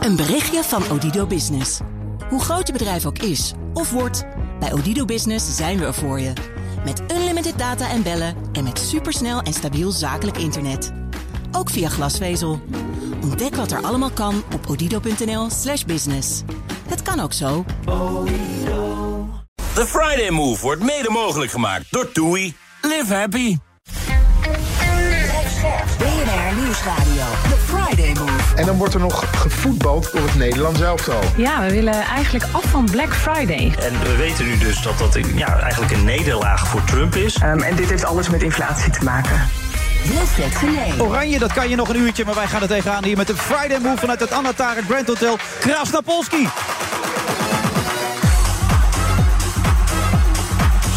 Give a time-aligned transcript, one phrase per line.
[0.00, 1.80] Een berichtje van Odido Business.
[2.28, 4.24] Hoe groot je bedrijf ook is of wordt,
[4.60, 6.32] bij Odido Business zijn we er voor je.
[6.84, 10.92] Met unlimited data en bellen en met supersnel en stabiel zakelijk internet.
[11.52, 12.60] Ook via glasvezel.
[13.22, 16.42] Ontdek wat er allemaal kan op odido.nl/slash business.
[16.88, 17.64] Het kan ook zo.
[19.74, 22.54] The Friday Move wordt mede mogelijk gemaakt door TUI.
[22.82, 23.56] Live happy.
[26.70, 27.24] Nieuwsradio.
[27.42, 28.54] The Friday Move.
[28.56, 31.20] En dan wordt er nog gevoetbald door het Nederlands elftal.
[31.36, 33.72] Ja, we willen eigenlijk af van Black Friday.
[33.78, 37.42] En we weten nu dus dat dat ja, eigenlijk een nederlaag voor Trump is.
[37.42, 39.48] Um, en dit heeft alles met inflatie te maken.
[40.98, 43.36] Oranje, dat kan je nog een uurtje, maar wij gaan er tegenaan hier met de
[43.36, 46.48] Friday Move vanuit het Anatara Grand Hotel Krasnapolski.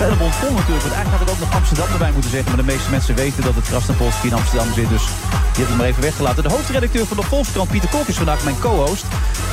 [0.03, 0.81] Helemaal vol natuurlijk.
[0.81, 2.49] Want eigenlijk had ik ook nog Amsterdam erbij moeten zeggen.
[2.55, 4.89] Maar de meeste mensen weten dat het Krasnapolski in Amsterdam zit.
[4.89, 5.05] Dus
[5.53, 6.44] die heb ik maar even weggelaten.
[6.44, 9.05] De hoofdredacteur van de Volkskrant, Pieter Kok, is vandaag mijn co-host.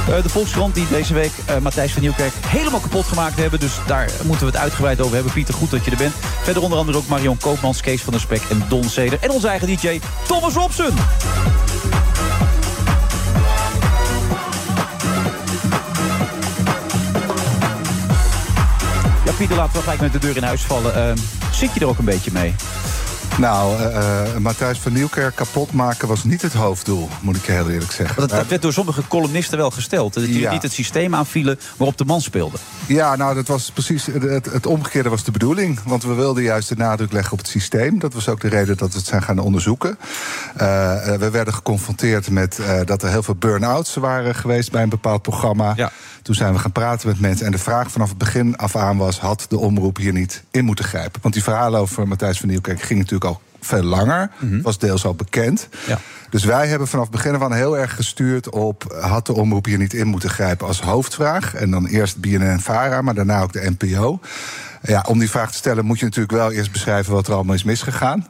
[0.09, 3.61] Uh, de Volkskrant die deze week uh, Matthijs van Nieuwkerk helemaal kapot gemaakt hebben.
[3.61, 5.33] Dus daar moeten we het uitgebreid over hebben.
[5.33, 6.15] Pieter, goed dat je er bent.
[6.43, 9.19] Verder onder andere ook Marion Koopmans, Kees van der Spek en Don Zeder.
[9.21, 10.95] En onze eigen DJ Thomas Robson.
[19.37, 21.09] Pieter, laten we gelijk met de deur in huis vallen.
[21.09, 22.55] Uh, zit je er ook een beetje mee?
[23.41, 27.93] Nou, uh, Matthijs van Nieuwkerk kapot maken was niet het hoofddoel, moet ik heel eerlijk
[27.93, 28.21] zeggen.
[28.21, 30.15] Dat, dat werd door sommige columnisten wel gesteld.
[30.15, 30.53] Dat jullie ja.
[30.53, 32.57] niet het systeem aanvielen waarop de man speelde.
[32.87, 35.81] Ja, nou, dat was precies het, het, omgekeerde was de bedoeling.
[35.85, 37.99] Want we wilden juist de nadruk leggen op het systeem.
[37.99, 39.99] Dat was ook de reden dat we het zijn gaan onderzoeken.
[40.01, 40.57] Uh,
[41.17, 45.73] we werden geconfronteerd met dat er heel veel burn-outs waren geweest bij een bepaald programma.
[45.77, 45.93] Ja.
[46.23, 47.47] Toen zijn we gaan praten met mensen.
[47.47, 50.65] En de vraag vanaf het begin af aan was: had de omroep hier niet in
[50.65, 51.21] moeten grijpen?
[51.23, 53.30] Want die verhalen over Matthijs van Nieuwkerk gingen natuurlijk
[53.61, 54.31] veel langer.
[54.39, 54.63] Mm -hmm.
[54.63, 55.69] Was deels al bekend.
[55.87, 55.99] Ja.
[56.31, 58.97] Dus wij hebben vanaf het begin van heel erg gestuurd op...
[59.01, 61.55] had de omroep hier niet in moeten grijpen als hoofdvraag.
[61.55, 64.21] En dan eerst BNN en VARA, maar daarna ook de NPO.
[64.83, 67.13] Ja, om die vraag te stellen moet je natuurlijk wel eerst beschrijven...
[67.13, 68.27] wat er allemaal is misgegaan.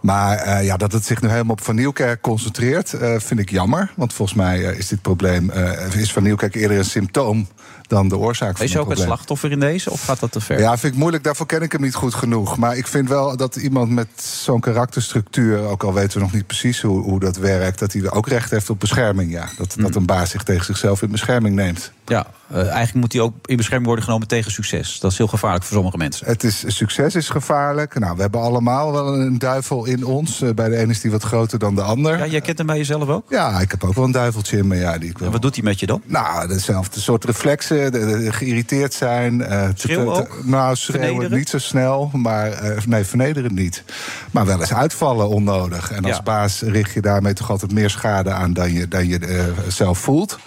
[0.00, 3.50] Maar uh, ja, dat het zich nu helemaal op Van Nieuwkerk concentreert, uh, vind ik
[3.50, 3.92] jammer.
[3.96, 5.50] Want volgens mij uh, is dit probleem,
[5.94, 7.48] is Van Nieuwkerk eerder een symptoom
[7.88, 10.32] dan de oorzaak van Is je ook het het slachtoffer in deze, of gaat dat
[10.32, 10.58] te ver?
[10.58, 11.24] Ja, vind ik moeilijk.
[11.24, 12.56] Daarvoor ken ik hem niet goed genoeg.
[12.56, 15.58] Maar ik vind wel dat iemand met zo'n karakterstructuur...
[15.58, 17.78] ook al weten we nog niet precies hoe, hoe dat werkt...
[17.78, 19.48] dat hij ook recht heeft op bescherming, ja.
[19.56, 19.82] Dat, mm.
[19.82, 21.92] dat een baas zich tegen zichzelf in bescherming neemt.
[22.06, 25.00] Ja, uh, eigenlijk moet hij ook in bescherming worden genomen tegen succes.
[25.00, 26.26] Dat is heel gevaarlijk voor sommige mensen.
[26.26, 27.98] Het is, succes is gevaarlijk.
[27.98, 30.40] Nou, we hebben allemaal wel een duivel in ons.
[30.40, 32.18] Uh, bij de ene is die wat groter dan de ander.
[32.18, 33.24] Ja, jij kent hem bij jezelf ook?
[33.30, 34.76] Ja, ik heb ook wel een duiveltje in me.
[34.76, 35.26] Ja, die ik wel...
[35.26, 36.02] En wat doet hij met je dan?
[36.04, 37.75] Nou, dezelfde soort reflexen.
[37.76, 39.40] De, de, geïrriteerd zijn.
[39.88, 40.44] Uh, ook?
[40.44, 42.10] Nou, schreeuwen niet zo snel.
[42.12, 43.84] Maar, uh, nee, vernederen niet.
[44.30, 45.90] Maar wel eens uitvallen onnodig.
[45.90, 46.22] En als Ja.
[46.22, 49.98] baas richt je daarmee toch altijd meer schade aan dan je, dan je uh, zelf
[49.98, 50.38] voelt.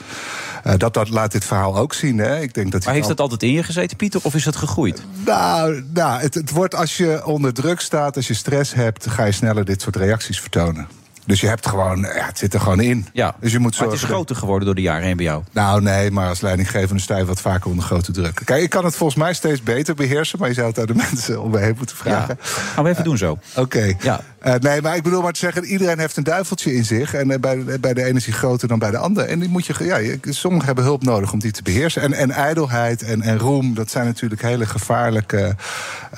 [0.67, 2.17] Uh, dat, dat laat dit verhaal ook zien.
[2.17, 2.39] Hè.
[2.39, 5.03] Ik denk dat Maar heeft het altijd in je gezeten, Pieter, of is het gegroeid?
[5.25, 9.23] Nou, nou het, het wordt als je onder druk staat, als je stress hebt, ga
[9.23, 10.87] je sneller dit soort reacties vertonen.
[11.29, 13.07] Dus je hebt gewoon, ja, het zit er gewoon in.
[13.13, 15.43] Ja, dus je moet maar het is groter geworden door de jaren heen bij jou.
[15.51, 18.41] Nou, nee, maar als leidinggevende sta je wat vaker onder grote druk.
[18.45, 20.95] Kijk, ik kan het volgens mij steeds beter beheersen, maar je zou het aan de
[21.09, 22.37] mensen om me heen moeten vragen.
[22.41, 22.45] Ja.
[22.49, 23.37] Gaan we even doen zo.
[23.55, 23.93] Oké.
[23.99, 24.21] Ja.
[24.45, 27.13] Uh, nee, maar ik bedoel maar te zeggen, iedereen heeft een duiveltje in zich.
[27.13, 29.25] En uh, bij, bij de ene is die groter dan bij de ander.
[29.25, 32.01] En die moet je, ja, sommigen hebben hulp nodig om die te beheersen.
[32.01, 35.55] En, en ijdelheid en, en roem, dat zijn natuurlijk hele gevaarlijke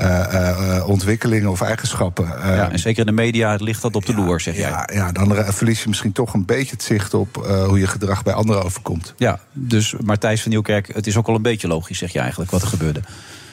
[0.01, 2.25] uh, ontwikkelingen of eigenschappen.
[2.25, 4.69] ja, en zeker in de media ligt dat op de loer, zeg jij.
[4.69, 7.35] Ja, ja, dan verlies je misschien toch een beetje het zicht op
[7.67, 9.13] hoe je gedrag bij anderen overkomt.
[9.17, 12.51] Ja, dus Martijs van Nieuwkerk, het is ook al een beetje logisch, zeg je eigenlijk,
[12.51, 13.01] wat er gebeurde.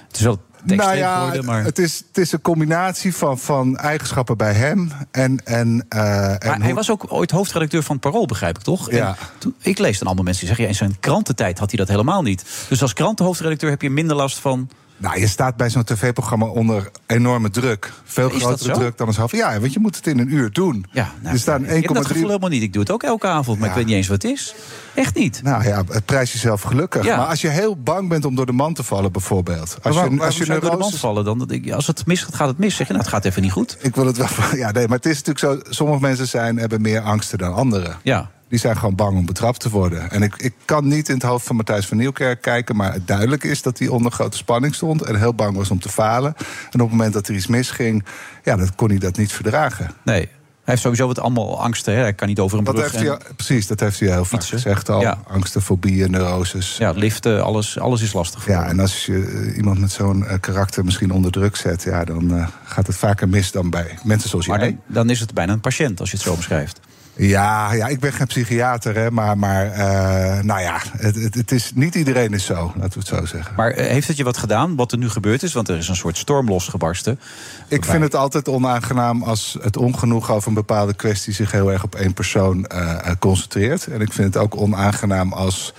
[0.09, 1.65] Het is wel nou ja, maar...
[1.65, 4.93] het, is, het is een combinatie van, van eigenschappen bij hem.
[5.11, 6.65] En, en, uh, en maar hoe...
[6.65, 8.91] hij was ook ooit hoofdredacteur van Parool, begrijp ik toch?
[8.91, 9.17] Ja.
[9.39, 10.65] Toen, ik lees dan allemaal mensen die zeggen...
[10.65, 12.45] Ja, in zijn krantentijd had hij dat helemaal niet.
[12.69, 14.69] Dus als krantenhoofdredacteur heb je minder last van...
[14.99, 17.93] Nou, je staat bij zo'n tv-programma onder enorme druk.
[18.05, 19.33] Veel Is grotere druk dan een half.
[19.33, 20.87] Ja, want je moet het in een uur doen.
[20.93, 22.63] Ja, nou, er staan ik heb dat 1,3 gevoel helemaal niet.
[22.63, 23.73] Ik doe het ook elke avond, maar Ja.
[23.73, 24.55] ik weet niet eens wat het is.
[24.95, 25.43] Echt niet.
[25.43, 27.05] Nou ja, het prijs jezelf gelukkig.
[27.05, 27.17] Ja.
[27.17, 29.79] Maar als je heel bang bent om door de man te vallen, bijvoorbeeld.
[29.83, 31.73] Als waar, je, als je door de man vallen dan?
[31.75, 32.77] Als het misgaat, gaat het mis.
[32.77, 33.77] Zeg je, nou, het gaat even niet goed.
[33.81, 34.27] Ik wil het wel.
[34.57, 35.73] Ja, nee, maar het is natuurlijk zo.
[35.75, 37.97] Sommige mensen zijn, hebben meer angsten dan anderen.
[38.03, 38.31] Ja.
[38.49, 40.11] Die zijn gewoon bang om betrapt te worden.
[40.11, 42.77] En ik, ik kan niet in het hoofd van Matthijs van Nieuwkerk kijken...
[42.77, 45.03] maar het duidelijk is dat hij onder grote spanning stond...
[45.03, 46.35] en heel bang was om te falen.
[46.71, 48.05] En op het moment dat er iets misging...
[48.45, 49.91] ja, dan kon hij dat niet verdragen.
[50.05, 50.29] Nee.
[50.65, 51.95] Hij heeft sowieso wat allemaal angsten.
[51.95, 52.01] Hè?
[52.01, 52.91] Hij kan niet over een Dat brug.
[52.93, 54.57] heeft hij, en- al- precies, dat heeft hij heel vaak Fietsen.
[54.61, 55.01] gezegd al.
[55.01, 55.19] Ja.
[55.29, 56.77] Angsten, fobieën, neuroses.
[56.77, 58.71] Ja, liften, alles, alles is lastig voor Ja, hem.
[58.71, 61.83] en als je eh, iemand met zo'n eh, karakter misschien onder druk zet...
[61.83, 64.69] Ja, dan eh, gaat het vaker mis dan bij mensen zoals Maar jij.
[64.69, 66.81] dan, dan is het bijna een patiënt, als je het zo beschrijft.
[67.21, 71.53] Ja, ja, ik ben geen psychiater, hè, maar, maar uh, nou ja, het, het, het,
[71.53, 73.55] is, niet iedereen is zo, laten we het zo zeggen.
[73.57, 75.53] Maar uh, heeft het je wat gedaan, wat er nu gebeurd is?
[75.53, 77.21] Want er is een soort storm losgebarsten.
[77.69, 81.85] Ik vind het altijd onaangenaam als het ongenoeg over een bepaalde kwestie zich heel erg
[81.85, 83.87] op één persoon uh, concentreert.
[83.87, 85.75] En ik vind het ook onaangenaam als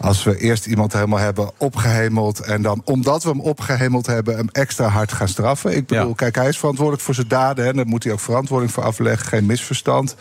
[0.00, 2.40] als we eerst iemand helemaal hebben opgehemeld.
[2.40, 5.76] en dan, omdat we hem opgehemeld hebben, hem extra hard gaan straffen.
[5.76, 6.14] Ik bedoel, ja.
[6.14, 7.66] kijk, hij is verantwoordelijk voor zijn daden.
[7.66, 9.26] En daar moet hij ook verantwoording voor afleggen.
[9.26, 10.16] Geen misverstand.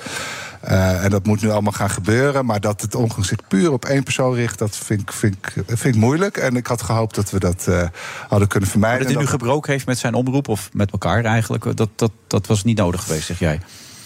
[0.70, 2.46] Uh, en dat moet nu allemaal gaan gebeuren.
[2.46, 5.64] Maar dat het ongeveer zich puur op één persoon richt, dat vind ik, vind ik,
[5.66, 6.38] vind ik moeilijk.
[6.38, 7.84] En ik had gehoopt dat we dat uh,
[8.28, 9.04] hadden kunnen vermijden.
[9.04, 12.48] Dat hij nu gebroken heeft met zijn omroep, of met elkaar eigenlijk, dat, dat, dat
[12.48, 13.60] was niet nodig geweest, zeg jij?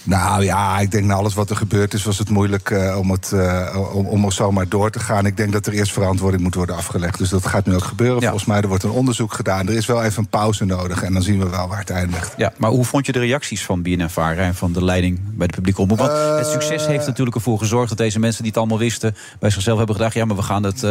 [0.04, 3.12] Nou ja, ik denk na alles wat er gebeurd is, was het moeilijk uh, om,
[3.12, 5.25] het, uh, om, om er zomaar door te gaan.
[5.25, 7.18] Ik denk dat er eerst verantwoording moet worden afgelegd.
[7.18, 8.22] Dus dat gaat nu ook gebeuren.
[8.22, 8.28] Ja.
[8.28, 9.68] Volgens mij er wordt een onderzoek gedaan.
[9.68, 12.34] Er is wel even een pauze nodig en dan zien we wel waar het eindigt.
[12.38, 15.54] Ja, maar hoe vond je de reacties van BNNVARA en van de leiding bij de
[15.54, 16.00] publieke omroep?
[16.00, 19.16] Want uh, het succes heeft natuurlijk ervoor gezorgd dat deze mensen die het allemaal wisten...
[19.40, 20.84] bij zichzelf hebben gedacht, ja, maar we gaan het...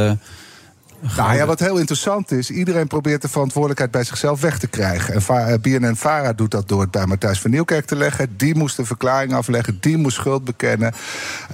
[1.16, 5.14] Nou ja, wat heel interessant is, iedereen probeert de verantwoordelijkheid bij zichzelf weg te krijgen.
[5.14, 8.36] En BNN Vara doet dat door het bij Matthijs van Nieuwkerk te leggen.
[8.36, 10.92] Die moest een verklaring afleggen, die moest schuld bekennen.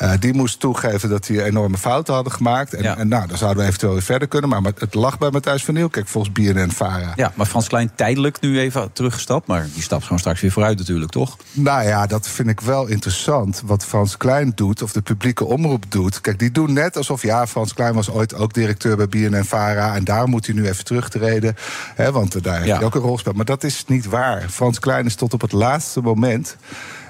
[0.03, 2.75] Uh, die moest toegeven dat hij enorme fouten hadden gemaakt.
[2.75, 2.97] En, ja.
[2.97, 4.51] en nou, dan zouden we eventueel weer verder kunnen.
[4.51, 7.13] Maar het lag bij Matthijs van Nieuwkerk volgens BNN Vara.
[7.17, 9.47] Ja, maar Frans Klein tijdelijk nu even teruggestapt.
[9.47, 11.37] Maar die stapt gewoon straks weer vooruit natuurlijk, toch?
[11.53, 13.63] Nou ja, dat vind ik wel interessant.
[13.65, 16.21] Wat Frans Klein doet, of de publieke omroep doet.
[16.21, 19.45] Kijk, die doen net alsof, ja, Frans Klein was ooit ook directeur bij BNN en
[19.45, 19.95] Vara.
[19.95, 21.57] En daar moet hij nu even terugtreden.
[21.95, 22.77] Hè, want daar heeft Ja.
[22.77, 23.37] hij ook een rol gespeeld.
[23.37, 24.43] Maar dat is niet waar.
[24.51, 26.57] Frans Klein is tot op het laatste moment.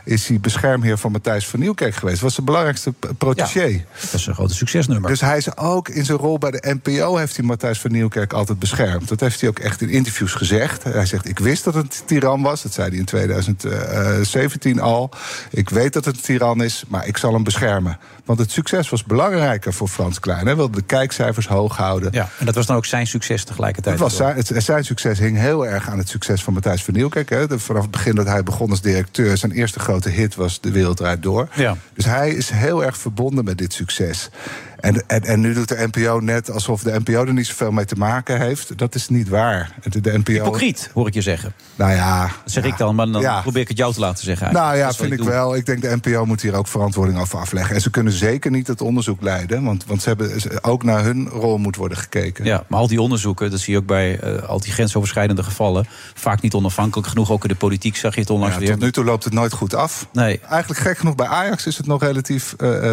[0.06, 2.20] Is hij beschermheer van Matthijs van Nieuwkerk geweest?
[2.20, 3.84] Was zijn belangrijkste protégé.
[4.00, 5.10] Dat is een grote succesnummer.
[5.10, 8.32] Dus hij is ook in zijn rol bij de NPO heeft hij Matthijs van Nieuwkerk
[8.32, 9.08] altijd beschermd.
[9.08, 10.82] Dat heeft hij ook echt in interviews gezegd.
[10.82, 12.62] Hij zegt: Ik wist dat het een tiran was.
[12.62, 15.10] Dat zei hij in 2017 al.
[15.50, 17.98] Ik weet dat het een tiran is, maar ik zal hem beschermen.
[18.24, 20.46] Want het succes was belangrijker voor Frans Klein.
[20.46, 22.12] Hij wilde de kijkcijfers hoog houden.
[22.12, 23.94] Ja, en dat was dan ook zijn succes tegelijkertijd.
[23.94, 26.94] Het was zijn, het, zijn succes hing heel erg aan het succes van Matthijs van
[26.94, 27.28] Nieuwkerk.
[27.28, 27.58] Hè.
[27.58, 29.36] Vanaf het begin dat hij begon als directeur...
[29.36, 31.48] zijn eerste grote hit was De Wereld Draait Door.
[31.54, 31.76] Ja.
[31.94, 34.30] Dus hij is heel erg verbonden met dit succes.
[34.80, 37.84] En, en, en nu doet de NPO net alsof de NPO er niet zoveel mee
[37.84, 38.78] te maken heeft.
[38.78, 39.74] Dat is niet waar.
[39.88, 40.32] De, de NPO...
[40.32, 41.54] Hypocriet, hoor ik je zeggen.
[41.76, 42.20] Nou ja...
[42.22, 43.40] Dat zeg ja, ik dan, maar dan ja.
[43.40, 44.52] probeer ik het jou te laten zeggen.
[44.52, 44.84] Nou eigenlijk.
[44.84, 45.36] ja, is wat vind ik doe.
[45.36, 45.56] wel.
[45.56, 47.74] Ik denk de NPO moet hier ook verantwoording over afleggen.
[47.74, 49.64] En ze kunnen zeker niet het onderzoek leiden.
[49.64, 50.32] Want, want ze hebben
[50.62, 52.44] ook naar hun rol moet worden gekeken.
[52.44, 55.86] Ja, maar al die onderzoeken, dat zie je ook bij eh, al die grensoverschrijdende gevallen.
[56.14, 57.30] Vaak niet onafhankelijk genoeg.
[57.30, 58.70] Ook in de politiek zag je het onlangs Ja, weer.
[58.70, 60.06] tot nu toe loopt het nooit goed af.
[60.12, 60.40] Nee.
[60.48, 62.92] Eigenlijk gek genoeg bij Ajax is het nog relatief eh,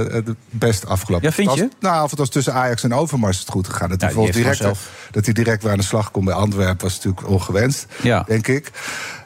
[0.49, 1.27] best afgelopen.
[1.27, 1.69] Ja, vind je?
[1.79, 3.89] Nou, of het was tussen Ajax en Overmars het goed gegaan.
[3.89, 4.63] Dat hij, Ja, direct,
[5.11, 8.23] dat hij direct weer aan de slag kon bij Antwerpen was natuurlijk ongewenst, Ja.
[8.27, 8.71] denk ik.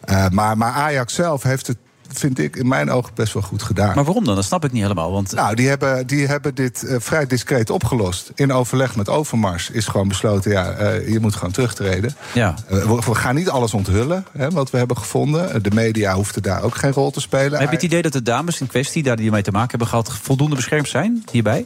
[0.04, 1.78] Eh, maar, maar Ajax zelf heeft het,
[2.08, 3.96] vind ik, in mijn ogen best wel goed gedaan.
[3.96, 4.36] Maar waarom dan?
[4.36, 5.12] Dat snap ik niet helemaal.
[5.12, 8.32] Want Nou, die hebben, die hebben dit eh, vrij discreet opgelost.
[8.36, 10.52] In overleg met Overmars is gewoon besloten...
[10.52, 12.16] ja, eh, je moet gewoon terugtreden.
[12.34, 15.64] ja, we, we gaan niet alles onthullen, hè, wat we hebben gevonden.
[15.64, 17.60] De media hoefde daar ook geen rol te spelen.
[17.60, 19.88] heb je het idee dat de dames in kwestie, daar die ermee te maken hebben
[19.88, 21.66] gehad, voldoende beschermd zijn hierbij?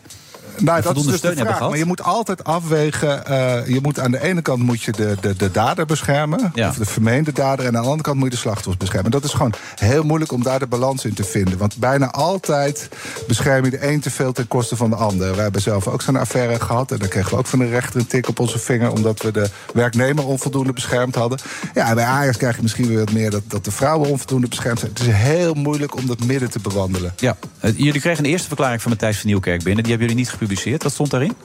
[0.59, 1.59] Nou, dat is dus de vraag.
[1.59, 3.25] Maar je moet altijd afwegen.
[3.25, 6.51] eh, je moet aan de ene kant moet je de, de, de dader beschermen.
[6.53, 6.69] Ja.
[6.69, 7.65] Of de vermeende dader.
[7.65, 9.11] En aan de andere kant moet je de slachtoffers beschermen.
[9.11, 11.57] Dat is gewoon heel moeilijk om daar de balans in te vinden.
[11.57, 12.89] Want bijna altijd
[13.27, 15.35] bescherm je de een te veel ten koste van de ander.
[15.35, 16.91] We hebben zelf ook zo'n affaire gehad.
[16.91, 18.91] En daar kregen we ook van de rechter een tik op onze vinger.
[18.91, 21.37] Omdat we de werknemer onvoldoende beschermd hadden.
[21.73, 24.47] Ja, en bij Ajax krijg je misschien weer wat meer dat, dat de vrouwen onvoldoende
[24.47, 24.91] beschermd zijn.
[24.91, 27.13] Het is heel moeilijk om dat midden te bewandelen.
[27.17, 27.37] Ja.
[27.59, 29.83] Eh, Jullie kregen een eerste verklaring van Matthijs van Nieuwkerk binnen.
[29.83, 30.48] Die hebben jullie niet gepubliceerd.
[30.83, 31.35] Wat stond daarin?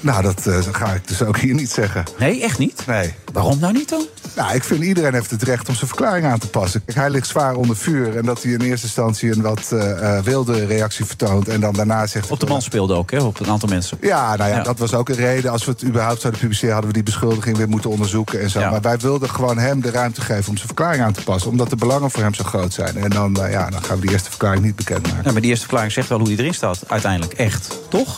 [0.00, 2.04] Nou, dat eh, ga ik dus ook hier niet zeggen.
[2.18, 2.82] Nee, echt niet?
[2.86, 3.14] Nee.
[3.32, 4.06] Waarom nou niet dan?
[4.36, 6.84] Nou, ik vind iedereen heeft het recht om zijn verklaring aan te passen.
[6.84, 8.16] Kijk, hij ligt zwaar onder vuur.
[8.16, 11.48] En dat hij in eerste instantie een wat eh, eh, wilde reactie vertoont.
[11.48, 12.30] En dan daarna zegt.
[12.30, 13.22] Op de man speelde ook, hè?
[13.22, 13.98] Op een aantal mensen.
[14.00, 14.62] Ja, nou ja, Ja.
[14.62, 15.50] dat was ook een reden.
[15.50, 18.60] Als we het überhaupt zouden publiceren, hadden we die beschuldiging weer moeten onderzoeken en zo.
[18.60, 18.70] Ja.
[18.70, 21.50] Maar wij wilden gewoon hem de ruimte geven om zijn verklaring aan te passen.
[21.50, 22.96] Omdat de belangen voor hem zo groot zijn.
[22.96, 25.24] En dan, eh, ja, dan gaan we die eerste verklaring niet bekendmaken.
[25.24, 27.32] Ja, maar die eerste verklaring zegt wel hoe hij erin staat, uiteindelijk.
[27.32, 28.16] Echt, toch?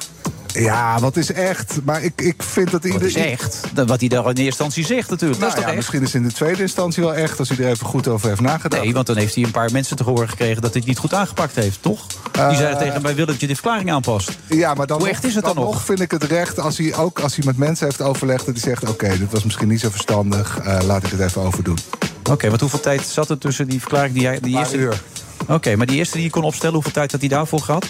[0.52, 1.78] Ja, wat is echt?
[1.84, 3.32] Maar ik, ik vind dat Dat is iedereen.
[3.32, 3.60] echt.
[3.86, 5.40] Wat hij daar in eerste instantie zegt, natuurlijk.
[5.40, 7.58] Nou dat is ja, toch misschien is in de tweede instantie wel echt, als hij
[7.58, 8.82] er even goed over heeft nagedacht.
[8.82, 10.98] Nee, want dan heeft hij een paar mensen te horen gekregen dat hij het niet
[10.98, 12.06] goed aangepakt heeft, toch?
[12.06, 14.30] Die Eh, zeiden tegen hem, wij willen dat je de verklaring aanpast.
[14.46, 15.82] Ja, maar dan Hoe nog- echt is het dan nog?
[15.84, 18.46] vind ik het recht, als hij, ook als hij met mensen heeft overlegd...
[18.46, 21.42] dat hij zegt, oké, dit was misschien niet zo verstandig, eh, laat ik het even
[21.42, 21.78] overdoen.
[22.30, 24.40] Oké, want hoeveel tijd zat er tussen die verklaring die jij...
[24.40, 24.76] Die eerste...
[24.76, 25.02] uur.
[25.48, 27.86] Oké, maar die eerste die je kon opstellen, hoeveel tijd had hij daarvoor gehad?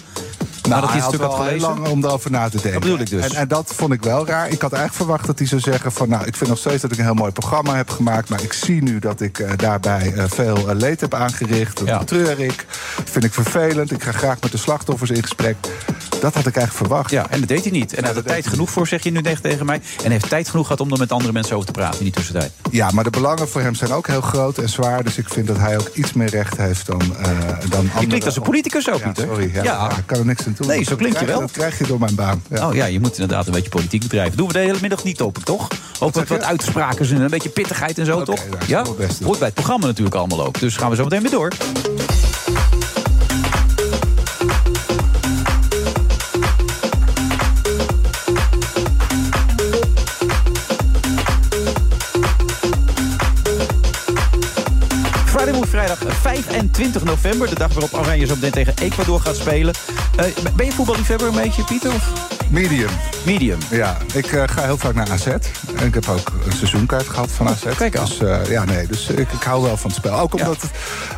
[0.68, 1.60] Nadat hij het stuk had gelezen?
[1.60, 2.72] lang om erover na te denken.
[2.72, 3.24] Dat bedoel ik dus.
[3.24, 4.48] En, en dat vond ik wel raar.
[4.48, 6.08] Ik had eigenlijk verwacht dat hij zou zeggen van...
[6.08, 8.28] nou, ik vind nog steeds dat ik een heel mooi programma heb gemaakt...
[8.28, 11.78] maar ik zie nu dat ik eh, daarbij eh, veel eh, leed heb aangericht.
[11.78, 11.98] Dat Ja.
[11.98, 12.66] betreur ik.
[13.04, 13.90] vind ik vervelend.
[13.90, 15.56] Ik ga graag met de slachtoffers in gesprek.
[16.20, 17.10] Dat had ik eigenlijk verwacht.
[17.10, 17.94] Ja, en dat deed hij niet.
[17.94, 19.76] En hij had er tijd genoeg voor, zeg je nu tegen tegen mij.
[19.76, 22.04] En hij heeft tijd genoeg gehad om er met andere mensen over te praten in
[22.04, 22.52] die tussentijd.
[22.70, 25.04] Ja, maar de belangen voor hem zijn ook heel groot en zwaar.
[25.04, 28.00] Dus ik vind dat hij ook iets meer recht heeft dan, dan anderen.
[28.00, 29.26] Je klinkt als een politicus ook, Ja, Pieter.
[29.26, 29.50] sorry.
[29.62, 30.67] Ja, kan er niks aan doen.
[30.67, 31.41] Nee, zo klink je wel.
[31.41, 32.43] Dat krijg je door mijn baan.
[32.50, 32.69] Ja.
[32.69, 34.37] Oh ja, je moet inderdaad een beetje politiek bedrijven.
[34.37, 35.69] Doen we de hele middag niet open, toch?
[36.00, 38.41] Ook wat uitspraken en een beetje pittigheid en zo, toch?
[38.67, 40.61] Ja, best hoort bij het programma natuurlijk allemaal ook.
[40.61, 41.52] Dus gaan we zo meteen weer door.
[55.73, 57.49] Vrijdag 25 november.
[57.49, 59.75] De dag waarop Oranje zo meteen tegen Ecuador gaat spelen.
[60.16, 60.26] Eh,
[60.57, 61.95] ben je voetballiefhebber een beetje, Pieter?
[61.95, 62.41] Of?
[62.52, 62.88] Medium.
[63.26, 63.59] Medium.
[63.71, 65.26] Ja, ik eh, ga heel vaak naar AZ.
[65.26, 67.64] En ik heb ook een seizoenkaart gehad van AZ.
[67.76, 68.04] kijk aan.
[68.04, 70.18] Dus, eh, ja, nee, dus ik, ik hou wel van het spel.
[70.18, 70.71] Ook omdat het,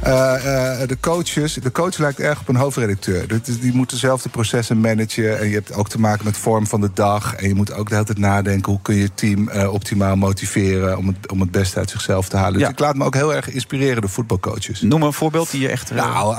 [0.03, 1.55] eh, de coaches...
[1.55, 3.29] De coach lijkt erg op een hoofdredacteur.
[3.29, 5.39] Dus die moet dezelfde processen managen.
[5.39, 7.35] En je hebt ook te maken met vorm van de dag.
[7.35, 8.73] En je moet ook de hele tijd nadenken...
[8.73, 10.99] hoe kun je het team optimaal motiveren...
[10.99, 12.53] Om het, om het beste uit zichzelf te halen.
[12.53, 12.69] Dus Ja.
[12.69, 14.81] ik laat me ook heel erg inspireren door voetbalcoaches.
[14.81, 15.91] Noem maar een voorbeeld die je echt...
[15.95, 16.37] Nou,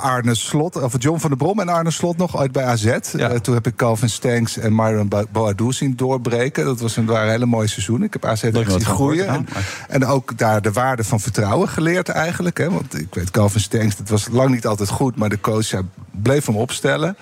[0.00, 2.96] Arne Slot, of John van der Brom en Arne Slot nog ooit bij AZ.
[3.16, 3.38] Ja.
[3.38, 6.64] Toen heb ik Calvin Stanks en Myron Bo- Boadou zien doorbreken.
[6.64, 8.06] Dat was een, waren hele mooie seizoenen.
[8.06, 9.26] Ik heb AZ echt zien groeien.
[9.26, 9.46] En,
[9.88, 12.58] en ook daar de waarde van vertrouwen geleerd eigenlijk.
[12.58, 12.70] Hè.
[12.70, 15.16] Want ik weet, Calvin Stanks, dat was lang niet altijd goed...
[15.16, 17.16] maar de coach ja, bleef hem opstellen.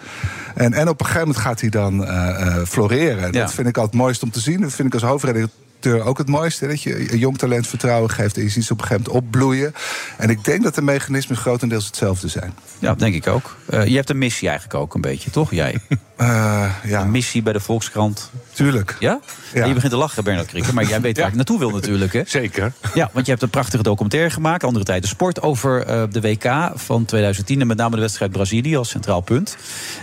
[0.54, 3.32] En, en op een gegeven moment gaat hij dan eh, eh, floreren.
[3.32, 3.40] Ja.
[3.40, 4.60] Dat vind ik altijd het mooiste om te zien.
[4.60, 6.66] Dat vind ik als hoofdredacteur ook het mooiste.
[6.66, 9.74] Dat je jong talent vertrouwen geeft en je ziet ze op een gegeven moment opbloeien.
[10.18, 12.52] En ik denk dat de mechanismen grotendeels hetzelfde zijn.
[12.78, 13.56] Ja, denk ik ook.
[13.66, 15.50] Eh, je hebt een missie eigenlijk ook een beetje, toch?
[15.50, 15.80] Jij.
[16.22, 18.30] Eh, ja, Een missie bij de Volkskrant.
[18.52, 18.96] tuurlijk.
[18.98, 19.20] Ja?
[19.54, 19.64] Ja.
[19.64, 20.74] Je begint te lachen, Bernard Krikke.
[20.74, 22.22] Maar jij weet waar ik naartoe wil natuurlijk, hè?
[22.26, 22.72] Zeker.
[22.94, 26.70] Ja, want je hebt een prachtige documentaire gemaakt, Andere Tijden Sport, over eh, de WK
[26.74, 29.56] van 2010 en met name de wedstrijd Brazilië als centraal punt.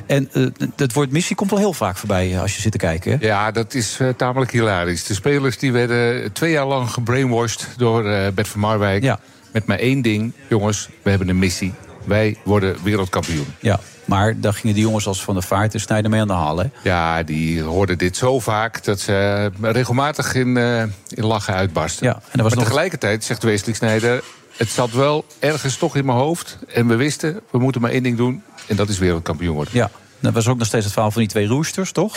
[0.06, 0.46] En eh,
[0.76, 3.12] het woord missie komt wel heel vaak voorbij als je zit te kijken.
[3.12, 3.26] Hè?
[3.26, 5.04] Ja, dat is tamelijk hilarisch.
[5.04, 9.04] De spelers die werden twee jaar lang gebrainwashed door Bert van Marwijk.
[9.04, 9.20] Ja.
[9.52, 10.34] Met maar één ding.
[10.48, 11.74] Jongens, we hebben een missie.
[12.04, 13.46] Wij worden wereldkampioen.
[13.60, 16.34] Ja, maar daar gingen die jongens als Van der Vaart en Snijder mee aan de
[16.34, 16.66] haal, hè?
[16.84, 19.14] Ja, die hoorden dit zo vaak dat ze
[19.62, 22.06] eh, regelmatig in, eh, in lachen uitbarsten.
[22.08, 24.24] Ja, en was maar nog- tegelijkertijd zegt Wesley Snijder...
[24.58, 26.58] het zat wel ergens toch in mijn hoofd.
[26.74, 28.44] En we wisten, we moeten maar één ding doen.
[28.68, 29.74] En dat is wereldkampioen worden.
[29.74, 29.90] Ja,
[30.20, 32.16] dat was ook nog steeds het verhaal van die twee roesters, toch?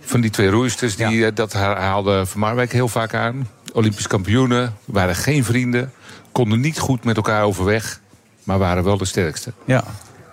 [0.00, 3.48] Van die twee roeisters, die, eh, dat ha- haalde Van Marwijk heel vaak aan.
[3.72, 5.92] Olympisch kampioenen, waren geen vrienden.
[6.32, 8.00] Konden niet goed met elkaar overweg.
[8.50, 9.52] Maar waren wel de sterkste.
[9.64, 9.84] Ja.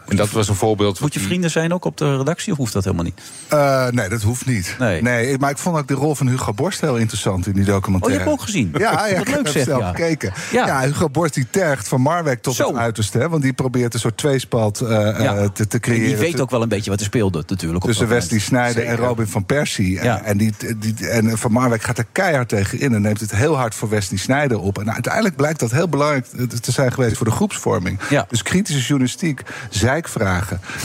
[0.08, 1.00] En dat was een voorbeeld.
[1.00, 3.22] Moet je vrienden zijn ook op de redactie of hoeft dat helemaal niet?
[3.48, 4.76] Eh, nee, dat hoeft niet.
[4.80, 5.38] Nee.
[5.38, 8.20] maar ik vond ook de rol van Hugo Borst heel interessant in die documentaire.
[8.20, 8.70] Oh, je hebt hem ook gezien?
[8.78, 9.88] Ja, ja ik leuk heb zeg, zelf ja.
[9.88, 10.34] gekeken.
[10.52, 10.66] Ja.
[10.66, 10.82] Ja.
[10.82, 12.68] Hugo Borst die tergt van Marwijk tot Zo.
[12.68, 13.18] het uiterste.
[13.18, 15.36] Hè, want die probeert een soort tweespalt eh, Ja.
[15.36, 16.06] eh, te, te En creëren.
[16.08, 17.84] die weet ook wel een beetje wat er speelde natuurlijk.
[17.84, 18.74] Op Tussen Wesley moment.
[18.74, 19.94] Sneijder en Robin van Persie.
[19.94, 20.18] Ja.
[20.20, 22.94] En, en, die, die, en Van Marwijk gaat er keihard tegen in.
[22.94, 24.80] En neemt het heel hard voor Wesley Sneijder op.
[24.80, 26.26] En uiteindelijk blijkt dat heel belangrijk
[26.62, 28.00] te zijn geweest voor de groepsvorming.
[28.10, 28.26] Ja.
[28.30, 29.97] Dus kritische journalistiek, zeikvragen,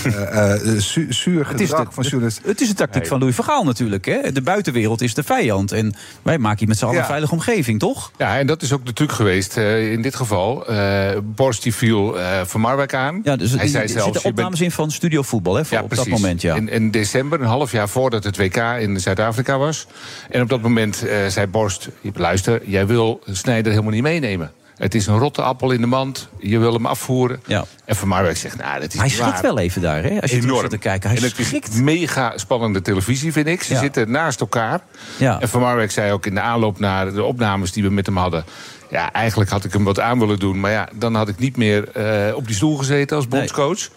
[0.04, 2.48] eh, eh, zu- zuur Het is, gedrag de, van journalisten.
[2.48, 4.04] het is de tactiek van Louis Vergaal natuurlijk.
[4.04, 4.32] Hè?
[4.32, 5.72] De buitenwereld is de vijand.
[5.72, 8.10] En wij maken hier met z'n allen een veilige omgeving, toch?
[8.18, 10.66] Ja, en dat is ook de truc geweest eh, in dit geval.
[10.66, 13.20] Eh Borst die viel eh, Van Marwijk aan.
[13.24, 15.62] Ja, dus Hij zei zelfs, zitten je bent- opnames in van Studio Voetbal, hè?
[15.70, 16.08] Ja, op precies.
[16.10, 16.54] dat moment, ja.
[16.54, 19.86] In, in december, een half jaar voordat het WK in Zuid-Afrika was.
[20.30, 24.52] En op dat moment eh, zei Borst: luister, jij wil Snijder helemaal niet meenemen.
[24.82, 26.28] Het is een rotte appel in de mand.
[26.38, 27.40] Je wil hem afvoeren.
[27.46, 27.64] Ja.
[27.84, 29.42] En Van Marwijk zegt: Nou, dat is Hij schrikt waar.
[29.42, 30.20] wel even daar, hè?
[30.20, 30.68] Als je Enorm.
[30.68, 31.08] te kijken.
[31.08, 31.68] Hij en het schrikt.
[31.68, 33.62] is mega spannende televisie, vind ik.
[33.62, 33.80] Ze Ja.
[33.80, 34.80] zitten naast elkaar.
[35.16, 35.40] Ja.
[35.40, 38.16] En Van Marwijk zei ook in de aanloop naar de opnames die we met hem
[38.16, 38.44] hadden...
[38.90, 40.60] ja, eigenlijk had ik hem wat aan willen doen.
[40.60, 43.88] Maar ja, dan had ik niet meer eh, op die stoel gezeten als bondscoach.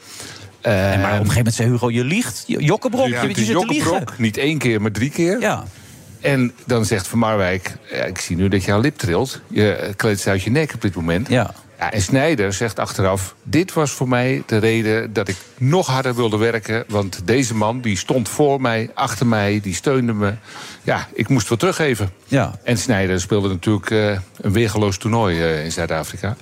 [0.61, 2.43] Eh, En maar op een gegeven moment zei Hugo, je liegt.
[2.47, 3.91] Jokkebrok, ja, je, je is zit te liegen.
[3.91, 5.39] Jokkebrok, niet één keer, maar drie keer.
[5.39, 5.63] Ja.
[6.25, 9.41] En dan zegt Van Marwijk, ja, ik zie nu dat je aan lip trilt.
[9.47, 11.29] Je kleedt ze uit je nek op dit moment.
[11.29, 11.53] Ja.
[11.79, 16.15] Ja, en Snijder zegt achteraf, dit was voor mij de reden dat ik nog harder
[16.15, 16.83] wilde werken.
[16.87, 20.33] Want deze man, die stond voor mij, achter mij, die steunde me.
[20.83, 22.11] Ja, ik moest wat teruggeven.
[22.25, 22.59] Ja.
[22.63, 24.09] En Snijder speelde natuurlijk eh,
[24.41, 26.35] een weergeloos toernooi eh, in Zuid-Afrika.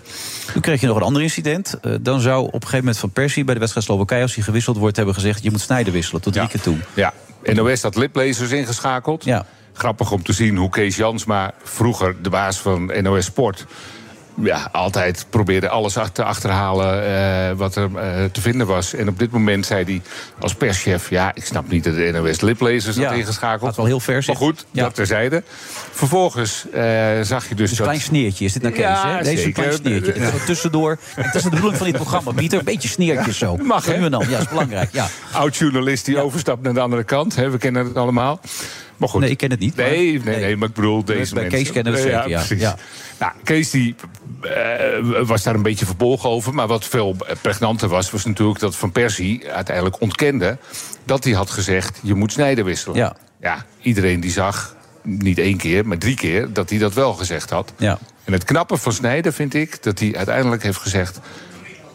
[0.54, 1.80] Toen kreeg je nog een ander incident.
[1.82, 4.22] Eh, dan zou op een gegeven moment Van Persie bij de wedstrijd Slowakije...
[4.22, 5.44] als hij gewisseld wordt, hebben gezegd...
[5.44, 6.78] je moet Snijder wisselen, tot drie keer toe.
[6.94, 7.14] Ja,
[7.44, 9.24] NOS had liplezers ingeschakeld.
[9.24, 9.46] Ja.
[9.74, 13.66] Grappig om te zien hoe Kees Jansma, vroeger de baas van NOS Sport...
[14.42, 17.04] ja, altijd probeerde alles te achterhalen
[17.52, 18.02] uh, wat er uh,
[18.32, 18.94] te vinden was.
[18.94, 20.02] En op dit moment zei hij
[20.40, 21.10] als perschef...
[21.10, 23.66] ja, ik snap niet dat de NOS liplezers Ja, had ingeschakeld.
[23.68, 24.84] gaat wel heel ver, Maar goed, Ja.
[24.84, 25.44] dat terzijde.
[25.92, 26.84] Vervolgens eh,
[27.22, 27.86] zag je dus Een dat...
[27.86, 28.84] klein sneertje is dit nou, Kees?
[28.84, 29.24] Ja, hè?
[29.24, 29.90] Deze een klein zeker.
[30.04, 30.14] sneertje.
[30.38, 30.98] Is tussendoor.
[31.16, 32.60] Het is de bedoeling van dit programma, Pieter.
[32.60, 33.58] Een beetje sneertjes zo.
[33.64, 33.98] Mag, hè?
[33.98, 34.26] nu en dan.
[34.30, 34.90] Ja, is belangrijk.
[34.94, 35.08] Ja.
[35.32, 37.36] Oud-journalist die overstapt naar de andere kant.
[37.36, 38.40] Hè, we kennen het allemaal.
[38.98, 39.22] Maar goed.
[39.22, 39.76] Nee, ik ken het niet.
[39.76, 41.60] maar- Nee, nee, nee, maar ik bedoel deze Bij mensen.
[41.64, 42.38] Kees kennen we het zeker, ja.
[42.38, 42.62] precies.
[42.62, 42.78] Ja.
[43.20, 43.96] Nou, Kees die,
[44.42, 46.54] eh, was daar een beetje verbolgen over.
[46.54, 50.58] Maar wat veel pregnanter was, was natuurlijk dat Van Persie uiteindelijk ontkende...
[51.06, 52.98] dat hij had gezegd, je moet snijden wisselen.
[52.98, 53.16] Ja.
[53.42, 56.54] ja, iedereen die zag, niet één keer, maar drie keer...
[56.54, 57.74] dat hij dat wel gezegd had.
[57.78, 58.00] Ja.
[58.24, 61.20] En het knappe van Snijder vind ik dat hij uiteindelijk heeft gezegd...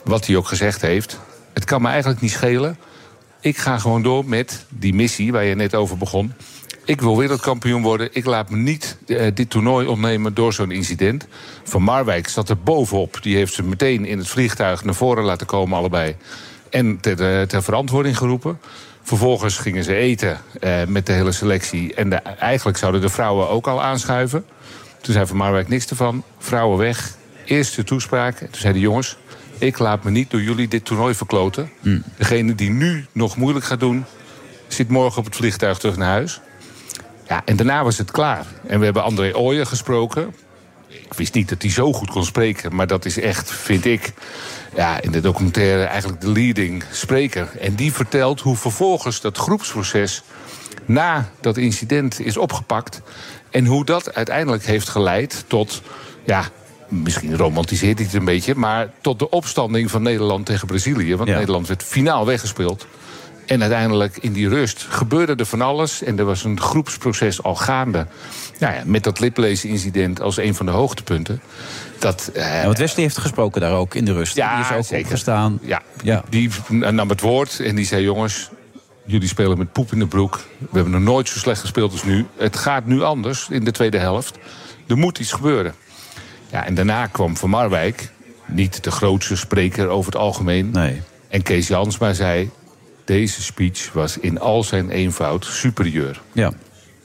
[0.05, 1.19] wat hij ook gezegd heeft,
[1.53, 2.79] het kan me eigenlijk niet schelen.
[3.41, 6.33] Ik ga gewoon door met die missie waar je net over begon.
[6.89, 8.09] Ik wil wereldkampioen worden.
[8.13, 11.27] Ik laat me niet eh, dit toernooi ontnemen door zo'n incident.
[11.65, 13.19] Van Marwijk zat er bovenop.
[13.23, 16.17] Die heeft ze meteen in het vliegtuig naar voren laten komen, allebei.
[16.71, 18.59] En ter, eh, ter verantwoording geroepen.
[19.03, 21.95] Vervolgens gingen ze eten eh, met de hele selectie.
[21.95, 24.45] En de, eigenlijk zouden de vrouwen ook al aanschuiven.
[25.01, 26.25] Toen zei Van Marwijk niks ervan.
[26.39, 27.17] Vrouwen weg.
[27.45, 28.41] Eerste toespraak.
[28.41, 29.17] En toen zei de jongens...
[29.59, 31.71] ik laat me niet door jullie dit toernooi verkloten.
[32.17, 34.05] Degene die nu nog moeilijk gaat doen...
[34.69, 36.41] zit morgen op het vliegtuig terug naar huis.
[37.29, 38.47] Ja, en daarna was het klaar.
[38.67, 40.35] En we hebben André Ooyer gesproken.
[40.89, 42.75] Ik wist niet dat hij zo goed kon spreken.
[42.75, 44.13] Maar dat is echt, vind ik,
[44.75, 47.49] ja, in de documentaire eigenlijk de leading spreker.
[47.61, 50.23] En die vertelt hoe vervolgens dat groepsproces
[50.85, 53.01] na dat incident is opgepakt.
[53.51, 55.83] En hoe dat uiteindelijk heeft geleid tot,
[56.25, 56.45] ja,
[56.89, 61.17] misschien romantiseert hij het een beetje, maar tot de opstanding van Nederland tegen Brazilië.
[61.17, 61.39] Want Ja.
[61.39, 62.87] Nederland werd finaal weggespeeld.
[63.49, 66.03] En uiteindelijk in die rust gebeurde er van alles.
[66.03, 68.07] En er was een groepsproces al gaande.
[68.59, 71.41] Nou ja, met dat liplezen-incident als een van de hoogtepunten.
[71.99, 74.37] Dat, Ja, want Wesley heeft gesproken daar ook in de rust.
[74.37, 75.05] Ja, die is ook zeker.
[75.05, 75.59] opgestaan.
[75.63, 76.23] Ja, Ja.
[76.29, 78.51] die nam het woord en die zei: Jongens,
[79.05, 80.41] jullie spelen met poep in de broek.
[80.59, 82.27] We hebben nog nooit zo slecht gespeeld als nu.
[82.37, 84.39] Het gaat nu anders in de tweede helft.
[84.87, 85.75] Er moet iets gebeuren.
[86.51, 88.11] Ja, en daarna kwam Van Marwijk,
[88.47, 90.71] niet de grootste spreker over het algemeen.
[90.71, 91.03] Nee.
[91.29, 92.51] En Kees Jansma zei:
[93.09, 96.21] Deze speech was in al zijn eenvoud superieur.
[96.33, 96.53] Ja.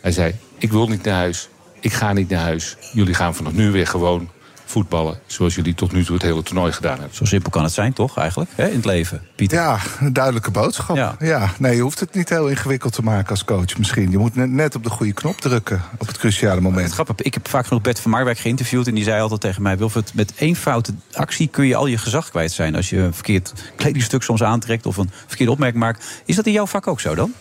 [0.02, 1.50] Hij zei: Ik wil niet naar huis.
[1.80, 2.78] Ik ga niet naar huis.
[2.94, 4.30] Jullie gaan vanaf nu weer gewoon
[4.74, 5.20] voetballen.
[5.26, 7.16] Zoals jullie tot nu toe het hele toernooi gedaan hebben.
[7.16, 8.52] Zo simpel kan het zijn, toch, eigenlijk?
[8.56, 9.58] Hè, in het leven, Pieter.
[9.58, 10.96] Ja, een duidelijke boodschap.
[10.96, 11.16] Ja.
[11.20, 11.52] Ja.
[11.60, 14.12] nee, je hoeft het niet heel ingewikkeld te maken als coach misschien.
[14.12, 16.92] Je moet net, net op de goede knop drukken op het cruciale Het moment.
[16.92, 18.88] grappig, ik heb vaak genoeg Bert van Marwijk geïnterviewd...
[18.88, 19.78] en die zei altijd tegen mij...
[19.78, 22.76] Wilfred, met één foute actie kun je al je gezag kwijt zijn...
[22.76, 26.06] als je een verkeerd kledingstuk soms aantrekt of een verkeerde opmerking maakt.
[26.26, 27.34] Is dat in jouw vak ook zo dan?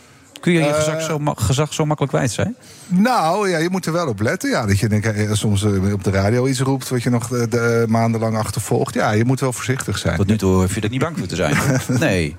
[0.43, 2.57] Kun je je Eh, gezag, zo, gezag zo makkelijk kwijt zijn?
[2.87, 4.51] Nou, ja, je moet er wel op letten.
[4.51, 7.29] Ja, dat je denk, eh, soms eh, op de radio iets roept wat je nog
[7.29, 8.95] de, de maandenlang achtervolgt.
[8.95, 10.17] Ja, je moet wel voorzichtig zijn.
[10.17, 11.57] Tot nu toe hoef je er niet bang voor te zijn.
[11.99, 12.37] Nee.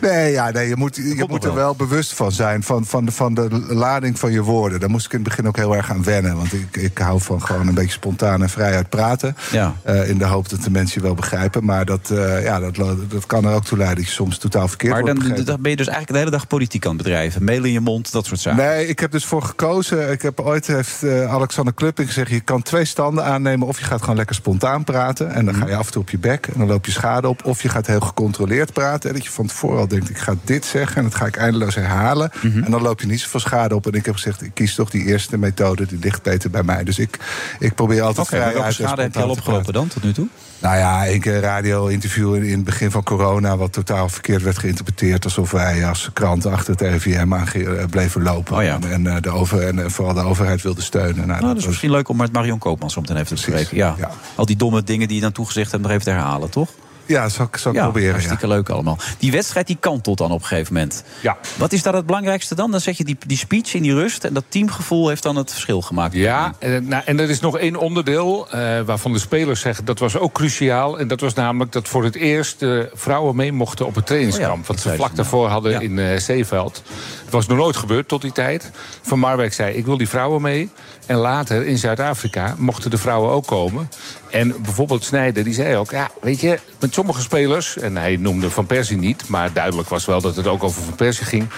[0.00, 1.64] Nee, ja, nee je moet, je moet er wel.
[1.64, 2.62] wel bewust van zijn.
[2.62, 4.80] Van, van, de, van de lading van je woorden.
[4.80, 6.36] Daar moest ik in het begin ook heel erg aan wennen.
[6.36, 9.36] Want ik, ik hou van gewoon een beetje spontaan en vrij uit praten.
[9.50, 9.74] Ja.
[9.82, 11.64] Eh, in de hoop dat de mensen je wel begrijpen.
[11.64, 12.74] Maar dat, eh, ja, dat,
[13.08, 15.60] dat kan er ook toe leiden dat je soms totaal verkeerd Maar wordt dan, dan
[15.60, 17.33] ben je dus eigenlijk de hele dag politiek aan het bedrijven.
[17.40, 18.64] Mail in je mond, dat soort zaken.
[18.64, 20.10] Nee, ik heb dus voor gekozen.
[20.10, 23.66] Ik heb ooit heeft eh, Alexander Klupping gezegd: je kan twee standen aannemen.
[23.66, 25.32] Of je gaat gewoon lekker spontaan praten.
[25.32, 26.46] En dan ga je af en toe op je bek.
[26.46, 27.44] En dan loop je schade op.
[27.44, 29.08] Of je gaat heel gecontroleerd praten.
[29.08, 30.96] En dat je van tevoren al denkt: ik ga dit zeggen.
[30.96, 32.30] En dat ga ik eindeloos herhalen.
[32.42, 33.86] En dan loop je niet zoveel schade op.
[33.86, 35.86] En ik heb gezegd: ik kies toch die eerste methode.
[35.86, 36.84] Die ligt beter bij mij.
[36.84, 37.18] Dus ik,
[37.58, 40.28] ik probeer altijd Oké, en schade heb je al opgelopen dan tot nu toe?
[40.64, 43.56] Nou ja, één keer een radio-interview in, in het begin van corona...
[43.56, 45.24] wat totaal verkeerd werd geïnterpreteerd...
[45.24, 48.56] alsof wij als krant achter het RIVM aan eh, bleven lopen...
[48.56, 48.74] Oh ja.
[48.74, 51.16] en, en, eh, de over, en eh, vooral de overheid wilden steunen.
[51.16, 53.42] Nou, Nou, dat is was- misschien leuk om met Marion Koopman zo meteen even te
[53.42, 53.76] spreken.
[53.76, 53.94] Ja.
[53.98, 54.10] ja.
[54.34, 56.68] Al die domme dingen die je dan toegezegd hebt, nog even te herhalen, toch?
[57.06, 58.08] Ja, zal ik, zal ik ja, proberen.
[58.08, 58.14] Ja.
[58.14, 58.98] hartstikke leuk allemaal.
[59.18, 61.04] Die wedstrijd die kantelt dan op een gegeven moment.
[61.20, 61.36] Ja.
[61.56, 62.70] Wat is daar het belangrijkste dan?
[62.70, 64.24] Dan zet je die, die speech in die rust...
[64.24, 66.14] en dat teamgevoel heeft dan het verschil gemaakt.
[66.14, 69.98] Ja, en, nou, en er is nog één onderdeel eh, waarvan de spelers zeggen dat
[69.98, 70.98] was ook cruciaal.
[70.98, 74.52] En dat was namelijk dat voor het eerst de vrouwen mee mochten op het trainingskamp.
[74.52, 76.82] Oh ja, wat ze vlak daarvoor hadden in eh Zeeveld.
[77.24, 78.70] Het was nog nooit gebeurd tot die tijd.
[79.02, 80.70] Van Marwijk zei: Ik wil die vrouwen mee.
[81.06, 83.88] En later in Zuid-Afrika mochten de vrouwen ook komen.
[84.34, 87.78] En bijvoorbeeld Snijder, die zei ook: Ja, weet je, met sommige spelers.
[87.78, 90.94] En hij noemde Van Persie niet, maar duidelijk was wel dat het ook over Van
[90.94, 91.48] Persie ging.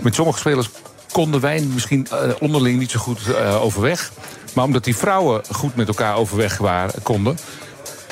[0.00, 0.70] Met sommige spelers
[1.12, 4.12] konden wij misschien eh, onderling niet zo goed eh, overweg.
[4.54, 7.38] Maar omdat die vrouwen goed met elkaar overweg waren, konden...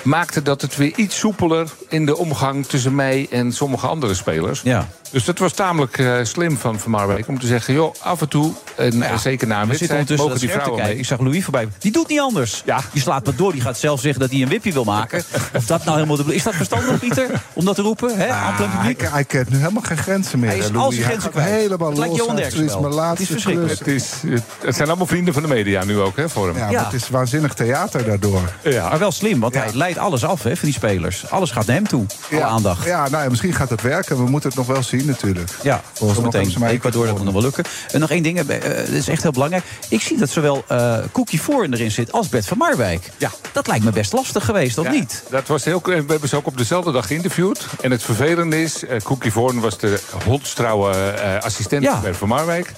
[0.02, 4.60] maakte dat het weer iets soepeler in de omgang tussen mij en sommige andere spelers.
[4.64, 4.88] Ja.
[5.10, 7.74] Dus dat was tamelijk eh, slim van Van Marwijk om te zeggen...
[7.74, 10.26] joh, af en toe En Nou ja, eh, zeker na een we zitten wedstrijd ondertussen
[10.28, 10.98] mogen die vrouwen mee.
[10.98, 11.68] Ik zag Louis voorbij.
[11.78, 12.62] Die doet niet anders.
[12.64, 12.80] Ja.
[12.92, 13.52] Die slaat maar door.
[13.52, 15.24] Die gaat zelf zeggen dat hij een wipje wil maken.
[15.56, 17.26] Of dat nou helemaal de Is dat verstandig, Pieter?
[17.52, 18.16] Om dat te roepen?
[18.18, 18.28] Hè?
[18.28, 19.10] aan het Ah, hij, publiek?
[19.12, 20.48] hij kent nu helemaal geen grenzen meer.
[20.48, 21.48] Hij is al zijn grenzen kwijt.
[21.50, 22.16] Helemaal Het lijkt.
[22.16, 23.78] Johan Derksen is mijn laatste Het is verschrikkelijk.
[23.82, 24.04] klus.
[24.10, 26.56] Het, is, het, het zijn allemaal vrienden van de media nu ook, hè, voor hem.
[26.56, 26.72] Ja, Ja.
[26.76, 28.52] maar het is waanzinnig theater daardoor.
[28.62, 28.88] Ja.
[28.88, 29.60] Maar wel slim, want Ja.
[29.62, 31.30] hij leidt alles af hè, van die spelers.
[31.30, 32.04] Alles gaat naar hem toe.
[32.30, 32.84] Alle ja, aandacht.
[32.84, 34.16] Ja, nou ja, misschien gaat het werken.
[34.24, 35.50] We moeten het nog wel zien natuurlijk.
[35.62, 37.64] Ja, Volgens mij Ecuador, dat moet nog wel lukken.
[37.90, 39.64] En nog één ding, eh, dat is echt heel belangrijk.
[39.88, 43.10] Ik zie dat zowel eh Cookie Foreign erin zit als Bert van Marwijk.
[43.18, 43.30] Ja.
[43.52, 45.22] Dat lijkt me best lastig geweest, of Ja, niet?
[45.30, 47.66] Dat was heel, we hebben ze ook op dezelfde dag geïnterviewd.
[47.80, 51.92] En het vervelende is, eh Cookie Voorn was de hondstrouwe eh, assistent Ja.
[51.92, 52.72] van Bert van Marwijk.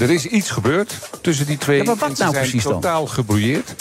[0.00, 1.76] Er is iets gebeurd tussen die twee.
[1.78, 2.72] Ja, maar wat nou precies dan?
[2.72, 3.74] totaal gebrouilleerd.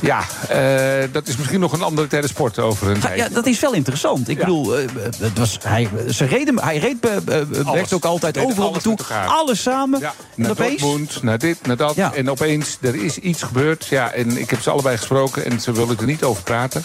[0.00, 3.16] Ja, eh, dat is misschien nog een andere tijdens sport over een Ja, tijd.
[3.18, 4.28] ja, dat is wel interessant.
[4.28, 4.44] Ik Ja.
[4.44, 4.84] bedoel, eh,
[5.18, 8.96] het was, hij, ze reden, hij reed Bert ook altijd overal naartoe.
[9.26, 10.00] Alles samen.
[10.00, 10.80] Ja, naar opeens...
[10.80, 11.96] Dortmund, naar dit, naar dat.
[11.96, 13.86] En opeens, er is iets gebeurd.
[13.86, 16.82] Ja, en ik heb ze allebei gesproken en ze willen er niet over praten.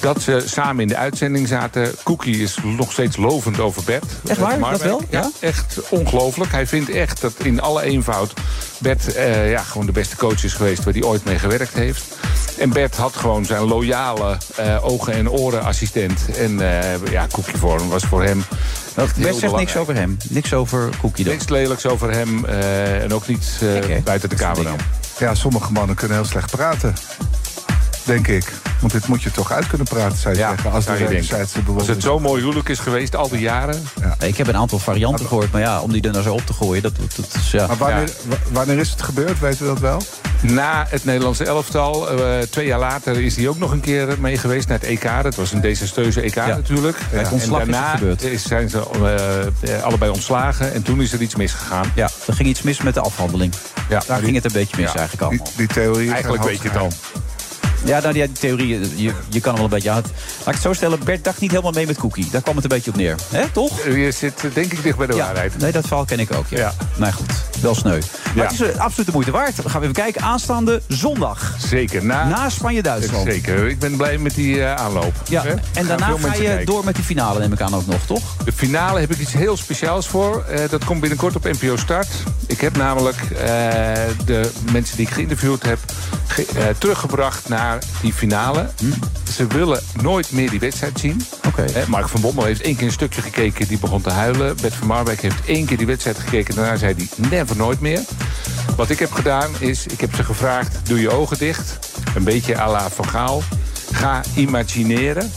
[0.00, 1.94] Dat ze samen in de uitzending zaten.
[2.04, 4.04] Cookie is nog steeds lovend over Bert.
[4.26, 4.58] Echt waar?
[4.70, 5.02] Dat wel?
[5.10, 5.30] Ja, Ja?
[5.48, 6.50] echt ongelooflijk.
[6.52, 8.32] Hij vindt echt dat in alle eenvoud
[8.78, 10.84] Bert eh, ja, gewoon de beste coach is geweest...
[10.84, 12.04] waar hij ooit mee gewerkt heeft.
[12.58, 16.20] En Bert had gewoon zijn loyale eh, ogen- en oren assistent.
[16.36, 18.44] En eh, ja, Cookie Vorm was voor hem...
[18.94, 20.16] Dat echt heel Bert zegt niks over hem.
[20.28, 21.32] Niks over Cookie dan.
[21.34, 23.60] Niks lelijks over hem eh, en ook niet
[24.04, 24.74] buiten de camera.
[25.18, 26.94] Ja, sommige mannen kunnen heel slecht praten.
[28.08, 28.52] Denk ik.
[28.80, 30.72] Want dit moet je toch uit kunnen praten, zou je Ja, zeggen.
[30.72, 33.82] Als de wederzijdse Als het zo mooi huwelijk is geweest, al die jaren.
[34.18, 36.46] Nee, ik heb een aantal varianten gehoord, maar ja, om die er nou zo op
[36.46, 37.66] te gooien, dat, dat, dat is ja.
[37.66, 39.38] Maar wanneer, wa- wanneer is het gebeurd?
[39.38, 40.02] Weten we dat wel?
[40.42, 44.38] Na het Nederlandse elftal, eh, twee jaar later, is hij ook nog een keer mee
[44.38, 45.08] geweest naar het EK.
[45.22, 46.98] Dat was een desastreuze EK natuurlijk.
[47.10, 48.22] Bij het ontslag en is het daarna gebeurd.
[48.22, 48.82] is- zijn ze
[49.62, 50.72] eh, eh, allebei ontslagen.
[50.72, 51.92] En toen is er iets misgegaan.
[51.94, 53.52] Ja, er ging iets mis met de afhandeling.
[53.88, 54.98] Ja, Daar ging het een beetje mis Ja.
[54.98, 55.56] eigenlijk Die, allemaal.
[55.56, 56.12] die theorie.
[56.12, 56.88] Eigenlijk weet je het al.
[57.84, 58.68] Ja, nou, die, theorie,
[59.02, 59.88] je, je kan hem wel een beetje...
[59.90, 60.06] Laat
[60.46, 62.28] ik het zo stellen, Bert dacht niet helemaal mee met Cookie.
[62.30, 63.14] Daar kwam het een beetje op neer.
[63.30, 63.48] hè?
[63.52, 63.84] toch?
[63.84, 65.58] Je zit eh, denk ik dicht bij de Ja, waarheid.
[65.58, 66.44] nee, dat verhaal ken ik ook.
[66.48, 66.58] Ja.
[66.58, 66.72] Ja.
[66.96, 67.98] Nou goed, wel sneu.
[67.98, 68.42] Maar Ja.
[68.42, 69.56] het is eh, absoluut de moeite waard.
[69.56, 70.22] Dan gaan we even kijken.
[70.22, 71.54] Aanstaande zondag.
[71.58, 72.04] Zeker.
[72.04, 73.28] Na, Na Spanje-Duitsland.
[73.30, 73.66] Zeker.
[73.68, 75.12] Ik ben blij met die eh, aanloop.
[75.28, 76.66] Ja, en daarna ga je kijken.
[76.66, 78.22] door met die finale, neem ik aan ook nog, toch?
[78.44, 80.44] De finale heb ik iets heel speciaals voor.
[80.44, 82.08] Eh, dat komt binnenkort op NPO Start.
[82.46, 83.46] Ik heb namelijk eh,
[84.24, 85.78] de mensen die ik geïnterviewd heb...
[86.26, 88.70] ge- eh, teruggebracht naar die finale.
[89.32, 91.22] Ze willen nooit meer die wedstrijd zien.
[91.46, 91.64] Oké.
[91.88, 93.68] Mark van Bommel heeft één keer een stukje gekeken.
[93.68, 94.56] Die begon te huilen.
[94.60, 96.54] Bert van Marwijk heeft één keer die wedstrijd gekeken.
[96.54, 98.00] Daarna zei hij never nooit meer.
[98.76, 99.86] Wat ik heb gedaan is...
[99.86, 101.78] Ik heb ze gevraagd, doe je ogen dicht.
[102.14, 103.42] Een beetje à la Van Gaal.
[103.92, 105.32] Ga imagineren.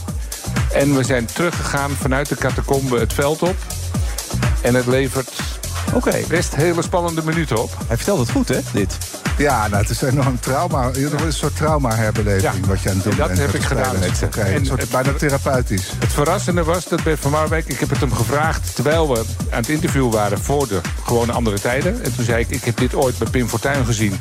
[0.73, 3.56] En we zijn teruggegaan vanuit de catacombe het veld op.
[4.62, 5.32] En het levert
[5.94, 6.20] Oké.
[6.28, 7.78] best hele spannende minuten op.
[7.88, 8.98] Hij vertelt het goed, hè, dit?
[9.38, 10.86] Ja, nou, het is enorm trauma.
[10.86, 12.67] Het is een soort trauma-herbeleving Ja.
[12.67, 14.04] wat je aan het doen En dat bent heb ik gedaan En
[14.56, 15.91] een soort het- bijna therapeutisch.
[16.00, 17.67] Het verrassende was dat Bert van Marwijk...
[17.67, 19.17] ik heb het hem gevraagd terwijl we
[19.50, 20.39] aan het interview waren...
[20.39, 22.04] voor de gewone andere tijden.
[22.04, 24.20] En toen zei ik, ik heb dit ooit bij Pim Fortuyn gezien.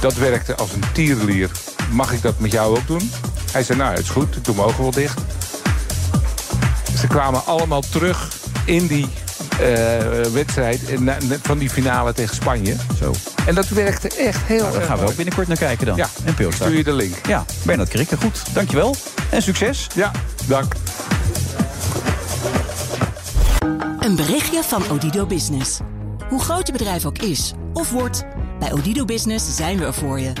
[0.00, 1.50] Dat werkte als een tierenlier.
[1.90, 3.10] Mag ik dat met jou ook doen?
[3.52, 4.36] Hij zei, nou, het is goed.
[4.36, 5.18] Ik doe mijn ogen wel dicht.
[7.00, 8.28] Ze kwamen allemaal terug
[8.64, 9.08] in die
[10.32, 11.00] wedstrijd...
[11.00, 12.76] na- net van die finale tegen Spanje.
[13.00, 13.14] Zo.
[13.46, 15.96] En dat werkte echt heel Nou, daar gaan we ook binnenkort naar kijken dan.
[15.96, 17.14] Ja, en ik stuur je de link.
[17.26, 18.42] Ja, Bernard Krikke, goed.
[18.54, 18.94] Dankjewel.
[19.30, 19.86] En succes.
[19.94, 20.10] Ja,
[20.46, 20.72] dank.
[23.98, 25.78] Een berichtje van Odido Business.
[26.28, 28.24] Hoe groot je bedrijf ook is of wordt,
[28.58, 30.32] bij Odido Business zijn we er voor je.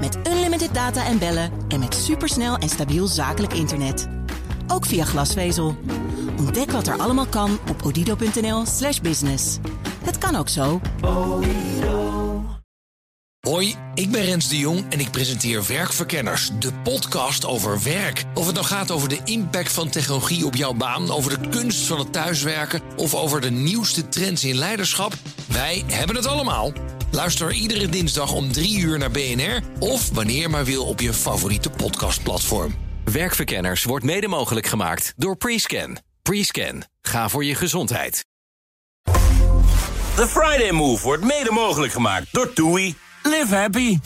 [0.00, 4.08] Met unlimited data en bellen en met supersnel en stabiel zakelijk internet.
[4.66, 5.76] Ook via glasvezel.
[6.42, 9.58] Ontdek wat er allemaal kan op odido.nl/slash business.
[10.04, 10.80] Het kan ook zo.
[13.40, 18.24] Hoi, ik ben Rens de Jong en ik presenteer Werkverkenners, de podcast over werk.
[18.34, 21.86] Of het nou gaat over de impact van technologie op jouw baan, over de kunst
[21.86, 25.12] van het thuiswerken of over de nieuwste trends in leiderschap,
[25.48, 26.72] wij hebben het allemaal.
[27.10, 31.70] Luister iedere dinsdag om 3 uur naar BNR of wanneer maar wil op je favoriete
[31.70, 32.74] podcastplatform.
[33.04, 36.11] Werkverkenners wordt mede mogelijk gemaakt door Prescan.
[36.22, 36.84] Prescan.
[37.00, 38.24] Ga voor je gezondheid.
[40.14, 42.94] The Friday Move wordt mede mogelijk gemaakt door TUI.
[43.22, 43.98] Live happy.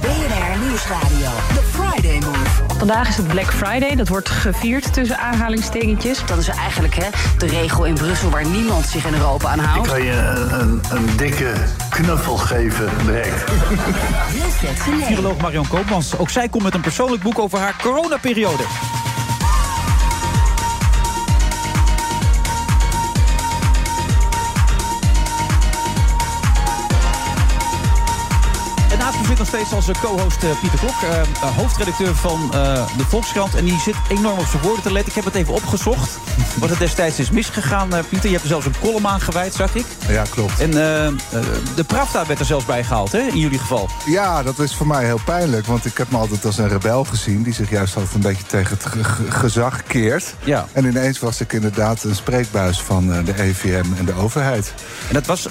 [0.00, 1.30] BNR Nieuwsradio.
[1.54, 2.78] The Friday Move.
[2.78, 3.94] Vandaag is het Black Friday.
[3.94, 6.26] Dat wordt gevierd tussen aanhalingstekentjes.
[6.26, 9.86] Dat is eigenlijk hè, de regel in Brussel waar niemand zich in Europa aan houdt.
[9.86, 11.52] Ik kan je een, een, een dikke
[11.90, 13.50] knuffel geven direct.
[15.06, 16.18] Viroloog Marion Koopmans.
[16.18, 18.64] Ook zij komt met een persoonlijk boek over haar coronaperiode.
[29.64, 32.50] Steeds als co-host eh, Pieter Klok, eh, eh, hoofdredacteur van
[32.96, 33.54] de Volkskrant.
[33.54, 35.08] En die zit enorm op zijn woorden te letten.
[35.08, 36.18] Ik heb het even opgezocht.
[36.60, 38.24] Wat het destijds is misgegaan, Pieter.
[38.24, 39.84] Je hebt er zelfs een column aan gewijd, zag ik.
[40.08, 40.60] Ja, klopt.
[40.60, 43.88] En de Pravda werd er zelfs bij gehaald, hè, in jullie geval.
[44.06, 45.66] Ja, dat is voor mij heel pijnlijk.
[45.66, 47.42] Want ik heb me altijd als een rebel gezien...
[47.42, 50.34] die zich juist altijd een beetje tegen het ge- ge- gezag keert.
[50.44, 50.66] Ja.
[50.72, 54.74] En ineens was ik inderdaad een spreekbuis van de EVM en de overheid.
[55.08, 55.46] En dat was,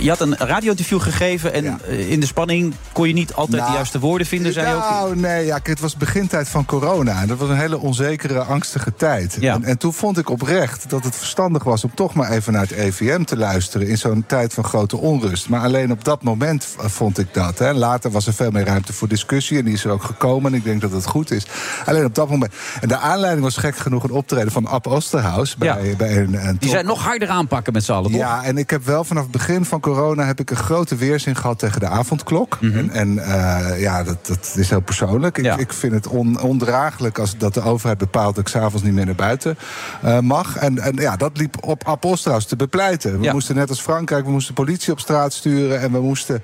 [0.00, 1.52] je had een radio-interview gegeven...
[1.52, 4.74] en in de spanning kon je niet altijd de Nou, juiste woorden vinden, zei je
[4.74, 4.90] ook.
[4.90, 7.26] Nou, nee, ja, het was begintijd van corona.
[7.26, 9.38] Dat was een hele onzekere, angstige tijd.
[9.38, 11.84] En, en toen vond ik oprecht dat het verstandig was...
[11.84, 13.88] om toch maar even naar het EVM te luisteren...
[13.88, 15.48] in zo'n tijd van grote onrust.
[15.48, 17.58] Maar alleen op dat moment vond ik dat.
[17.58, 17.72] Hè.
[17.72, 19.58] Later was er veel meer ruimte voor discussie...
[19.58, 21.46] en die is er ook gekomen en ik denk dat het goed is.
[21.84, 22.54] Alleen op dat moment...
[22.80, 25.56] En de aanleiding was gek genoeg een optreden van Ab Osterhaus...
[25.56, 28.20] bij, bij een, een Die zijn nog harder aanpakken met z'n allen, toch?
[28.20, 31.36] ja, en ik heb wel vanaf het begin van corona heb ik een grote weerzin
[31.36, 32.58] gehad tegen de avondklok.
[32.60, 32.78] Mhm.
[32.78, 35.38] En, en eh, ja, dat, dat is heel persoonlijk.
[35.38, 38.94] Ik, ik vind het on, ondraaglijk als dat de overheid bepaalt dat ik s'avonds niet
[38.94, 39.58] meer naar buiten
[40.02, 40.56] eh, mag.
[40.56, 43.20] En, en ja, dat liep op Apostelhaus te bepleiten.
[43.20, 45.80] We moesten net als Frankrijk, we moesten politie op straat sturen.
[45.80, 46.42] En we moesten,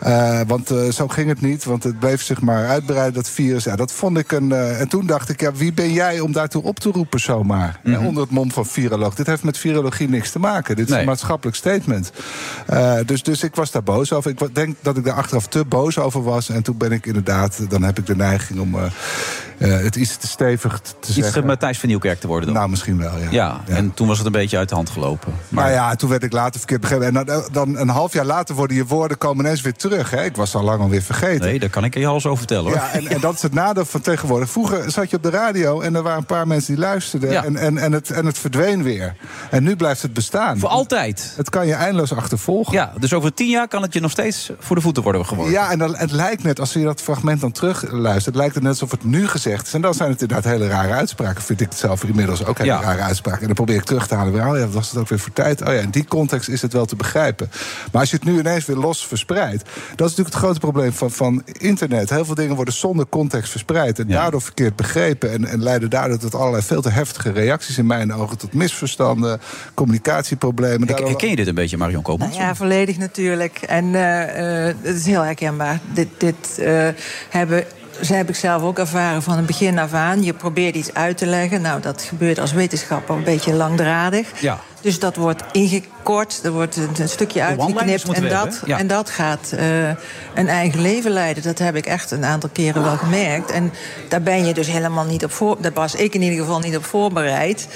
[0.00, 3.64] eh, want zo ging het niet, want het bleef zich maar uitbreiden, dat virus.
[3.64, 4.52] Ja, dat vond ik een.
[4.52, 7.80] en toen dacht ik, ja, wie ben jij om daartoe op te roepen zomaar?
[7.82, 7.92] Mhm.
[7.92, 9.14] Ja, onder het mom van viroloog.
[9.14, 10.76] Dit heeft met virologie niks te maken.
[10.76, 11.00] Dit is Nee.
[11.00, 12.12] een maatschappelijk statement.
[13.06, 14.30] Dus, dus ik was daar boos over.
[14.30, 16.48] Ik denk dat ik daar achteraf te boos over was.
[16.48, 18.84] En toen ben ik inderdaad, dan heb ik de neiging om eh,
[19.68, 21.40] het iets te stevig te Iets zeggen.
[21.40, 22.56] te Matthijs van Nieuwkerk te worden dan.
[22.56, 23.28] Nou, misschien wel, ja.
[23.30, 25.32] Ja, en toen was het een beetje uit de hand gelopen.
[25.48, 27.06] Maar ja, toen werd ik later verkeerd begrepen.
[27.06, 30.10] En dan, dan een half jaar later worden je woorden komen ineens weer terug.
[30.10, 30.24] Hè?
[30.24, 31.46] Ik was al lang alweer vergeten.
[31.46, 32.74] Nee, daar kan ik je alles over vertellen hoor.
[32.74, 34.50] Ja, en, en dat is het nadeel van tegenwoordig.
[34.50, 37.30] Vroeger zat je op de radio en er waren een paar mensen die luisterden.
[37.30, 37.44] Ja.
[37.44, 39.14] En, en, en, het, en het verdween weer.
[39.50, 40.58] En nu blijft het bestaan.
[40.58, 41.32] Voor altijd.
[41.36, 42.72] Het kan je eindeloos achtervolgen.
[42.72, 45.52] Ja, dus over tien jaar kan het je nog steeds voor de voeten worden geworden.
[45.52, 48.34] Ja, en dan, het lijkt net, als je dat fragment dan terugluistert...
[48.34, 49.74] lijkt het net alsof het nu gezegd is.
[49.74, 51.42] En dan zijn het inderdaad hele rare uitspraken.
[51.42, 52.80] Vind ik het zelf inmiddels ook hele Ja.
[52.80, 53.40] rare uitspraken.
[53.40, 54.34] En dan probeer ik terug te halen.
[54.48, 55.60] Oh ja, wat was het ook weer voor tijd?
[55.62, 57.50] Oh ja, in die context is het wel te begrijpen.
[57.92, 59.62] Maar als je het nu ineens weer los verspreidt...
[59.62, 59.70] dat
[60.10, 62.10] is natuurlijk het grote probleem van, van internet.
[62.10, 63.98] Heel veel dingen worden zonder context verspreid.
[63.98, 65.32] En daardoor verkeerd begrepen.
[65.32, 68.38] En, en leiden daardoor tot allerlei veel te heftige reacties in mijn ogen.
[68.38, 69.40] Tot misverstanden,
[69.74, 70.86] communicatieproblemen.
[70.86, 72.36] Daardoor- Herken je dit een beetje, Marion Koopmans?
[72.36, 73.58] Ja, volledig natuurlijk.
[73.58, 75.80] En eh, eh, het is heel herkenbaar.
[75.92, 76.88] Dit, dit eh,
[77.30, 77.64] hebben.
[78.02, 80.22] Ze heb ik zelf ook ervaren van het begin af aan.
[80.22, 81.60] Je probeert iets uit te leggen.
[81.60, 84.40] Nou, dat gebeurt als wetenschapper een beetje langdradig.
[84.40, 84.58] Ja.
[84.80, 88.12] Dus dat wordt ingekort, er wordt een, stukje uitgeknipt.
[88.12, 88.78] En dat, ja.
[88.78, 89.88] en dat gaat eh,
[90.34, 91.42] een eigen leven leiden.
[91.42, 93.50] Dat heb ik echt een aantal keren wel gemerkt.
[93.50, 93.72] En
[94.08, 95.56] daar ben je dus helemaal niet op voor.
[95.60, 97.68] Daar was ik in ieder geval niet op voorbereid.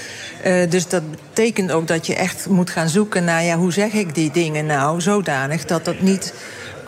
[0.43, 3.91] Eh, dus dat betekent ook dat je echt moet gaan zoeken naar ja, hoe zeg
[3.91, 6.33] ik die dingen nou zodanig dat dat niet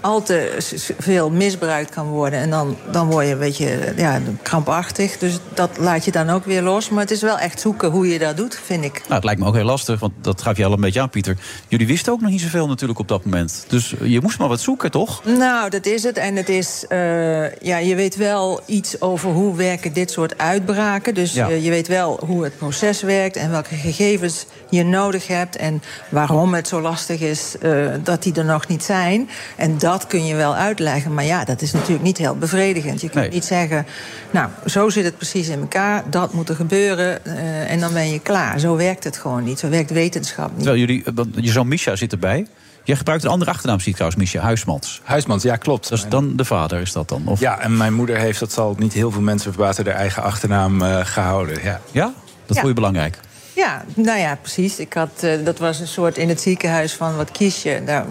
[0.01, 0.55] al te
[0.99, 2.39] veel misbruikt kan worden.
[2.39, 5.17] En dan, dan word je een beetje ja, krampachtig.
[5.17, 6.89] Dus dat laat je dan ook weer los.
[6.89, 8.93] Maar het is wel echt zoeken hoe je dat doet, vind ik.
[9.01, 11.09] Nou, het lijkt me ook heel lastig, want dat gaf je al een beetje aan,
[11.09, 11.37] Pieter.
[11.67, 13.65] Jullie wisten ook nog niet zoveel natuurlijk op dat moment.
[13.67, 15.21] Dus je moest maar wat zoeken, toch?
[15.25, 16.17] Nou, dat is het.
[16.17, 21.13] En het is, eh, ja, je weet wel iets over hoe werken dit soort uitbraken.
[21.13, 21.49] Dus Ja.
[21.49, 25.55] eh, je weet wel hoe het proces werkt en welke gegevens je nodig hebt.
[25.55, 27.71] En waarom het zo lastig is eh,
[28.03, 29.29] dat die er nog niet zijn.
[29.55, 31.13] En dat kun je wel uitleggen.
[31.13, 33.01] Maar ja, dat is natuurlijk niet heel bevredigend.
[33.01, 33.33] Je kunt Nee.
[33.33, 33.85] niet zeggen,
[34.31, 36.03] nou, zo zit het precies in elkaar.
[36.09, 38.59] Dat moet er gebeuren eh, en dan ben je klaar.
[38.59, 39.59] Zo werkt het gewoon niet.
[39.59, 40.57] Zo werkt wetenschap niet.
[40.57, 42.47] Terwijl jullie, want je zoon Misha zit erbij.
[42.83, 44.39] Jij gebruikt een andere achternaam, zie ik trouwens, Misha.
[44.41, 45.01] Huismans.
[45.03, 45.89] Huismans, ja, klopt.
[45.89, 47.21] Dat is dan de vader, is dat dan?
[47.25, 47.39] Of...
[47.39, 50.81] Ja, en mijn moeder heeft, dat zal niet heel veel mensen verbazen, haar eigen achternaam
[50.81, 51.63] eh, gehouden.
[51.63, 52.03] Ja, ja?
[52.45, 52.61] Dat Ja.
[52.61, 53.17] vond je belangrijk?
[53.57, 54.79] Ja, nou ja, precies.
[54.79, 57.81] Ik had, eh, dat was een soort in het ziekenhuis van wat kies je.
[57.85, 58.05] Nou,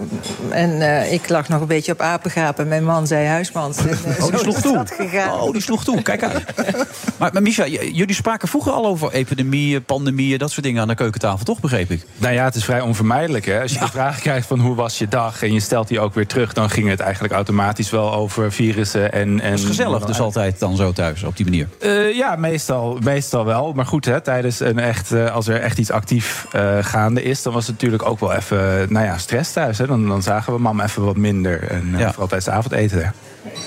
[0.49, 2.67] en eh, ik lag nog een beetje op apengapen.
[2.67, 3.77] Mijn man zei huismans.
[3.77, 4.85] En, eh, Oh, die sloeg toe.
[5.31, 6.01] Oh, die sloeg toe.
[6.01, 6.43] Kijk uit.
[7.19, 10.95] maar, maar Misha, jullie spraken vroeger al over epidemieën, pandemieën, dat soort dingen aan de
[10.95, 12.05] keukentafel, toch, begreep ik?
[12.17, 13.45] Nou ja, het is vrij onvermijdelijk.
[13.45, 13.61] Hè?
[13.61, 16.13] Als je de vraag krijgt van hoe was je dag en je stelt die ook
[16.13, 19.39] weer terug, dan ging het eigenlijk automatisch wel over virussen en.
[19.39, 21.67] en Dat is gezellig dus altijd dan zo thuis, op die manier.
[21.79, 23.73] Eh, ja, meestal, meestal wel.
[23.73, 27.41] Maar goed, hè, tijdens een echt, eh, als er echt iets actief eh, gaande is,
[27.41, 29.77] dan was het natuurlijk ook wel even nou ja, stress thuis.
[29.77, 29.87] Hè?
[29.87, 31.63] Dan, dan zagen we mam even wat minder.
[31.71, 32.07] En eh, Ja.
[32.09, 33.03] vooral tijdens het avondeten.
[33.03, 33.09] Hè?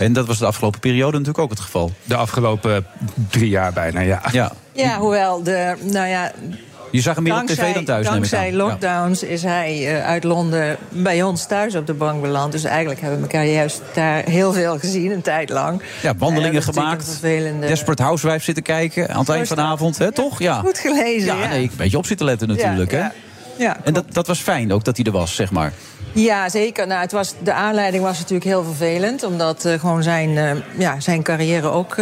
[0.05, 1.93] En dat was de afgelopen periode natuurlijk ook het geval.
[2.05, 2.87] De afgelopen
[3.31, 4.21] drie jaar bijna, ja.
[4.33, 4.53] Ja.
[4.73, 6.33] Ja, hoewel de, nou ja,
[6.91, 8.51] Je zag hem meer op tv dan thuis, ik dankzij.
[8.51, 8.57] Ja.
[8.57, 12.53] lockdowns is hij eh, uit Londen bij ons thuis op de bank beland.
[12.53, 15.83] Dus eigenlijk hebben we elkaar juist daar heel veel gezien, een tijd lang.
[16.03, 17.05] Ja, wandelingen Eh, gemaakt.
[17.05, 20.39] vervelende- Desperate Housewives zitten kijken aan het eind van de avond, hè, toch?
[20.39, 20.59] Ja.
[20.61, 22.99] Goed gelezen, Ja, nee, een beetje op zitten letten natuurlijk, Ja,
[23.57, 23.65] hè?
[23.65, 23.77] ja.
[23.85, 25.73] En dat, dat was fijn ook dat hij er was, zeg maar.
[26.13, 26.87] Ja, zeker.
[26.87, 29.23] Nou, het was, de aanleiding was natuurlijk heel vervelend.
[29.23, 31.97] Omdat eh, gewoon zijn, ja, zijn carrière ook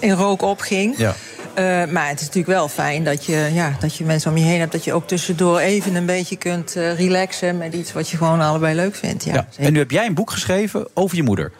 [0.00, 0.94] in rook opging.
[0.98, 1.14] Ja.
[1.56, 4.44] Eh, maar het is natuurlijk wel fijn dat je, ja, dat je mensen om je
[4.44, 4.72] heen hebt.
[4.72, 8.40] Dat je ook tussendoor even een beetje kunt eh, relaxen met iets wat je gewoon
[8.40, 9.24] allebei leuk vindt.
[9.24, 9.46] Ja, Ja.
[9.58, 11.52] En nu heb jij een boek geschreven over je moeder.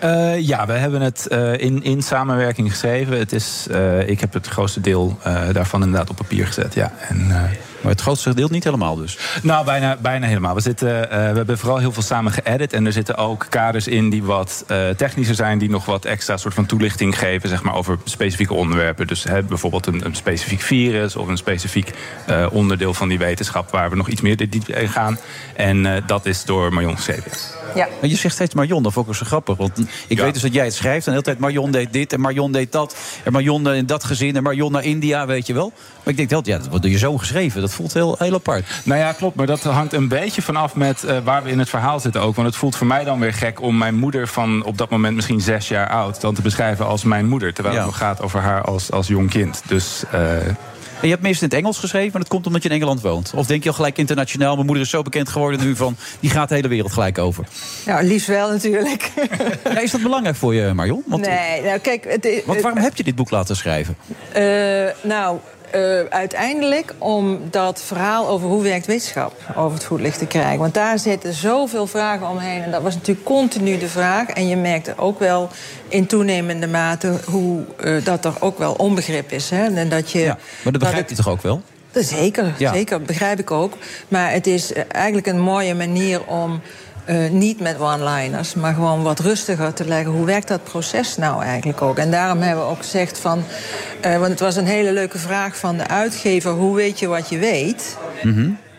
[0.00, 3.18] Eh, ja, we hebben het eh, in, in samenwerking geschreven.
[3.18, 6.74] Het is, eh, ik heb het grootste deel eh, daarvan inderdaad op papier gezet.
[6.74, 6.92] Ja.
[7.08, 7.42] En, eh,
[7.82, 9.18] maar het grootste deel niet helemaal dus?
[9.42, 10.54] Nou, bijna, bijna helemaal.
[10.54, 12.72] We, zitten, eh, we hebben vooral heel veel samen geëdit.
[12.72, 15.58] En er zitten ook kaders in die wat eh, technischer zijn...
[15.58, 19.06] die nog wat extra soort van toelichting geven zeg maar, over specifieke onderwerpen.
[19.06, 21.16] Dus hè, bijvoorbeeld een, een specifiek virus...
[21.16, 21.92] of een specifiek
[22.26, 23.70] eh, onderdeel van die wetenschap...
[23.70, 25.18] waar we nog iets meer diep in gaan.
[25.54, 27.30] En eh, dat is door Marion geschreven.
[27.74, 27.88] Ja.
[28.00, 29.56] Maar je zegt steeds Marion, dat vond ik ook zo grappig.
[29.56, 32.12] Want ik weet dus dat jij het schrijft en de hele tijd Marion deed dit
[32.12, 32.96] en Marion deed dat.
[33.24, 35.72] En Marion in dat gezin en Marion naar India, weet je wel.
[35.96, 37.60] Maar ik denk dat, ja, dat wordt door je zoon geschreven.
[37.60, 38.64] Dat voelt heel, heel apart.
[38.84, 39.36] Nou ja, klopt.
[39.36, 42.34] Maar dat hangt een beetje vanaf met eh, waar we in het verhaal zitten ook.
[42.34, 45.14] Want het voelt voor mij dan weer gek om mijn moeder van op dat moment
[45.14, 46.20] misschien zes jaar oud...
[46.20, 47.54] dan te beschrijven als mijn moeder.
[47.54, 49.62] Terwijl het nog gaat over haar als, als jong kind.
[49.66, 50.02] Dus...
[50.10, 50.36] eh,
[51.02, 53.00] En je hebt meestal in het Engels geschreven, maar dat komt omdat je in Engeland
[53.00, 53.32] woont.
[53.34, 54.54] Of denk je al gelijk internationaal?
[54.54, 57.44] Mijn moeder is zo bekend geworden nu van, die gaat de hele wereld gelijk over.
[57.86, 59.10] Nou, liefst wel natuurlijk.
[59.64, 61.02] Ja, is dat belangrijk voor je, Marion?
[61.06, 62.04] Want, nee, nou kijk...
[62.08, 63.96] Het, want waarom heb je dit boek laten schrijven?
[64.32, 64.42] Eh,
[65.02, 65.38] nou,
[65.72, 70.58] eh, uiteindelijk om dat verhaal over hoe werkt wetenschap over het voetlicht te krijgen.
[70.58, 72.62] Want daar zitten zoveel vragen omheen.
[72.62, 74.28] En dat was natuurlijk continu de vraag.
[74.28, 75.48] En je merkte ook wel
[75.88, 79.50] in toenemende mate hoe eh, dat er ook wel onbegrip is.
[79.50, 79.74] Hè?
[79.74, 81.62] En dat je, Ja, maar dat begrijpt het- hij toch ook wel?
[81.94, 82.72] Zeker, Ja.
[82.72, 83.72] zeker, begrijp ik ook.
[84.08, 86.60] Maar het is eh, eigenlijk een mooie manier om
[87.04, 90.12] eh, niet met one-liners, maar gewoon wat rustiger te leggen.
[90.12, 91.98] Hoe werkt dat proces nou eigenlijk ook?
[91.98, 93.44] En daarom hebben we ook gezegd van.
[94.00, 97.28] eh, want het was een hele leuke vraag van de uitgever: hoe weet je wat
[97.28, 97.96] je weet?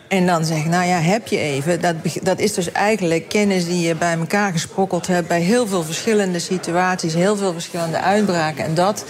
[0.08, 1.80] En dan zeg ik, nou ja, heb je even.
[1.80, 5.28] Dat, dat is dus eigenlijk kennis die je bij elkaar gesprokkeld hebt...
[5.28, 8.64] bij heel veel verschillende situaties, heel veel verschillende uitbraken.
[8.64, 9.04] En dat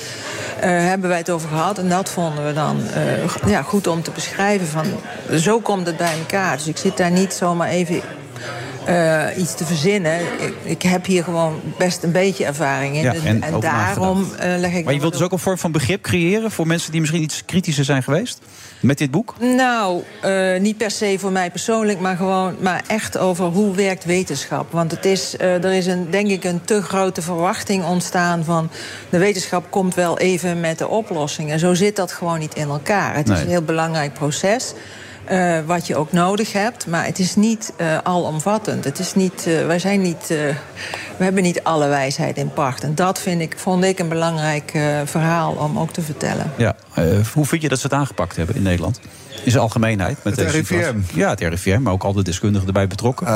[0.61, 1.79] eh, hebben wij het over gehad.
[1.79, 2.81] En dat vonden we dan
[3.47, 4.67] ja, goed om te beschrijven.
[4.67, 4.87] Van,
[5.39, 6.57] zo komt het bij elkaar.
[6.57, 8.03] Dus ik zit daar niet zomaar even
[8.87, 10.21] eh, iets te verzinnen.
[10.21, 13.03] Ik, ik heb hier gewoon best een beetje ervaring in.
[13.03, 14.85] Ja, en, daarom eh, leg ik...
[14.85, 17.45] Maar je wilt dus ook een vorm van begrip creëren voor mensen die misschien iets
[17.45, 18.39] kritischer zijn geweest
[18.81, 19.35] met dit boek?
[19.41, 24.05] Nou, eh, niet per se voor mij persoonlijk, maar gewoon, maar echt over hoe werkt
[24.05, 24.73] wetenschap.
[24.73, 28.71] Want het is, er is een, denk ik een te grote verwachting ontstaan van
[29.11, 31.51] de wetenschap komt wel even met de oplossing.
[31.51, 33.15] En zo zit dat gewoon niet in elkaar.
[33.15, 34.75] Het is een heel belangrijk proces.
[35.25, 38.85] Eh, wat je ook nodig hebt, maar het is niet eh, alomvattend.
[38.85, 40.29] Het is niet, eh, wij zijn niet,
[41.17, 42.83] we hebben niet alle wijsheid in pacht.
[42.83, 44.71] En dat vind ik, vond ik een belangrijk
[45.05, 46.53] verhaal om ook te vertellen.
[46.57, 46.77] Ja.
[47.33, 49.01] hoe vind je dat ze het aangepakt hebben in Nederland?
[49.45, 50.17] In zijn algemeenheid?
[50.25, 50.75] Met Het deze RIVM.
[50.75, 51.19] situatie?
[51.19, 53.27] Ja, het RIVM, maar ook al de deskundigen erbij betrokken.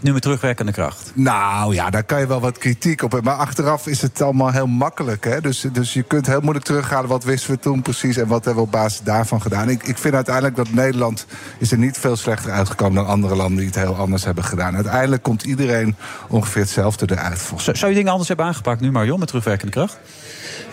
[0.00, 1.12] nu met terugwerkende kracht.
[1.14, 3.30] Nou ja, daar kan je wel wat kritiek op hebben.
[3.32, 5.24] Maar achteraf is het allemaal heel makkelijk.
[5.24, 5.40] Hè?
[5.40, 7.08] Dus, dus je kunt heel moeilijk terughalen.
[7.08, 9.68] Wat wisten we toen precies en wat hebben we op basis daarvan gedaan?
[9.68, 11.26] Ik, ik vind uiteindelijk dat Nederland
[11.58, 14.74] is er niet veel slechter uitgekomen dan andere landen die het heel anders hebben gedaan.
[14.74, 15.96] Uiteindelijk komt iedereen
[16.28, 17.38] ongeveer hetzelfde eruit.
[17.38, 19.98] volgens Zou, zou je dingen anders hebben aangepakt nu, Marion, met terugwerkende kracht?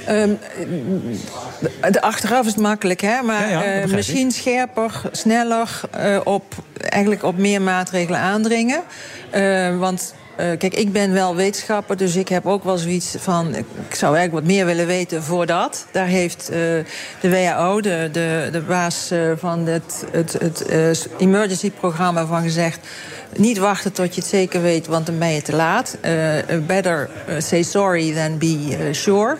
[0.06, 0.30] Ehm,
[1.92, 3.22] de achteraf is het makkelijk, hè?
[3.22, 6.44] maar Ja, ja, dat eh, misschien scherper, sneller eh, op,
[6.78, 8.82] eigenlijk op meer maatregelen aandringen.
[9.30, 13.56] Eh, want eh, kijk, ik ben wel wetenschapper, dus ik heb ook wel zoiets van...
[13.56, 15.86] ik zou eigenlijk wat meer willen weten voordat.
[15.92, 16.86] Daar heeft de
[17.22, 22.88] WHO, de, de, de baas van het, het, het emergency-programma, van gezegd...
[23.36, 25.98] niet wachten tot je het zeker weet, want dan ben je te laat.
[26.68, 29.38] Better say sorry than be sure.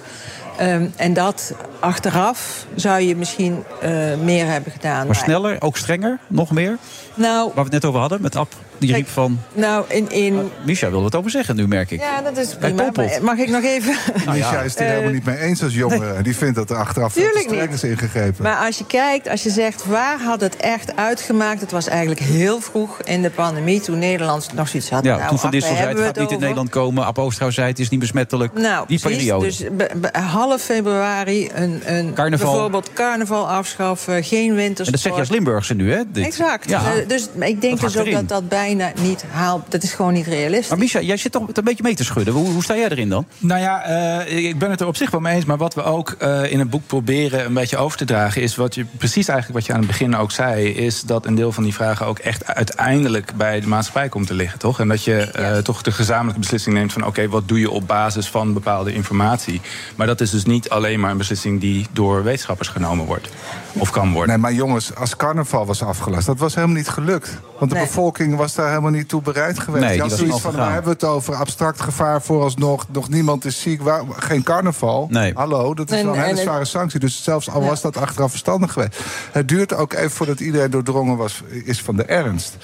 [0.60, 3.92] Ehm, en dat achteraf zou je misschien eh,
[4.24, 5.06] meer hebben gedaan.
[5.06, 6.78] Maar sneller, ook strenger, nog meer?
[7.14, 9.40] Nou, Waar we het net over hadden, met Ab, die riep van...
[9.54, 12.00] nou in, in, Misha wil wat over zeggen nu, merk ik.
[12.00, 13.20] ja, dat is Bij prima.
[13.22, 13.96] Mag ik nog even...
[14.26, 14.36] mij.
[14.36, 16.22] Misha is het er Eh, helemaal niet mee eens als jongere.
[16.22, 17.72] Die vindt dat er achteraf niet.
[17.72, 18.44] is ingegrepen.
[18.44, 21.62] Maar als je kijkt, als je zegt waar had het echt uitgemaakt...
[21.62, 23.82] het was eigenlijk heel vroeg in de pandemie...
[23.82, 25.04] toen Nederland nog zoiets had.
[25.04, 26.40] Ja, nou, toen Van Dissel zei, het gaat niet in?
[26.40, 27.16] Nederland komen.
[27.20, 28.54] Oosterhuis zei, het is niet besmettelijk.
[28.54, 29.18] Nou, die precies.
[29.18, 29.46] periode.
[29.46, 29.64] Dus
[30.12, 32.52] half februari een, een Carnaval.
[32.52, 34.86] bijvoorbeeld carnaval afschaffen, geen wintersport.
[34.86, 36.02] en dat zeg je als Limburgse nu, hè?
[36.12, 36.26] Dit.
[36.26, 36.70] Exact.
[36.70, 36.94] Ja.
[36.94, 38.16] Eh, dus ik denk Dat dus ook erin.
[38.16, 39.72] dat dat bijna niet haalt.
[39.72, 40.70] Dat is gewoon niet realistisch.
[40.70, 42.34] Maar Misha, jij zit toch een beetje mee te schudden.
[42.34, 43.26] Hoe, hoe sta jij erin dan?
[43.38, 43.84] Nou ja,
[44.26, 45.46] eh, ik ben het er op zich wel mee eens.
[45.46, 48.42] Maar wat we ook eh, in het boek proberen een beetje over te dragen...
[48.42, 50.68] is wat je precies eigenlijk wat je aan het begin ook zei...
[50.70, 54.34] is dat een deel van die vragen ook echt uiteindelijk bij de maatschappij komt te
[54.34, 54.80] liggen, toch?
[54.80, 57.06] En dat je eh, toch de gezamenlijke beslissing neemt van...
[57.06, 59.62] oké, wat doe je op basis van bepaalde informatie?
[59.96, 63.30] Maar dat is dus dus niet alleen maar een beslissing die door wetenschappers genomen wordt.
[63.74, 64.30] Of kan worden.
[64.30, 67.40] Nee, maar jongens, als carnaval was afgelast, dat was helemaal niet gelukt.
[67.60, 67.86] Want de Nee.
[67.86, 69.86] bevolking was daar helemaal niet toe bereid geweest.
[69.86, 71.36] Nee, die zoiets van, waar hebben we het over?
[71.36, 72.86] Abstract gevaar vooralsnog.
[72.92, 73.82] Nog niemand is ziek.
[73.82, 75.08] Waar, geen carnaval.
[75.10, 75.32] Nee.
[75.36, 77.00] Hallo, dat is En- wel een hele en- zware sanctie.
[77.00, 77.68] Dus zelfs al Ja.
[77.68, 79.00] was dat achteraf verstandig geweest.
[79.32, 82.58] Het duurt ook even voordat iedereen doordrongen was, is van de ernst.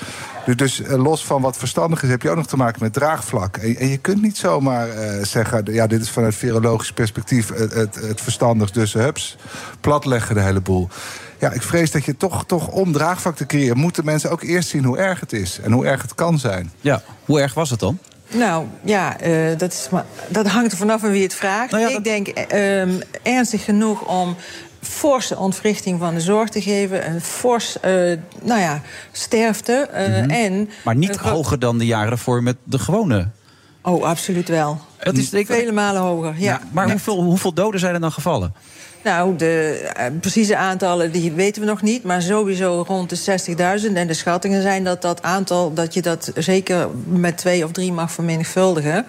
[0.46, 2.94] Dus, dus eh, los van wat verstandig is, heb je ook nog te maken met
[2.94, 3.58] draagvlak.
[3.58, 7.74] En, en je kunt niet zomaar eh, zeggen, ja, dit is vanuit virologisch perspectief het,
[7.74, 8.74] het, het verstandigst.
[8.74, 9.38] Dus hups,
[9.82, 10.90] platleggen de hele boel.
[11.40, 13.78] Ja, ik vrees dat je toch, toch om draagvlak te creëren...
[13.78, 15.60] moeten mensen ook eerst zien hoe erg het is.
[15.60, 16.72] En hoe erg het kan zijn.
[16.82, 18.00] Ja, hoe erg was het dan?
[18.28, 21.72] Nou ja, eh, dat, is maar, dat hangt er vanaf van wie het vraagt.
[21.72, 24.36] Nou Ik denk eh, ehm, ernstig genoeg om
[24.86, 27.10] forse ontwrichting van de zorg te geven.
[27.10, 27.92] Een fors, eh,
[28.42, 28.82] nou ja,
[29.12, 29.88] sterfte.
[29.92, 33.28] eh, en Maar niet hoger dan de jaren voor met de gewone.
[33.82, 34.80] Oh, absoluut wel.
[35.00, 36.62] Dat is, ik, Vele malen hoger, ja.
[36.72, 38.54] maar hoeveel, hoeveel doden zijn er dan gevallen?
[39.06, 42.04] Nou, de eh, precieze aantallen die weten we nog niet.
[42.04, 43.40] Maar sowieso rond de
[43.90, 43.94] 60.000.
[43.94, 45.74] En de schattingen zijn dat dat aantal...
[45.74, 49.06] dat je dat zeker met twee of drie mag vermenigvuldigen.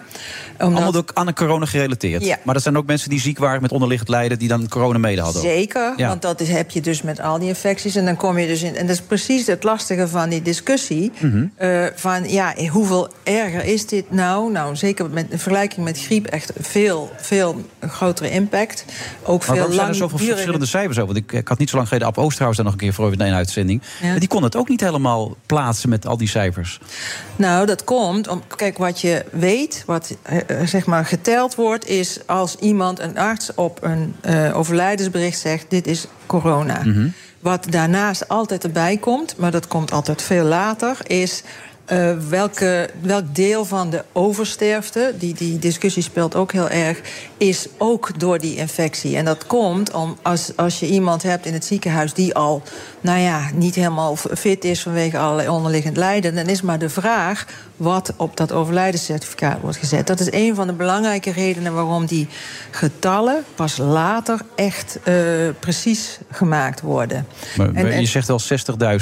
[0.59, 0.81] Omdat...
[0.81, 2.25] Allemaal ook aan de corona gerelateerd.
[2.25, 2.37] Ja.
[2.43, 4.39] Maar dat zijn ook mensen die ziek waren met onderliggend lijden...
[4.39, 5.41] die dan corona mede hadden.
[5.41, 6.07] Zeker, Ja.
[6.07, 7.95] want dat is, heb je dus met al die infecties.
[7.95, 8.75] En dan kom je dus in.
[8.75, 11.11] En dat is precies het lastige van die discussie.
[11.19, 11.45] Mhm.
[11.55, 14.51] eh, van ja, hoeveel erger is dit nou?
[14.51, 18.85] Nou, zeker met in vergelijking met griep echt veel, veel grotere impact.
[19.23, 21.13] Ook veel waarom zijn er zoveel verschillende cijfers over?
[21.13, 23.11] Want ik, ik had niet zo lang geleden Ab Oosterhuis daar nog een keer voor
[23.11, 23.81] in een uitzending.
[24.01, 24.13] Ja.
[24.13, 26.79] En die kon het ook niet helemaal plaatsen met al die cijfers.
[27.35, 28.43] Nou, dat komt om.
[28.55, 33.17] Kijk, wat je weet, wat eh, eh, zeg maar geteld wordt, is als iemand, een
[33.17, 36.81] arts, op een eh, overlijdensbericht zegt: dit is corona.
[36.83, 37.07] Mhm.
[37.39, 41.43] Wat daarnaast altijd erbij komt, maar dat komt altijd veel later, is.
[41.87, 47.01] Eh, welke, welk deel van de oversterfte, die, die discussie speelt ook heel erg,
[47.37, 49.17] is ook door die infectie.
[49.17, 52.61] En dat komt om als, als je iemand hebt in het ziekenhuis die al,
[53.01, 57.45] nou ja, niet helemaal fit is vanwege allerlei onderliggend lijden, dan is maar de vraag
[57.75, 60.07] wat op dat overlijdenscertificaat wordt gezet.
[60.07, 62.27] Dat is een van de belangrijke redenen waarom die
[62.71, 65.13] getallen pas later echt eh,
[65.59, 67.27] precies gemaakt worden.
[67.57, 68.39] Maar, En- maar en- je zegt wel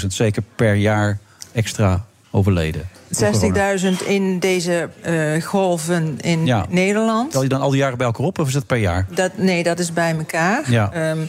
[0.01, 1.19] 60.000 zeker per jaar
[1.51, 2.05] extra
[2.35, 2.81] overleden.
[3.09, 3.77] door corona.
[3.77, 6.65] 60.000 in deze eh, golven in Ja.
[6.69, 7.31] Nederland.
[7.31, 9.05] Tel je dan al die jaren bij elkaar op of is dat per jaar?
[9.09, 10.71] Dat, nee, dat is bij elkaar.
[10.71, 10.91] Ja.
[10.93, 11.19] Ehm,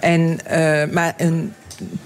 [0.00, 1.54] en, eh, maar een,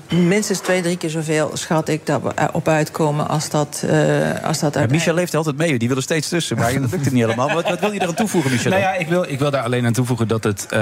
[0.08, 4.58] minstens twee, drie keer zoveel schat ik dat we op uitkomen als dat, eh als
[4.58, 4.86] dat Ja.
[4.90, 6.56] Michel leeft altijd mee, die wil er steeds tussen.
[6.56, 7.52] Maar dat lukt het niet helemaal.
[7.52, 8.70] Wat, wat wil je eraan toevoegen, Michel?
[8.70, 10.80] Nou ja, ik wil, ik wil daar alleen aan toevoegen dat het eh,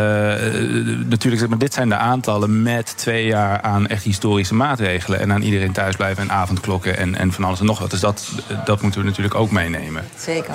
[1.07, 5.21] natuurlijk, zeg maar, dit zijn de aantallen met twee jaar aan echt historische maatregelen.
[5.21, 7.91] En aan iedereen thuisblijven en avondklokken en, en van alles en nog wat.
[7.91, 8.29] Dus dat,
[8.65, 10.05] dat moeten we natuurlijk ook meenemen.
[10.19, 10.55] Zeker.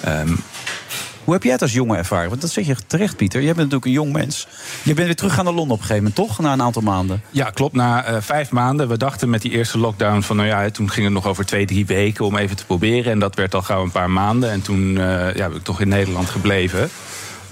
[0.00, 0.34] Ehm,
[1.26, 2.28] Hoe heb jij het als jongen ervaren?
[2.28, 3.42] Want dat zeg je terecht, Pieter.
[3.42, 4.46] Jij bent natuurlijk een jong mens.
[4.82, 6.38] Je bent weer teruggegaan naar Londen op een gegeven moment, toch?
[6.38, 7.22] Na een aantal maanden.
[7.30, 7.74] Ja, klopt.
[7.74, 8.88] Na eh, vijf maanden.
[8.88, 11.66] We dachten met die eerste lockdown van, nou ja, toen ging het nog over twee,
[11.66, 13.12] drie weken om even te proberen.
[13.12, 14.50] En dat werd al gauw een paar maanden.
[14.50, 16.90] En toen eh, ja, ben ik toch in Nederland gebleven.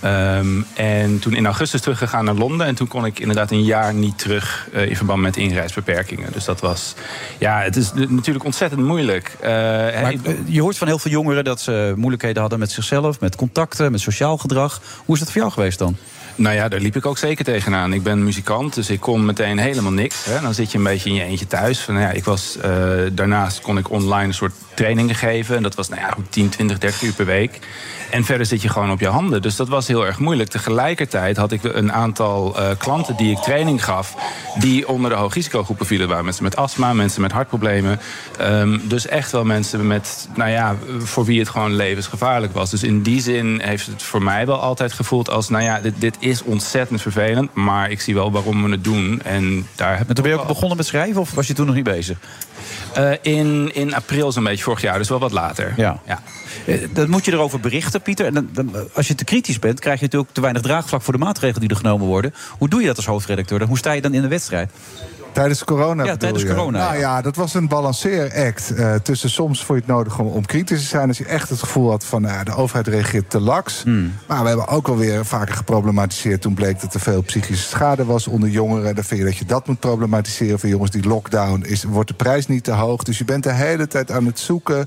[0.04, 2.66] Ehm, en toen in augustus teruggegaan naar Londen.
[2.66, 6.32] En toen kon ik inderdaad een jaar niet terug eh, in verband met inreisbeperkingen.
[6.32, 6.94] Dus dat was,
[7.38, 9.36] ja, het is natuurlijk ontzettend moeilijk.
[9.40, 13.20] Eh, Maar eh, je hoort van heel veel jongeren dat ze moeilijkheden hadden met zichzelf,
[13.20, 14.80] met contacten, met sociaal gedrag.
[15.04, 15.96] Hoe is dat voor jou geweest dan?
[16.34, 17.92] Nou ja, daar liep ik ook zeker tegenaan.
[17.92, 20.24] Ik ben muzikant, dus ik kon meteen helemaal niks.
[20.24, 20.40] Hè.
[20.40, 21.80] Dan zit je een beetje in je eentje thuis.
[21.80, 22.58] Van, nou ja, ik was,
[23.12, 25.56] daarnaast kon ik online een soort trainingen geven.
[25.56, 27.60] En dat was nou ja, goed 10, 20, 30 uur per week.
[28.10, 29.42] En verder zit je gewoon op je handen.
[29.42, 30.50] Dus dat was heel erg moeilijk.
[30.50, 34.14] Tegelijkertijd had ik een aantal eh, klanten die ik training gaf...
[34.58, 36.08] die onder de hoogrisicogroepen vielen.
[36.08, 38.00] waren mensen met astma, mensen met hartproblemen.
[38.38, 42.70] Ehm, dus echt wel mensen met, nou ja, voor wie het gewoon levensgevaarlijk was.
[42.70, 45.48] Dus in die zin heeft het voor mij wel altijd gevoeld als...
[45.48, 49.20] nou ja, dit, dit is ontzettend vervelend, maar ik zie wel waarom we het doen.
[49.24, 51.66] En daar heb En toen ben je ook begonnen met schrijven of was je toen
[51.66, 52.18] nog niet bezig?
[52.94, 55.74] Eh, in, in april zo'n beetje vorig jaar, dus wel wat later.
[55.76, 56.00] Ja.
[56.06, 56.22] ja.
[56.66, 58.26] Eh, Dan moet je erover berichten, Pieter.
[58.26, 61.12] En dan, dan- als je te kritisch bent, krijg je natuurlijk te weinig draagvlak voor
[61.12, 62.34] de maatregelen die er genomen worden.
[62.58, 63.58] Hoe doe je dat als hoofdredacteur?
[63.58, 64.70] Dan Hoe sta je dan in de wedstrijd?
[65.34, 67.00] Tijdens corona Ja, tijdens corona, Nou ja.
[67.00, 68.74] ja, dat was een balanceeract.
[68.74, 71.08] eh tussen soms vond je het nodig om, om kritisch te zijn...
[71.08, 73.82] als je echt het gevoel had van ja, de overheid reageert te laks.
[73.82, 74.12] Hmm.
[74.26, 76.40] Maar we hebben ook wel weer vaker geproblematiseerd...
[76.40, 78.94] toen bleek dat er veel psychische schade was onder jongeren.
[78.94, 80.58] Dan vind je dat je dat moet problematiseren.
[80.58, 83.02] Voor jongens, die lockdown, is, wordt de prijs niet te hoog.
[83.02, 84.86] Dus je bent de hele tijd aan het zoeken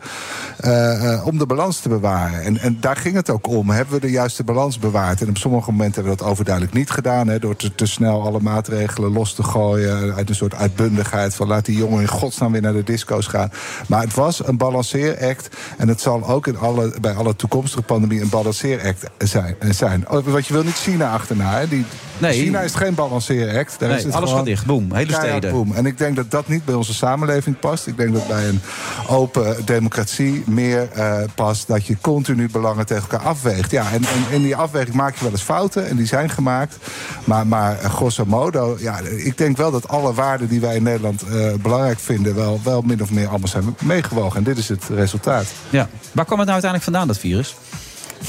[0.58, 2.42] eh, eh, om de balans te bewaren.
[2.42, 3.70] En, en daar ging het ook om.
[3.70, 5.22] Hebben we de juiste balans bewaard?
[5.22, 7.28] En op sommige momenten hebben we dat overduidelijk niet gedaan...
[7.28, 10.16] Hè, door te, te snel alle maatregelen los te gooien...
[10.16, 13.52] uit soort uitbundigheid van laat die jongen in godsnaam weer naar de disco's gaan.
[13.88, 15.56] Maar het was een balanceeract.
[15.78, 19.56] En het zal ook in alle, bij alle toekomstige pandemie een balanceeract zijn.
[19.70, 20.10] zijn.
[20.10, 21.58] Oh, Want je wil niet China achterna.
[21.60, 21.68] Hè?
[21.68, 21.86] Die,
[22.20, 22.44] Nee.
[22.44, 23.80] China is geen balanceeract.
[23.80, 24.66] Daar Nee, is het alles gaat dicht.
[24.66, 24.94] Boom.
[24.94, 25.52] Hele steden.
[25.52, 25.74] boom.
[25.74, 27.88] En ik denk dat dat niet bij onze samenleving past.
[27.88, 28.62] Ik denk dat bij een
[29.08, 33.72] open democratie meer eh, past dat je continu belangen tegen elkaar afweegt.
[33.72, 36.78] Ja, en, en in die afweging maak je wel eens fouten en die zijn gemaakt.
[37.24, 40.84] Maar, maar eh, grosso modo, ja, ik denk wel dat alle waarden die wij in
[40.84, 44.38] Nederland eh, belangrijk vinden, wel, wel min of meer allemaal zijn meegewogen.
[44.38, 45.46] En dit is het resultaat.
[45.70, 45.90] Ja.
[46.12, 47.56] Waar kwam het nou uiteindelijk vandaan, dat virus?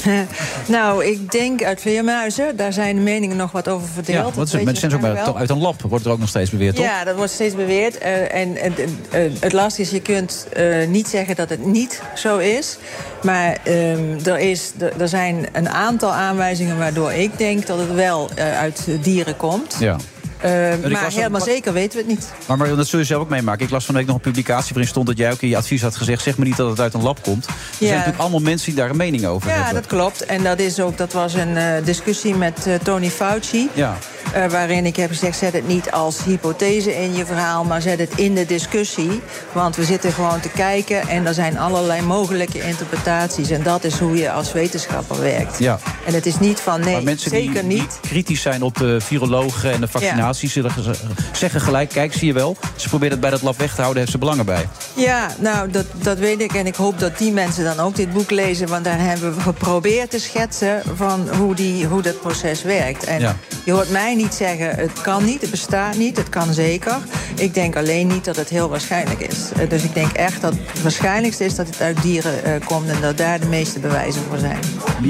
[0.67, 2.55] nou, ik denk uit vleermuizen.
[2.55, 4.17] Daar zijn de meningen nog wat over verdeeld.
[4.17, 6.49] Ja, Dat want weet mensen zijn toch uit een lab, wordt er ook nog steeds
[6.49, 6.85] beweerd, toch?
[6.85, 7.97] Ja, dat wordt steeds beweerd.
[7.97, 8.73] Eh, en en,
[9.11, 12.77] eh, het lastige is, je kunt eh, niet zeggen dat het niet zo is.
[13.23, 17.93] Maar ehm, er, is, er, er zijn een aantal aanwijzingen waardoor ik denk dat het
[17.93, 19.75] wel eh, uit dieren komt.
[19.79, 19.97] Ja.
[20.41, 22.31] Eh, ik maar helemaal zeker weten we het niet.
[22.45, 23.65] Maar Marion, dat zul je zelf ook meemaken.
[23.65, 25.57] Ik las van de week nog een publicatie waarin stond dat jij ook in je
[25.57, 26.23] advies had gezegd...
[26.23, 27.45] zeg maar niet dat het uit een lab komt.
[27.45, 29.73] Er zijn natuurlijk allemaal mensen die daar een mening over Ja, hebben.
[29.73, 30.25] dat klopt.
[30.25, 33.69] En dat, is ook, dat was een eh, discussie met eh, Tony Fauci.
[33.73, 33.97] Ja.
[34.33, 37.63] Eh, waarin ik heb gezegd, zet het niet als hypothese in je verhaal...
[37.63, 39.21] maar zet het in de discussie.
[39.51, 41.07] Want we zitten gewoon te kijken...
[41.07, 43.49] en er zijn allerlei mogelijke interpretaties.
[43.49, 45.59] En dat is hoe je als wetenschapper werkt.
[45.59, 45.79] Ja.
[46.05, 47.97] En het is niet van, nee, maar mensen zeker die, niet.
[48.01, 50.28] die kritisch zijn op de virologen en de vaccinaties...
[50.37, 50.91] zullen ge-
[51.33, 52.57] zeggen gelijk, kijk, zie je wel...
[52.75, 54.67] ze proberen het bij dat lab weg te houden, heeft ze belangen bij.
[54.95, 56.53] Ja, nou, dat, dat weet ik.
[56.53, 58.67] En ik hoop dat die mensen dan ook dit boek lezen.
[58.67, 63.03] Want daar hebben we geprobeerd te schetsen van hoe, die, hoe dat proces werkt.
[63.03, 63.35] En Ja.
[63.63, 66.17] je hoort mij niet zeggen, het kan niet, het bestaat niet.
[66.17, 66.97] Het kan zeker.
[67.35, 69.37] Ik denk alleen niet dat het heel waarschijnlijk is.
[69.57, 72.89] Eh, Dus ik denk echt dat het waarschijnlijkste is dat het uit dieren eh, komt...
[72.89, 74.59] en dat daar de meeste bewijzen voor zijn.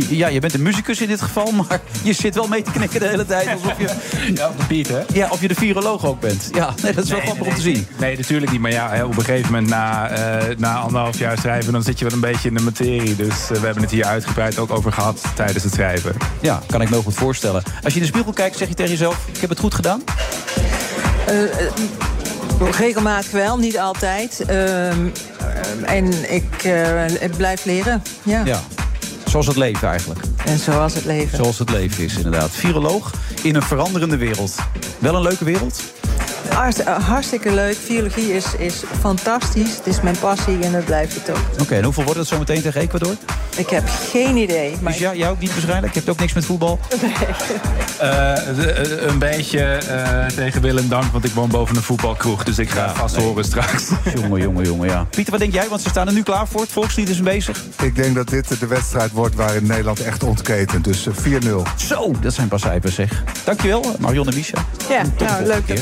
[0.10, 3.00] Ja, je bent een muzikus in dit geval, maar je zit wel mee te knikken
[3.00, 3.48] de hele tijd.
[3.48, 3.90] Alsof je,
[4.34, 5.09] Ja, op de beat, hè?
[5.14, 6.50] Ja, of je de viroloog ook bent.
[6.54, 7.88] Ja, nee, dat is wel grappig om te zien.
[7.98, 8.62] Nee, natuurlijk niet.
[8.62, 11.74] Maar ja, op een gegeven moment na, eh, na anderhalf jaar schrijven...
[11.74, 13.16] dan zit je wel een beetje in de materie.
[13.16, 16.16] Dus eh, we hebben het hier uitgebreid ook over gehad tijdens het schrijven.
[16.42, 17.64] Ja, kan ik me heel goed voorstellen.
[17.84, 19.28] Als je in de spiegel kijkt, zeg je tegen jezelf...
[19.34, 20.04] ik heb het goed gedaan?
[21.28, 24.40] Eh, regelmatig wel, niet altijd.
[24.40, 28.46] Ehm, ehm, en ik, eh, ik blijf leren, ja.
[28.46, 28.60] Ja.
[29.30, 30.20] Zoals het leven eigenlijk.
[30.46, 31.38] En zoals het leven.
[31.38, 32.50] Zoals het leven is, inderdaad.
[32.50, 33.14] Viroloog
[33.44, 34.56] in een veranderende wereld.
[35.00, 35.82] Wel een leuke wereld?
[36.48, 37.78] Eh, hartstikke leuk.
[37.88, 39.76] Biologie is, is fantastisch.
[39.76, 41.44] Het is mijn passie en dat blijft het ook.
[41.62, 43.14] Oké, en hoeveel wordt het zo meteen tegen Ecuador?
[43.56, 44.76] Ik heb geen idee.
[44.82, 45.94] Maar Dus ja, jij ook niet waarschijnlijk?
[45.94, 46.80] Je hebt ook niks met voetbal?
[48.00, 51.82] Eh, de- eh, een beetje eh, tegen wil en dank, want ik woon boven een
[51.82, 52.44] voetbalkroeg.
[52.44, 53.84] Dus ik ga vast horen straks.
[54.22, 55.04] jongen, jongen, jongen, ja.
[55.10, 55.68] Pieter, wat denk jij?
[55.70, 56.62] Want ze staan er nu klaar voor.
[56.62, 57.64] Het volkslied is bezig.
[57.82, 60.84] Ik denk dat dit de wedstrijd wordt waarin Nederland echt ontketent.
[60.84, 61.62] Dus eh, 4-0.
[61.76, 63.24] Zo, dat zijn pas cijfers, zeg.
[63.44, 64.66] Dankjewel, Marion en Misha.
[64.90, 65.66] Ja, nou, leuk.
[65.66, 65.82] keer.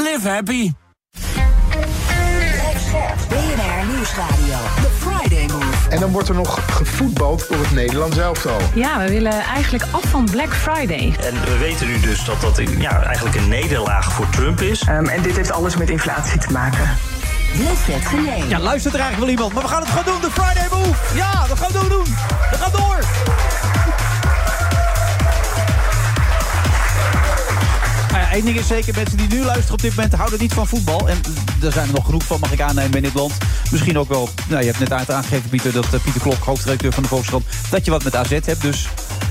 [0.00, 0.70] Live happy.
[3.28, 4.56] BNR Nieuwsradio.
[4.82, 5.88] The Friday Move.
[5.90, 8.58] En dan wordt er nog gevoetbald door het Nederlands elftal.
[8.74, 11.14] Ja, we willen eigenlijk af van Black Friday.
[11.20, 14.80] En we weten nu dus dat dat een, ja, eigenlijk een nederlaag voor Trump is.
[14.80, 16.96] Ehm, en dit heeft alles met inflatie te maken.
[18.48, 20.20] Ja, luistert er eigenlijk wel iemand, maar we gaan het gewoon doen.
[20.20, 21.16] De Friday Move.
[21.16, 22.04] Ja, we gaan het doen.
[22.50, 22.98] We gaan door.
[28.28, 30.66] Ja, één ding is zeker, mensen die nu luisteren op dit moment houden niet van
[30.66, 31.08] voetbal.
[31.08, 31.20] En
[31.62, 33.32] er zijn er nog genoeg van, mag ik aannemen, in dit land.
[33.70, 36.92] Misschien ook wel, nou, je hebt net uit- aangegeven, Pieter, dat eh, Pieter Klok, hoofdredacteur
[36.92, 38.62] van de Volkskrant, dat je wat met AZ hebt.
[38.62, 38.88] Dus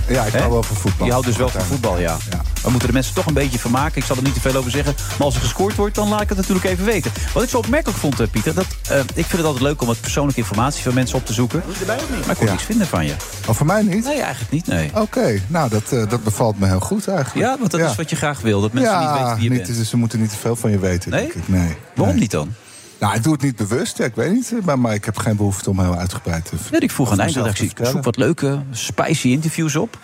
[0.07, 1.05] Ja, ik hou wel van voetbal.
[1.05, 2.17] je houdt dus wel van voetbal, ja.
[2.29, 2.41] Ja.
[2.63, 3.97] We moeten de mensen toch een beetje vermaken.
[3.97, 4.95] Ik zal er niet te veel over zeggen.
[5.17, 7.11] Maar als er gescoord wordt, dan laat ik het natuurlijk even weten.
[7.33, 9.87] Wat ik zo opmerkelijk vond, eh, Pieter, dat, eh, ik vind het altijd leuk om
[9.87, 11.63] wat persoonlijke informatie van mensen op te zoeken.
[11.87, 11.95] Maar
[12.29, 12.51] ik kon Ja.
[12.51, 13.13] niks vinden van je.
[13.47, 14.03] Oh, voor mij niet?
[14.03, 14.89] Nee, eigenlijk niet, nee.
[14.93, 17.47] Oké, nou, dat, eh, dat bevalt me heel goed eigenlijk.
[17.47, 18.61] Ja, want dat is wat je graag wil.
[18.61, 19.77] Dat mensen niet weten wie je niet, bent.
[19.77, 21.21] dus ze moeten niet te veel van je weten, Nee?
[21.21, 21.47] denk ik.
[21.47, 21.75] Nee.
[21.95, 22.23] Waarom nee.
[22.23, 22.53] niet dan?
[22.99, 24.53] Nou, ik doe het niet bewust, ja, ik weet niet.
[24.65, 27.65] Maar, maar ik heb geen behoefte om heel uitgebreid te Weet ik vroeg aan eindredactie,
[27.67, 27.91] vertellen.
[27.91, 29.97] zoek wat leuke, spicy interviews op.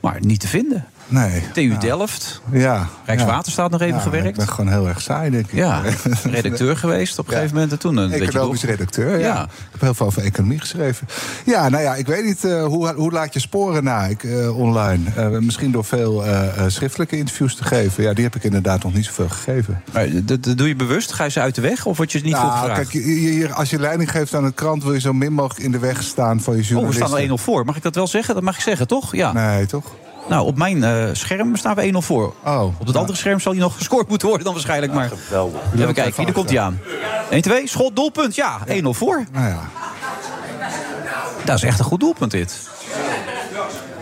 [0.00, 0.84] Maar niet te vinden.
[1.08, 1.42] Nee.
[1.52, 2.88] TU Delft, Ja.
[3.04, 4.26] Rijkswaterstaat nog even Ja, gewerkt.
[4.28, 5.52] Ik ben gewoon heel erg saai, denk ik.
[5.52, 5.82] Ja,
[6.30, 7.72] redacteur geweest op een gegeven moment.
[7.72, 9.42] En toen een beetje Economisch redacteur, ja.
[9.42, 11.06] Ik heb heel veel over economie geschreven.
[11.44, 14.58] Ja, nou ja, ik weet niet, eh, hoe, hoe laat je sporen na ik, eh,
[14.58, 15.04] online?
[15.16, 18.02] Eh, misschien door veel eh, eh, schriftelijke interviews te geven.
[18.02, 19.82] Ja, die heb ik inderdaad nog niet zoveel gegeven.
[19.92, 21.12] Maar dat, doe je bewust?
[21.12, 21.86] Ga je ze uit de weg?
[21.86, 22.88] Of word je niet veel Nou, gevraagd?
[22.90, 24.82] kijk, als je leiding geeft aan een krant...
[24.82, 27.06] wil je zo min mogelijk in de weg staan van je Oh, we journalisten.
[27.08, 27.64] staan al 1-0 voor.
[27.64, 28.34] Mag ik dat wel zeggen?
[28.34, 29.14] Dat mag ik zeggen, toch?
[29.16, 29.32] Ja.
[29.32, 29.84] Nee, toch?
[30.28, 32.34] Nou, op mijn eh, scherm staan we 1-0 voor.
[32.44, 32.62] Oh.
[32.80, 34.92] Op het andere scherm zal hij nog gescoord moeten worden dan waarschijnlijk.
[34.92, 35.60] Maar geweldig.
[35.74, 36.80] even kijken, hier komt hij aan.
[37.30, 38.34] 1-2, schot, doelpunt.
[38.34, 39.24] Ja, 1-0 voor.
[39.32, 39.60] Nou ja.
[41.44, 42.68] Dat is echt een goed doelpunt dit.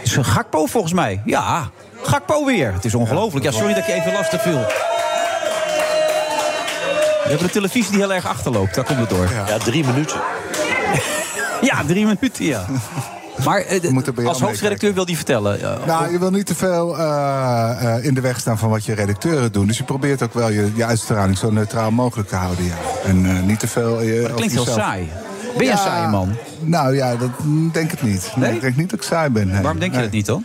[0.03, 1.23] Is een Gakpo volgens mij.
[1.25, 1.71] Ja,
[2.03, 2.73] Gakpo weer.
[2.73, 3.45] Het is ongelooflijk.
[3.45, 4.65] Ja, sorry dat ik je even lastig viel.
[7.23, 8.75] We hebben de televisie die heel erg achterloopt.
[8.75, 9.29] Daar komt het door.
[9.47, 10.21] Ja, drie minuten.
[11.61, 12.67] Ja, drie minuten, ja.
[13.45, 15.61] Maar eh, als hoofdredacteur wil die vertellen.
[15.81, 18.93] eh, Nou, je wil niet te veel eh, in de weg staan van wat je
[18.95, 19.67] redacteuren doen.
[19.67, 22.65] Dus je probeert ook wel je, je uitstraling zo neutraal mogelijk te houden.
[22.65, 22.75] Ja.
[23.05, 23.97] En niet te veel.
[24.23, 25.09] dat klinkt heel saai.
[25.57, 26.35] Ben je een Ja, saaie man?
[26.61, 27.31] Nou ja, dat
[27.73, 28.33] denk ik niet.
[28.37, 28.55] Nee?
[28.55, 29.49] ik denk niet dat ik saai ben.
[29.49, 29.61] nee.
[29.63, 30.07] Waarom denk je Nee.
[30.07, 30.45] dat niet dan?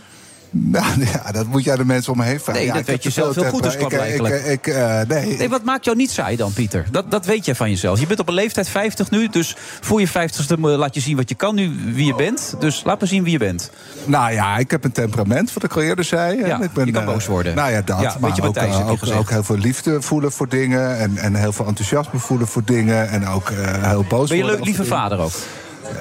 [0.54, 2.54] Nou ja, dat moet jij de mensen om me heen vragen.
[2.54, 3.78] Nee, Ja, dat ik weet je zelf veel heel goed tempo.
[3.78, 4.34] klap Ik, eh, eigenlijk.
[4.34, 5.36] Ik, ik, eh, nee.
[5.36, 6.86] Nee, wat maakt jou niet saai dan, Pieter?
[6.90, 8.00] Dat, dat weet je van jezelf.
[8.00, 11.28] Je bent op een leeftijd 50 nu, dus voor je 50ste laat je zien wat
[11.28, 12.54] je kan nu, wie je bent.
[12.58, 13.70] Dus laat me zien wie je bent.
[14.04, 16.46] Nou ja, ik heb een temperament, wat ik al eerder zei.
[16.46, 17.54] Ja, ik ben, je kan eh, boos worden.
[17.54, 18.00] Nou ja, dat.
[18.00, 20.98] Ja, maar je ook, eh, ook, ook heel veel liefde voelen voor dingen.
[20.98, 23.08] En, en heel veel enthousiasme voelen voor dingen.
[23.08, 25.32] En ook eh, heel boos Ben je leuk, lieve vader ook?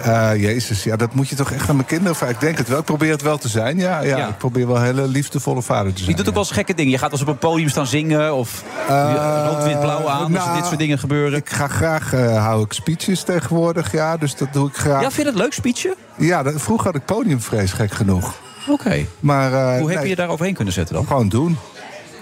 [0.03, 2.35] Eh, Jezus, ja, dat moet je toch echt aan mijn kinderen vragen.
[2.35, 2.79] Ik denk het wel.
[2.79, 3.77] Ik probeer het wel te zijn.
[3.77, 4.27] Ja, ja, Ja.
[4.27, 6.09] ik probeer wel een hele liefdevolle vader te zijn.
[6.09, 6.91] Je doet ook wel eens gekke dingen.
[6.91, 10.21] Je gaat als op een podium staan zingen of rood, wit, blauw aan.
[10.21, 11.39] als nou, dit soort dingen gebeuren.
[11.39, 13.91] Ik ga graag, eh, hou ik speeches tegenwoordig.
[13.91, 15.01] Ja, dus dat doe ik graag.
[15.01, 15.95] Ja, vind je dat leuk, speechen?
[16.17, 18.33] Ja, dat, vroeger had ik podiumvrees, gek genoeg.
[18.69, 19.05] Oké.
[19.19, 21.05] Maar, eh, Hoe heb nee, je je daar overheen kunnen zetten dan?
[21.07, 21.57] Gewoon doen.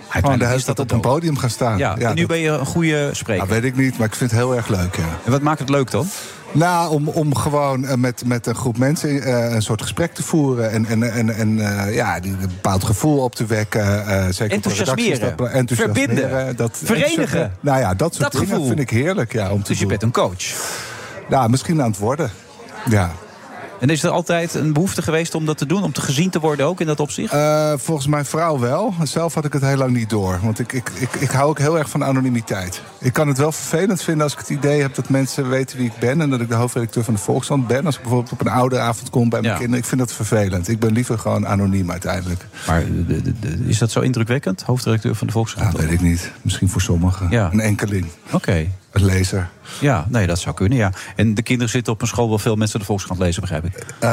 [0.09, 1.77] Gewoon de hele is dat op een podium gaan staan.
[1.77, 3.47] Ja, en nu dat- ben je een goede spreker.
[3.47, 5.03] Nou, weet ik niet, maar ik vind het heel erg leuk, ja.
[5.25, 6.07] En wat maakt het leuk dan?
[6.51, 10.23] Nou, om, om gewoon eh, met, met een groep mensen eh, een soort gesprek te
[10.23, 10.71] voeren.
[10.71, 14.33] En, en, en, en eh, ja, die, een bepaald gevoel op te wekken.
[14.33, 15.19] zeker Enthousiasmeren.
[15.37, 16.55] dat- enthousiasmeren, Verbinden.
[16.55, 17.53] Dat, Verenigen.
[17.59, 18.67] Nou ja, dat soort Dat dingen gevoel.
[18.67, 19.33] vind ik heerlijk.
[19.33, 19.89] Ja, om te Dus je doen.
[19.89, 20.43] bent een coach.
[21.29, 22.31] Ja, misschien aan het worden.
[22.89, 23.11] Ja.
[23.79, 25.83] En is er altijd een behoefte geweest om dat te doen?
[25.83, 27.33] Om te gezien te worden ook in dat opzicht?
[27.33, 28.93] Eh, volgens mijn vrouw wel.
[29.03, 30.39] Zelf had ik het heel lang niet door.
[30.43, 32.81] Want ik, ik, ik, ik hou ook heel erg van anonimiteit.
[32.99, 35.85] Ik kan het wel vervelend vinden als ik het idee heb dat mensen weten wie
[35.85, 36.21] ik ben.
[36.21, 37.85] En dat ik de hoofdredacteur van de Volkskrant ben.
[37.85, 39.59] Als ik bijvoorbeeld op een ouderavond kom bij mijn Ja.
[39.59, 39.81] kinderen.
[39.83, 40.67] Ik vind dat vervelend.
[40.67, 42.45] Ik ben liever gewoon anoniem uiteindelijk.
[42.67, 44.61] Maar de- de- de- is dat zo indrukwekkend?
[44.61, 45.73] Hoofdredacteur van de Volkskrant?
[45.77, 46.31] Ja, weet ik niet.
[46.41, 47.27] Misschien voor sommigen.
[47.29, 47.49] Ja.
[47.51, 48.05] Een enkeling.
[48.31, 48.67] Oké.
[48.91, 49.49] Lezer.
[49.79, 50.91] Ja, nee, dat zou kunnen, ja.
[51.15, 53.85] En de kinderen zitten op een school waar veel mensen de Volkskrant lezen, begrijp ik.
[53.99, 54.09] Eh,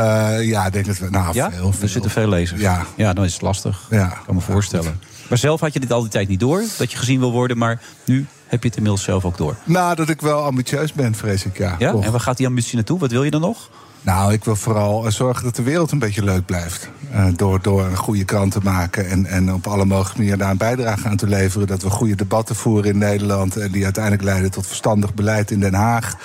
[0.48, 1.10] ja, ik denk dat we.
[1.10, 1.50] Nou, ja?
[1.50, 1.72] veel.
[1.80, 2.60] Er zitten veel lezers.
[2.60, 2.86] Ja.
[2.96, 3.86] ja, dan is het lastig.
[3.90, 4.18] Ja.
[4.26, 5.00] kan me voorstellen.
[5.28, 7.58] Maar zelf had je dit al die tijd niet door, dat je gezien wil worden.
[7.58, 9.56] Maar nu heb je het inmiddels zelf ook door.
[9.64, 11.76] Nou, dat ik wel ambitieus ben, vrees ik, ja.
[11.78, 11.90] Ja?
[11.90, 12.04] Toch.
[12.04, 12.98] En waar gaat die ambitie naartoe?
[12.98, 13.70] Wat wil je dan nog?
[14.06, 16.88] Nou, ik wil vooral eh, zorgen dat de wereld een beetje leuk blijft.
[17.10, 20.50] Eh, door, door een goede krant te maken en, en op alle mogelijke manieren daar
[20.50, 21.66] een bijdrage aan te leveren.
[21.66, 23.56] Dat we goede debatten voeren in Nederland.
[23.56, 26.16] En die uiteindelijk leiden tot verstandig beleid in Den Haag.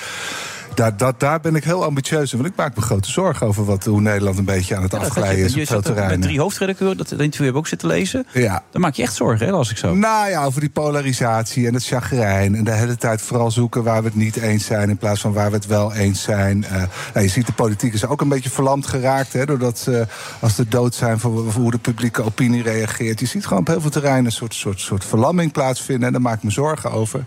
[0.74, 2.38] Daar, dat, daar ben ik heel ambitieus in.
[2.38, 4.98] Want ik maak me grote zorgen over wat, hoe Nederland een beetje aan het Ja,
[4.98, 6.20] afglijden je, is op veel er met terreinen.
[6.20, 8.28] drie hoofdredacteuren, dat interview hebben we ook zitten lezen.
[8.34, 8.64] Ja.
[8.72, 9.96] Dan maak je echt zorgen, hè, als ik zo.
[9.96, 12.56] Nou ja, over die polarisatie en het chagrijn.
[12.56, 14.90] En de hele tijd vooral zoeken waar we het niet eens zijn...
[14.90, 16.64] in plaats van waar we het wel eens zijn.
[16.64, 16.76] Eh,
[17.14, 19.34] nou, je ziet de politiek is ook een beetje verlamd geraakt...
[19.34, 20.08] Hè, doordat ze,
[20.40, 23.20] als ze dood zijn voor, voor hoe de publieke opinie reageert.
[23.20, 26.06] Je ziet gewoon op heel veel terreinen een soort, soort, soort verlamming plaatsvinden...
[26.06, 27.26] en daar maak ik me zorgen over.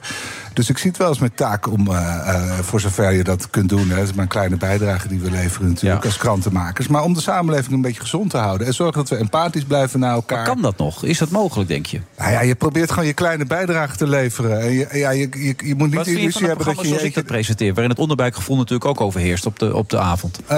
[0.53, 3.34] Dus ik zie het wel als mijn taak om, eh, eh, voor zover je dat
[3.51, 3.89] kunt doen...
[3.89, 6.89] Hè, dat is maar een kleine bijdrage die we leveren natuurlijk als krantenmakers...
[6.89, 8.67] maar om de samenleving een beetje gezond te houden...
[8.67, 10.45] en zorgen dat we empathisch blijven naar elkaar.
[10.45, 11.05] Kan dat nog?
[11.05, 12.01] Is dat mogelijk, denk je?
[12.19, 14.61] Nou ja, je probeert gewoon je kleine bijdrage te leveren.
[14.61, 16.87] En je, ja, je, je, je moet niet Wat de illusie hebben dat je...
[16.87, 17.73] zoals ik dat presenteer...
[17.73, 20.39] waarin het onderbuikgevoel natuurlijk ook overheerst op de, op de avond?
[20.47, 20.57] Eh,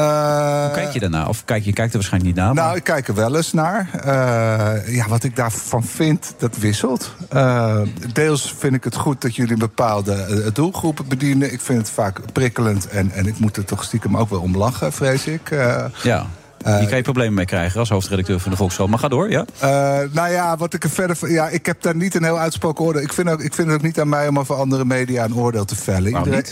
[0.64, 1.26] Hoe kijk je daarna?
[1.26, 2.54] Of kijk, je kijkt er waarschijnlijk niet naar.
[2.54, 3.88] maar- Nou, ik kijk er wel eens naar.
[3.92, 7.14] Eh, ja, wat ik daarvan vind, dat wisselt.
[7.28, 7.80] Eh,
[8.12, 11.52] deels vind ik het goed dat jullie een bepaalde doelgroepen bedienen.
[11.52, 14.56] Ik vind het vaak prikkelend en, en ik moet er toch stiekem ook wel om
[14.56, 15.50] lachen, vrees ik.
[15.50, 16.26] Eh, ja.
[16.78, 18.90] Die kan je problemen mee krijgen als hoofdredacteur van de Volkskrant.
[18.90, 19.44] Maar ga door, ja?
[19.58, 19.68] Eh,
[20.12, 21.30] nou ja, wat ik er verder.
[21.30, 23.02] Ja, ik heb daar niet een heel uitsproken oordeel.
[23.02, 25.34] Ik vind, ook, ik vind het ook niet aan mij om over andere media een
[25.34, 26.16] oordeel te vellen.
[26.16, 26.44] Iedereen-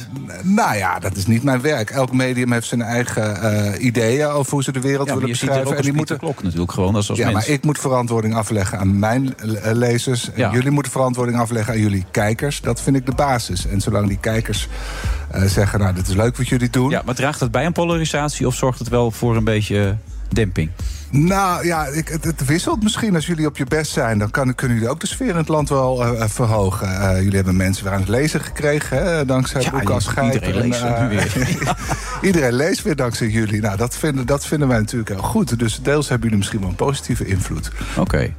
[0.43, 1.91] Nou ja, dat is niet mijn werk.
[1.91, 5.77] Elk medium heeft zijn eigen eh, ideeën over hoe ze de wereld Ja, willen beschrijven.
[5.77, 7.47] als die Pieter Klok natuurlijk gewoon als, als ja, mens.
[7.47, 10.31] maar ik moet verantwoording afleggen aan mijn eh, lezers.
[10.33, 12.61] En jullie moeten verantwoording afleggen aan jullie kijkers.
[12.61, 13.67] Dat vind ik de basis.
[13.67, 16.91] En zolang die kijkers eh, zeggen, nou, dit is leuk wat jullie doen.
[16.91, 19.97] Ja, maar draagt het bij een polarisatie of zorgt het wel voor een beetje
[20.29, 20.71] demping?
[21.11, 23.15] Nou ja, ik, het, het wisselt misschien.
[23.15, 25.49] Als jullie op je best zijn, dan kan, kunnen jullie ook de sfeer in het
[25.49, 27.01] land wel eh, eh, verhogen.
[27.01, 30.69] Eh, jullie hebben mensen weer aan het lezen gekregen, hè, dankzij Ja, boeken als iedereen
[30.69, 31.77] leest eh, weer.
[32.29, 33.61] iedereen leest weer dankzij jullie.
[33.61, 35.59] Nou, dat vinden, dat vinden wij natuurlijk heel goed.
[35.59, 37.71] Dus deels hebben jullie misschien wel een positieve invloed.
[37.97, 38.35] Oké.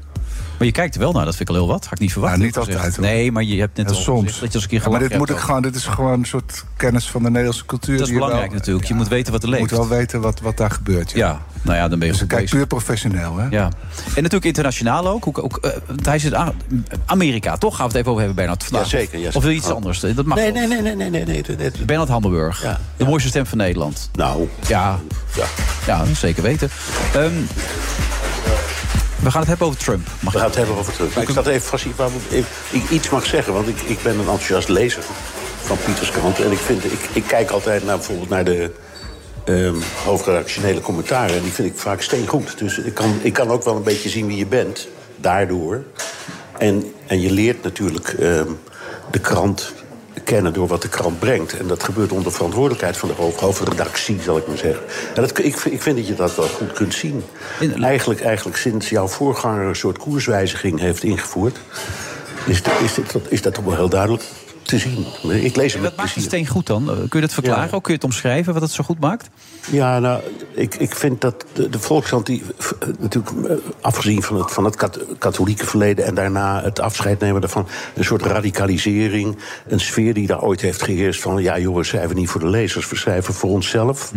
[0.57, 1.83] Maar je kijkt er wel naar, dat vind ik al heel wat.
[1.83, 2.37] Had ik niet verwacht.
[2.37, 3.05] Ja, niet altijd, hoor.
[3.05, 4.21] Nee, maar je hebt net Ja, al soms.
[4.25, 6.19] gezegd dat je als een keer Ja, maar dit, moet ik gewoon, dit is gewoon
[6.19, 7.97] een soort kennis van de Nederlandse cultuur.
[7.97, 8.87] Dat is je belangrijk wel- natuurlijk.
[8.87, 9.69] Je moet weten wat er Je leeft.
[9.71, 11.11] moet wel weten wat, wat daar gebeurt.
[11.11, 11.17] Ja.
[11.27, 12.57] Ja, nou ja, dan ben je Dus goed kijk, bezig.
[12.57, 13.47] puur professioneel, hè?
[13.49, 13.63] Ja.
[13.65, 13.71] En
[14.15, 15.27] natuurlijk internationaal ook.
[15.27, 15.71] ook, ook eh,
[16.03, 16.53] hij zit aan
[17.05, 17.75] Amerika, toch?
[17.75, 18.63] Gaan we het even over hebben, Bernard.
[18.63, 18.91] vandaag.
[18.91, 19.75] Jazeker, ja, Of wil je iets Oh.
[19.75, 19.99] anders?
[19.99, 21.71] Dat mag Nee, nee, nee, nee, nee, nee, nee, nee.
[21.85, 22.77] Bernard Hammelburg.
[22.97, 24.09] De mooiste stem van Nederland.
[24.13, 24.49] Nou.
[24.67, 24.99] Ja,
[25.35, 25.45] Ja.
[25.85, 26.69] ja zeker weten.
[27.13, 27.31] Ehm,
[29.19, 30.07] we gaan het hebben over Trump.
[30.19, 31.13] Mag We gaan het hebben over Trump.
[31.13, 32.09] Maar ik zat even vast waar
[32.71, 35.03] ik, iets mag zeggen, want ik, ik ben een enthousiast lezer
[35.61, 36.39] van Pieters krant.
[36.39, 38.71] En ik, vind, ik, ik kijk altijd naar bijvoorbeeld naar de
[39.45, 41.35] ehm, hoofdredactionele commentaren.
[41.35, 42.57] En die vind ik vaak steengoed.
[42.57, 45.83] Dus ik kan, ik kan ook wel een beetje zien wie je bent, daardoor.
[46.57, 48.49] En, en je leert natuurlijk ehm,
[49.11, 49.73] de krant
[50.23, 51.57] kennen door wat de krant brengt.
[51.57, 54.83] En dat gebeurt onder verantwoordelijkheid van de hoofd- hoofdredactie, zal ik maar zeggen.
[55.15, 57.23] En dat, ik, ik vind dat je dat wel goed kunt zien.
[57.81, 61.57] Eigenlijk, eigenlijk sinds jouw voorganger een soort koerswijziging heeft ingevoerd...
[62.45, 64.23] is, de- is, dit, is dat toch wel heel duidelijk
[64.65, 65.05] te zien.
[65.43, 66.21] Ik lees hem met Wat maakt het plezier.
[66.21, 66.89] steen goed dan?
[66.89, 67.63] Eh, Kun je dat verklaren?
[67.63, 67.69] Ja.
[67.69, 69.29] Kun je het omschrijven wat het zo goed maakt?
[69.71, 70.21] Ja, nou,
[70.53, 72.43] ik, ik vind dat de, de Volkskrant, die,
[72.79, 77.19] eh, natuurlijk eh, afgezien van het, van het kat- katholieke verleden en daarna het afscheid
[77.19, 79.37] nemen daarvan, een soort radicalisering,
[79.67, 82.89] een sfeer die daar ooit heeft geheerst van, ja we schrijven niet voor de lezers,
[82.89, 84.11] we schrijven voor onszelf.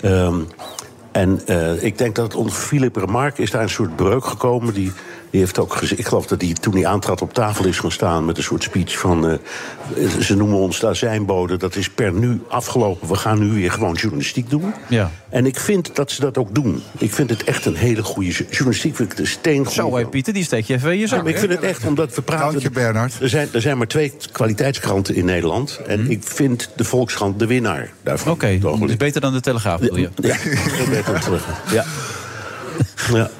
[0.00, 0.36] Ehm,
[1.12, 1.40] en
[1.84, 4.74] ik denk dat onder Philip Remarque is daar een soort breuk gekomen.
[4.74, 4.92] Die,
[5.34, 7.90] die heeft ook gezegd, ik geloof dat hij toen hij aantrad op tafel is gaan
[7.92, 9.28] staan met een soort speech van.
[9.28, 13.08] eh, ze noemen ons de azijnbode, dat is per nu afgelopen.
[13.08, 14.74] We gaan nu weer gewoon journalistiek doen.
[14.88, 15.10] Ja.
[15.28, 16.82] En ik vind dat ze dat ook doen.
[16.98, 18.96] Ik vind het echt een hele goede jo- journalistiek.
[18.96, 21.22] Vind ik de steen Zo, hè, Pieter, die steek je even in je ja, zak.
[21.22, 22.50] maar ik vind het echt, omdat we praten...
[22.50, 23.20] Dank je, Bernard.
[23.20, 25.80] Er zijn, er zijn maar twee kwaliteitskranten in Nederland.
[25.86, 28.36] En ik vind de Volkskrant de winnaar daarvan.
[28.36, 28.46] Mhm.
[28.46, 28.78] Oké, Toch?
[28.86, 30.08] dus beter dan de Telegraaf, wil je?
[30.22, 30.36] Ja,
[30.78, 31.46] dat beter dan terug.
[31.72, 31.84] Ja.
[33.12, 33.30] Ja.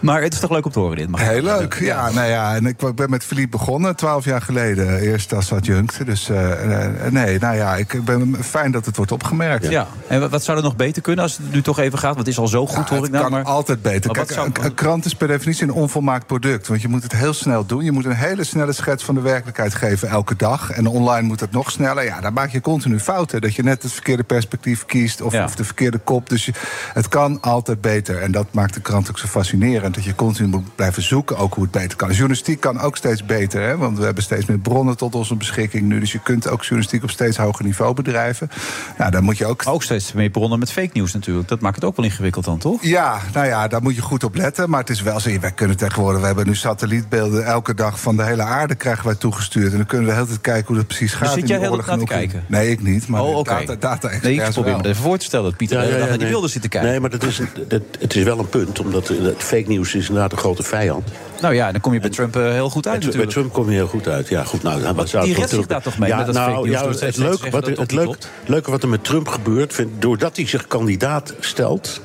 [0.00, 1.08] Maar het is toch leuk om te horen dit?
[1.08, 2.10] Mag Heel leuk, ja.
[2.10, 4.98] Nou ja, en ik ben met Philippe begonnen, twaalf jaar geleden.
[5.00, 6.06] Eerst als adjunct.
[6.06, 9.68] Dus eh, eh, nee, nou ja, ik ben fijn dat het wordt opgemerkt.
[9.68, 9.86] Ja.
[10.08, 12.14] En wat- zou er nog beter kunnen als het nu toch even gaat?
[12.14, 13.22] Want het is al zo goed, Ja, hoor ik het nou.
[13.24, 13.42] kan Maar...
[13.44, 14.06] altijd beter.
[14.06, 16.66] Maar Kijk, zou- een, krant is per definitie een onvolmaakt product.
[16.68, 17.84] Want je moet het heel snel doen.
[17.84, 20.70] Je moet een hele snelle schets van de werkelijkheid geven elke dag.
[20.70, 22.04] En online moet het nog sneller.
[22.04, 23.40] Ja, dan maak je continu fouten.
[23.40, 26.28] Dat je net het verkeerde perspectief kiest of, of de verkeerde kop.
[26.28, 26.52] Dus je,
[26.92, 28.22] het kan altijd beter.
[28.22, 29.87] En dat maakt de krant ook zo fascinerend.
[29.92, 32.08] Dat je continu moet blijven zoeken ook hoe het beter kan.
[32.08, 33.62] Journalistiek kan ook steeds beter.
[33.62, 33.76] Hè?
[33.76, 36.00] Want we hebben steeds meer bronnen tot onze beschikking nu.
[36.00, 38.50] Dus je kunt ook journalistiek op steeds hoger niveau bedrijven.
[38.98, 41.48] Nou, dan moet je ook Ook steeds meer bronnen met fake news natuurlijk.
[41.48, 42.82] Dat maakt het ook wel ingewikkeld dan, toch?
[42.82, 44.70] ja, nou ja, daar moet je goed op letten.
[44.70, 46.20] Maar het is wel zo, wij kunnen tegenwoordig...
[46.20, 49.70] we hebben nu satellietbeelden elke dag van de hele aarde krijgen wij toegestuurd.
[49.70, 51.28] En dan kunnen we de hele tijd kijken hoe dat precies gaat.
[51.28, 52.44] Dus zit jij heel oorlog naar te kijken?
[52.46, 53.08] Nee, ik niet.
[53.08, 53.50] Maar Oh, de oké.
[53.50, 56.50] data, data Nee, ik probeer me even voor te stellen dat Pieter naar die beelden
[56.50, 56.90] zit te kijken.
[56.90, 58.80] Nee, maar dat is, dat, het is wel een punt.
[58.80, 59.44] Omdat eh, dat
[59.80, 61.08] is inderdaad een grote vijand.
[61.40, 63.32] Nou ja, dan kom je bij Trump eh, heel goed uit Bij natuurlijk.
[63.32, 64.28] Trump kom je heel goed uit.
[64.28, 66.70] Ja, goed, nou, wat zou die redt zich daar toch mee, Ja, met dat nou,
[66.70, 68.16] ja, het, leuke, wat, dat het leuk,
[68.46, 72.00] leuke wat er met Trump gebeurt, vind, doordat hij zich kandidaat stelt,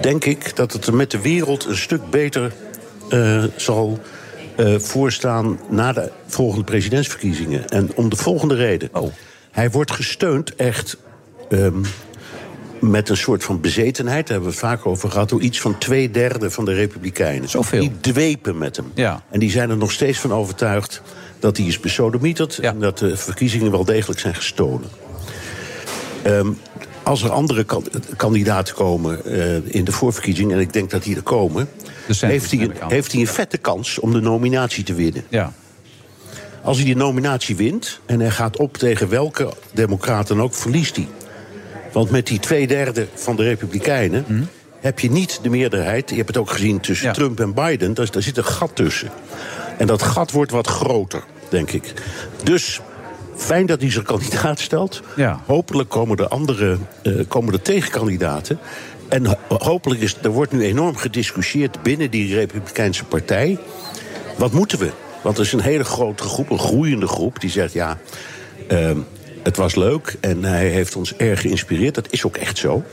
[0.00, 2.52] denk ik dat het er met de wereld een stuk beter
[3.08, 3.98] eh, zal
[4.56, 7.68] eh, voorstaan na de volgende presidentsverkiezingen.
[7.68, 8.88] En om de volgende reden.
[8.92, 9.12] Oh.
[9.50, 10.96] Hij wordt gesteund echt.
[11.48, 11.82] ehm,
[12.80, 15.78] met een soort van bezetenheid, daar hebben we het vaak over gehad, door iets van
[15.78, 17.48] twee derde van de Republikeinen.
[17.48, 17.80] Zoveel.
[17.80, 18.90] Die dwepen met hem.
[18.94, 19.22] Ja.
[19.30, 21.02] En die zijn er nog steeds van overtuigd
[21.38, 24.88] dat hij is besodemieterd en dat de verkiezingen wel degelijk zijn gestolen.
[26.22, 26.48] Ehm,
[27.02, 31.16] als er andere kan- kandidaten komen eh, in de voorverkiezingen, en ik denk dat die
[31.16, 31.68] er komen,
[32.20, 35.24] heeft hij, een, heeft hij een vette kans om de nominatie te winnen.
[35.28, 35.52] Ja.
[36.62, 40.96] Als hij die nominatie wint en hij gaat op tegen welke democrat dan ook, verliest
[40.96, 41.08] hij.
[41.98, 44.42] Want met die twee derde van de Republikeinen Mhm.
[44.80, 46.10] heb je niet de meerderheid.
[46.10, 47.94] Je hebt het ook gezien tussen Trump en Biden.
[47.94, 49.08] Daar, daar zit een gat tussen.
[49.78, 51.92] En dat gat wordt wat groter, denk ik.
[52.42, 52.80] Dus
[53.36, 55.02] fijn dat hij zich kandidaat stelt.
[55.16, 55.40] Ja.
[55.46, 58.58] Hopelijk komen er andere eh, komen er tegenkandidaten
[59.08, 63.58] en ho- hopelijk is er wordt nu enorm gediscussieerd binnen die Republikeinse partij.
[64.36, 64.90] Wat moeten we?
[65.22, 67.98] Want er is een hele grote groep, een groeiende groep, die zegt ja.
[68.68, 68.98] ehm,
[69.48, 71.94] het was leuk en hij heeft ons erg geïnspireerd.
[71.94, 72.84] Dat is ook echt zo.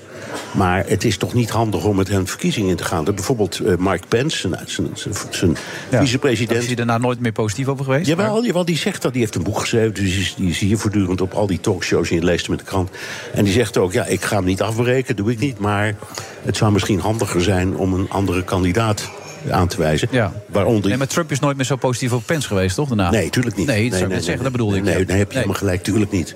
[0.51, 3.05] Maar het is toch niet handig om met hem verkiezingen in te gaan.
[3.05, 5.57] Dat bijvoorbeeld eh, Mike Pence, zijn, zijn, zijn,
[5.89, 6.59] vicepresident.
[6.59, 8.07] is hij daarna nooit meer positief over geweest.
[8.07, 9.11] Jawel, jawel, die zegt dat.
[9.11, 9.93] Die heeft een boek geschreven.
[9.93, 12.09] Dus die is, is hier voortdurend op al die talkshows.
[12.09, 12.89] En je leest hem met de krant.
[13.33, 15.15] En die zegt ook: Ja, ik ga hem niet afbreken.
[15.15, 15.59] Doe ik niet.
[15.59, 15.95] Maar
[16.43, 19.09] het zou misschien handiger zijn om een andere kandidaat
[19.51, 20.07] aan te wijzen.
[20.11, 20.31] Ja.
[20.47, 20.89] Waaronder.
[20.89, 22.87] Nee, maar Trump is nooit meer zo positief over Pence geweest, toch?
[22.87, 23.09] Daarna?
[23.09, 23.67] Nee, tuurlijk niet.
[23.67, 24.83] Nee, dat zou ik zeggen, dat bedoelde ik.
[24.83, 26.35] Nee, nee, heb je helemaal gelijk, tuurlijk niet.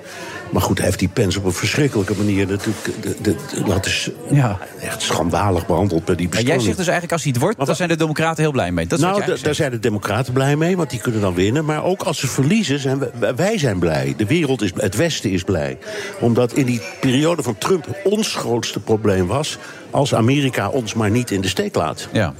[0.51, 2.89] Maar goed, hij heeft die Pence op een verschrikkelijke manier natuurlijk...
[3.21, 3.35] de-
[3.65, 4.57] Dat is Ja.
[4.81, 7.75] echt schandalig behandeld bij die Maar jij zegt dus eigenlijk, als hij het wordt, dan
[7.75, 8.87] zijn de Democraten heel blij mee.
[8.87, 11.65] Dat nou, daar zijn de Democraten blij mee, want die kunnen dan winnen.
[11.65, 14.13] Maar ook als ze verliezen, zijn we, wij zijn blij.
[14.17, 15.77] De wereld is, het Westen is blij.
[16.19, 19.57] Omdat in die periode van Trump ons grootste probleem was...
[19.91, 22.07] als Amerika ons maar niet in de steek laat.
[22.11, 22.33] Ja.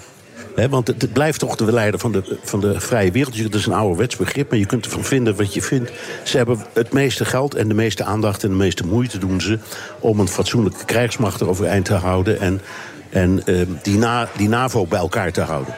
[0.68, 3.36] Want het, het blijft toch de leider van de, van de vrije wereld.
[3.36, 5.92] Je- Dat is een ouderwets begrip, maar je kunt ervan vinden wat je vindt.
[6.24, 9.60] Ze hebben het meeste geld en de meeste aandacht en de meeste moeite doen ze...
[10.00, 12.40] om een fatsoenlijke krijgsmacht erovereind te houden...
[12.40, 12.62] en,
[13.10, 15.74] en eh, die, na, die NAVO bij elkaar te houden.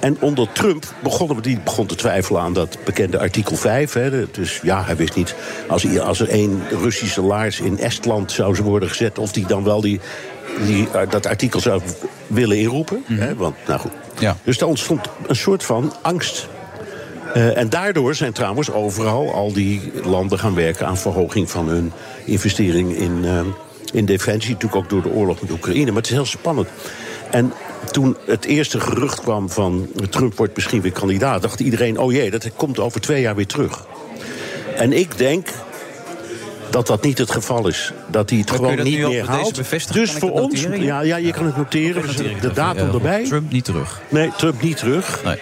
[0.00, 3.92] En onder Trump begonnen we, die begon te twijfelen aan dat bekende artikel 5.
[3.92, 4.30] Hè.
[4.30, 5.34] Dus ja, hij wist niet,
[5.68, 9.18] als, als er één Russische laars in Estland zou worden gezet...
[9.18, 10.00] of die dan wel die,
[10.66, 11.82] die, eh, dat artikel zou
[12.26, 13.02] willen inroepen.
[13.06, 13.34] Hè.
[13.34, 13.92] Want, nou goed.
[14.18, 14.36] Ja.
[14.44, 16.48] Dus daar ontstond een soort van angst.
[17.34, 21.92] Eh, en daardoor zijn trouwens overal al die landen gaan werken aan verhoging van hun
[22.24, 23.40] investering in, eh,
[23.92, 24.52] in defensie.
[24.52, 25.86] Natuurlijk ook door de oorlog met Oekraïne.
[25.86, 26.68] Maar het is heel spannend.
[27.30, 27.52] En
[27.90, 32.30] toen het eerste gerucht kwam van Trump wordt misschien weer kandidaat, dacht iedereen: oh jee,
[32.30, 33.86] dat komt over twee jaar weer terug.
[34.76, 35.48] En ik denk
[36.70, 37.92] dat dat niet het geval is.
[38.06, 39.92] Dat hij het Maar gewoon niet meer haalt.
[39.92, 40.82] Dus voor ons, noteren?
[40.82, 42.02] ja, ja, je kan het noteren.
[42.40, 43.24] De datum erbij.
[43.24, 44.00] Trump niet terug.
[44.08, 45.20] Nee, Trump niet terug.
[45.24, 45.38] Nee.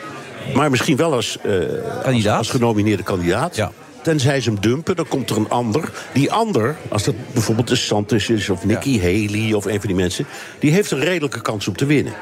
[0.55, 3.57] Maar misschien wel als, eh, als, als genomineerde kandidaat.
[3.57, 3.73] Ja.
[4.09, 5.93] Tenzij ze hem dumpen, dan komt er een ander.
[6.13, 9.97] Die ander, als dat bijvoorbeeld de Santos is of Nikki Haley of een van die
[9.97, 10.27] mensen,
[10.59, 12.13] die heeft een redelijke kans om te winnen.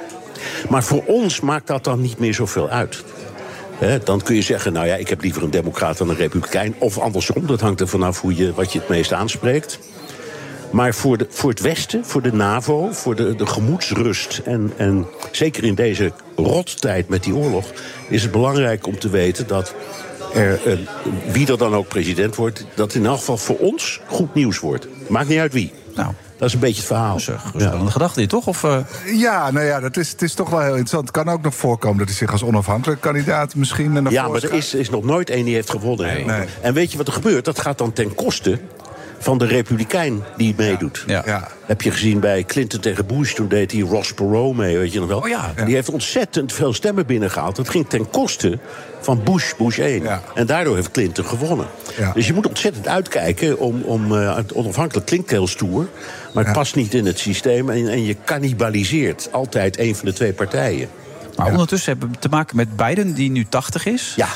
[0.68, 3.04] Maar voor ons maakt dat dan niet meer zoveel uit.
[4.04, 6.74] Dan kun je zeggen, nou ja, ik heb liever een democraat dan een republikein.
[6.78, 9.78] Of andersom, dat hangt er vanaf hoe je, wat je het meest aanspreekt.
[10.70, 14.40] Maar voor, de, voor het Westen, voor de NAVO, voor de, de gemoedsrust...
[14.44, 17.72] En, en zeker in deze rottijd met die oorlog...
[18.08, 19.74] is het belangrijk om te weten dat
[20.36, 20.78] er, eh,
[21.32, 22.64] wie er dan ook president wordt...
[22.74, 24.88] dat in elk geval voor ons goed nieuws wordt.
[25.08, 25.72] Maakt niet uit wie.
[25.94, 26.08] Nou.
[26.38, 27.18] Dat is een beetje het verhaal.
[27.52, 28.46] Dat is een gedachte dit, toch?
[28.46, 28.78] Of, eh,
[29.14, 31.02] Ja, nou ja, dat is, het is toch wel heel interessant.
[31.02, 34.42] Het kan ook nog voorkomen dat hij zich als onafhankelijk kandidaat misschien naar Ja, maar
[34.42, 36.26] er is, is nog nooit één die heeft gewonnen.
[36.26, 36.46] Nee.
[36.60, 37.44] En weet je wat er gebeurt?
[37.44, 38.58] Dat gaat dan ten koste
[39.18, 41.04] van de republikein die meedoet.
[41.06, 41.48] ja.
[41.66, 44.98] Heb je gezien bij Clinton tegen Bush, toen deed hij Ross Perot mee, weet je
[44.98, 45.18] nog wel?
[45.18, 45.52] Oh ja.
[45.54, 47.56] En die heeft ontzettend veel stemmen binnengehaald.
[47.56, 48.58] Dat ging ten koste
[49.06, 50.02] van Bush, Bush 1.
[50.34, 51.66] En daardoor heeft Clinton gewonnen.
[51.98, 52.12] Ja.
[52.12, 55.88] Dus je moet ontzettend uitkijken om, om eh, het onafhankelijk klinkt heel stoer...
[56.34, 60.12] maar het past niet in het systeem en, en je cannibaliseert altijd een van de
[60.12, 60.88] twee partijen.
[61.36, 64.12] Maar ondertussen hebben we te maken met Biden, die nu 80 is.
[64.16, 64.28] Ja.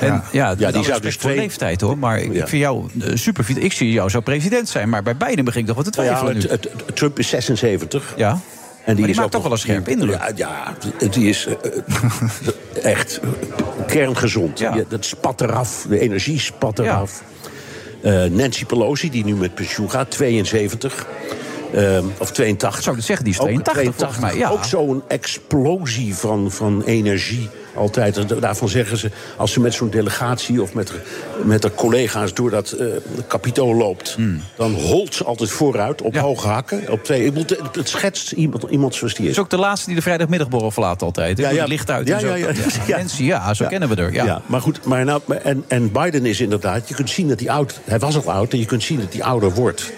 [0.00, 1.98] En, ja, die die zou dus twee- leeftijd hoor.
[1.98, 3.44] Maar ik, ik vind jou eh, super.
[3.58, 4.88] Ik zie jou zo president zijn.
[4.88, 6.70] Maar bij Biden begin ik toch wat te Nou ja, twijfelen het- nu.
[6.86, 8.14] het- Trump is 76.
[8.16, 8.38] Ja.
[8.86, 10.14] En Maar die is maakt toch wel een scherpe indruk.
[10.14, 10.76] Ja, ja
[11.10, 13.20] die is eh, echt
[13.86, 14.58] kerngezond.
[14.58, 17.22] Ja, dat spat eraf, de energie spat eraf.
[18.02, 21.06] Eh, Nancy Pelosi, die nu met pensioen gaat, 72.
[21.72, 22.82] eh, of 82.
[22.82, 24.48] Zou ik zeggen, die is 82 volgens mij, ja.
[24.50, 28.16] Ook zo'n explosie van, van energie altijd.
[28.16, 30.92] En Daarvan zeggen ze, als ze met zo'n delegatie of met,
[31.44, 32.86] met haar collega's door dat eh
[33.26, 34.40] kapitool loopt, Hmm.
[34.56, 36.90] dan holt ze altijd vooruit op hoge hakken.
[36.90, 39.30] Op twee, ik bedoel, het, het schetst iemand, iemand zoals die is.
[39.32, 41.38] is ook de laatste die de vrijdagmiddagborrel verlaat altijd.
[41.38, 41.64] Ja, ja.
[41.64, 42.26] licht uit Ja, en zo.
[42.34, 42.36] ja,
[42.86, 42.96] ja.
[42.96, 44.12] Nancy, ja, zo kennen we er.
[44.12, 44.42] Ja.
[44.46, 47.80] maar goed, maar nou, en, en Biden is inderdaad, je kunt zien dat hij oud,
[47.84, 49.92] hij was al oud en je kunt zien dat hij ouder wordt.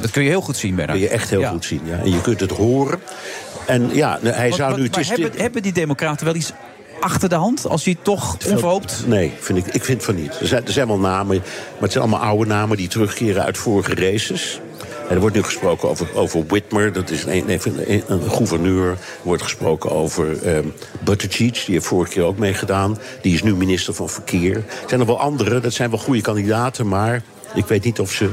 [0.00, 0.98] dat kun je heel goed zien, Bernard.
[0.98, 1.50] kun je echt heel Ja.
[1.50, 1.98] goed zien, ja.
[1.98, 2.98] En je kunt het horen.
[3.66, 4.82] En ja, hij zou nu...
[4.82, 6.52] Het maar hebben, hebben die democraten wel iets
[7.00, 7.68] achter de hand?
[7.68, 9.04] Als hij toch onverhoopt...
[9.06, 10.40] Nee, vind ik, ik vind van niet.
[10.40, 12.76] Er zijn, er zijn wel namen, maar het zijn allemaal oude namen...
[12.76, 14.60] die terugkeren uit vorige races.
[15.08, 17.60] En er wordt nu gesproken over, over Whitmer, dat is een, een,
[17.92, 18.90] een, een gouverneur.
[18.90, 20.66] Er wordt gesproken over ehm
[21.04, 22.98] Buttigieg, die heeft vorige keer ook meegedaan.
[23.22, 24.56] Die is nu minister van Verkeer.
[24.56, 26.88] Er zijn er wel andere, dat zijn wel goede kandidaten...
[26.88, 27.22] maar
[27.54, 28.30] ik weet niet of ze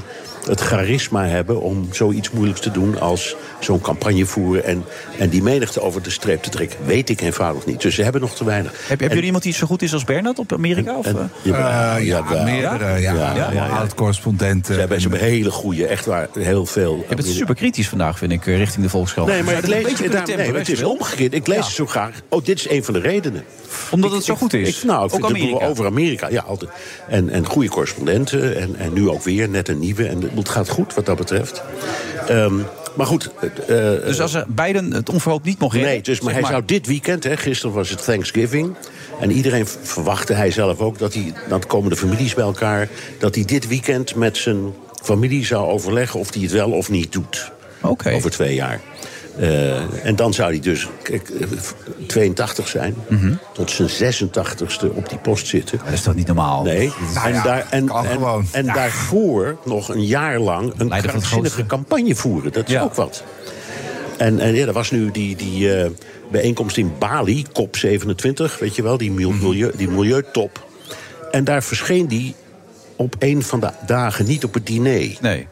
[0.47, 4.83] het charisma hebben om zoiets moeilijks te doen als zo'n campagne voeren en,
[5.19, 6.77] en die menigte over de streep te trekken.
[6.85, 7.81] Weet ik eenvoudig niet.
[7.81, 8.71] Dus ze hebben nog te weinig.
[8.71, 10.97] Heb, hebben En- jullie iemand die zo goed is als Bernard op Amerika?
[10.97, 11.13] Of, eh?
[11.41, 12.43] Ja, Eh, ja, wel.
[12.43, 12.85] meerdere.
[12.85, 13.67] Ja, Ja, ja, ja.
[13.67, 14.73] oud-correspondenten.
[14.73, 17.05] Ze hebben, ze hebben hele goede, echt waar, heel veel.
[17.09, 19.27] Je bent super kritisch vandaag, vind ik, eh, richting de Volkskrant.
[19.29, 21.33] Nee, maar ik lees een beetje het, kunnen nee, het is omgekeerd.
[21.33, 21.63] Ik lees Ja.
[21.63, 22.21] het zo graag.
[22.29, 23.43] Oh, dit is een van de redenen.
[23.91, 24.77] Omdat het zo goed is?
[24.77, 25.65] Ik, nou, ik Ook vind Amerika?
[25.65, 26.29] over Amerika.
[26.29, 26.71] Ja, altijd.
[27.07, 28.57] En, en goede correspondenten.
[28.57, 30.07] En, en nu ook weer net een nieuwe.
[30.07, 31.63] En het gaat goed wat dat betreft.
[32.27, 32.53] Ehm,
[32.95, 33.29] maar goed.
[33.41, 33.67] eh,
[34.05, 35.91] Dus als er Biden het onverhoopt niet mocht redden...
[35.91, 38.75] Nee, dus, maar zeg hij zou dit weekend, hè, gisteren was het Thanksgiving.
[39.19, 42.87] En iedereen verwachtte, hij zelf ook, dat hij, dan komen de families bij elkaar.
[43.19, 44.73] Dat hij dit weekend met zijn
[45.03, 47.51] familie zou overleggen of hij het wel of niet doet.
[47.81, 48.11] Oké.
[48.11, 48.79] Over twee jaar.
[49.37, 51.47] Eh, en dan zou hij dus kijk, eh,
[52.07, 52.95] 82 zijn.
[53.09, 53.33] Mhm.
[53.53, 55.79] Tot zijn 86ste op die post zitten.
[55.83, 56.63] Dat is toch niet normaal?
[56.63, 56.91] Nee.
[57.13, 58.45] Nou en ja, daar, en, kan en, gewoon.
[58.51, 61.75] en daarvoor nog een jaar lang een Leider krankzinnige grootste.
[61.75, 62.51] campagne voeren.
[62.51, 62.81] Dat is Ja.
[62.81, 63.23] ook wat.
[64.17, 65.89] En, en ja, er was nu die, die eh,
[66.31, 69.37] bijeenkomst in Bali, COP27, weet je wel, die, Mhm.
[69.47, 70.67] milieu, die milieutop.
[71.31, 72.35] En daar verscheen die
[72.95, 75.17] op een van de dagen niet op het diner.
[75.21, 75.47] Nee.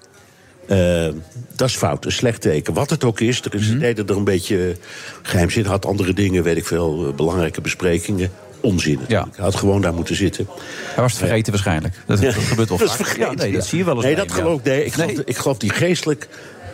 [0.67, 1.07] Eh,
[1.55, 2.73] dat is fout, een slecht teken.
[2.73, 3.79] Wat het ook is, er is Mhm.
[3.79, 4.75] deden er een beetje
[5.21, 8.31] geheimzin, had andere dingen, weet ik veel, eh, belangrijke besprekingen.
[8.63, 8.97] Onzin.
[8.99, 9.35] natuurlijk.
[9.35, 10.47] Hij had gewoon daar moeten zitten.
[10.93, 11.95] Hij was het vergeten waarschijnlijk.
[12.07, 12.97] Dat, dat gebeurt wel Dat vaak.
[12.97, 13.21] vergeten.
[13.31, 14.65] Ja, nee, dat zie je wel eens Nee, dat geloof ik.
[14.65, 14.71] ja.
[14.71, 16.27] Nee, ik geloof, ik geloof die geestelijk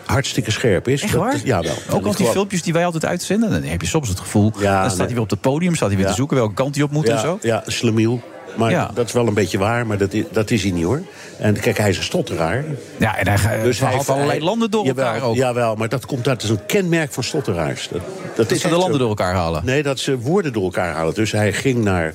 [0.05, 1.01] hartstikke scherp is.
[1.01, 1.35] Echt Dat- waar?
[1.43, 1.73] Ja, wel.
[1.89, 4.51] Ook al die filmpjes die wij altijd uitzenden, dan heb je soms het gevoel...
[4.59, 5.05] Ja, dan staat nee.
[5.05, 6.11] hij weer op het podium, staat hij weer Ja.
[6.11, 7.37] te zoeken welke kant hij op moet ja, en zo.
[7.41, 8.21] Ja, slemiel.
[8.55, 8.91] Maar Ja.
[8.93, 11.01] dat is wel een beetje waar, maar dat is, dat is hij niet hoor.
[11.37, 12.63] En kijk, hij is een stotteraar.
[12.97, 15.35] Ja, en hij Dus hij- allerlei hij- landen door jawel, elkaar ook.
[15.35, 17.87] Jawel, maar dat komt uit, dat is een kenmerk van stotteraars.
[17.91, 18.01] Dat,
[18.35, 18.97] dat Dat ze de landen zo.
[18.97, 19.65] door elkaar halen.
[19.65, 21.13] Nee, dat ze woorden door elkaar halen.
[21.13, 22.13] Dus hij ging naar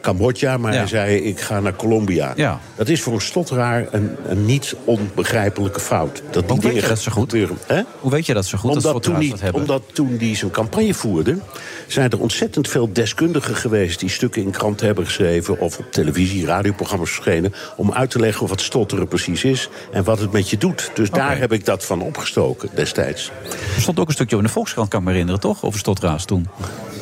[0.00, 0.78] Cambodja, maar Ja.
[0.78, 2.32] hij zei ik ga naar Colombia.
[2.36, 2.60] Ja.
[2.76, 6.22] Dat is voor een stotteraar een, een niet onbegrijpelijke fout.
[6.30, 7.30] Dat Hoe weet je dat zo goed?
[7.30, 7.56] gebeuren.
[7.66, 7.82] Hè?
[8.00, 9.60] Hoe weet je dat zo goed, dat omdat, toen stotteraars die, dat hebben?
[9.60, 11.38] omdat toen die zijn campagne voerde...
[11.86, 14.00] zijn er ontzettend veel deskundigen geweest...
[14.00, 15.58] die stukken in kranten hebben geschreven...
[15.60, 17.54] of op televisie, radioprogramma's verschenen...
[17.76, 19.68] om uit te leggen wat stotteren precies is...
[19.92, 20.90] en wat het met je doet.
[20.94, 23.30] Dus daar heb ik dat van opgestoken destijds.
[23.76, 25.64] Er stond ook een stukje in de Volkskrant, kan ik me herinneren, toch?
[25.64, 26.48] Over stotteraars toen.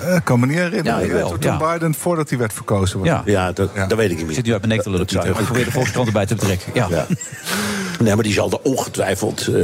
[0.02, 0.98] Eh, Ik kan me niet herinneren.
[0.98, 1.72] Ja, ik wel, Toen ja.
[1.72, 2.98] Biden, voordat hij werd verkozen.
[2.98, 3.08] was.
[3.08, 3.22] Ja.
[3.24, 4.34] Ja, dat, dat weet ik niet meer.
[4.34, 5.28] Zit nu uit mijn nek te lullen, Pieter.
[5.38, 6.72] Ik probeer de Volkskrant erbij te betrekken.
[6.82, 6.86] Ja.
[6.90, 7.06] Ja.
[8.00, 9.54] Nee, maar die zal er ongetwijfeld eh,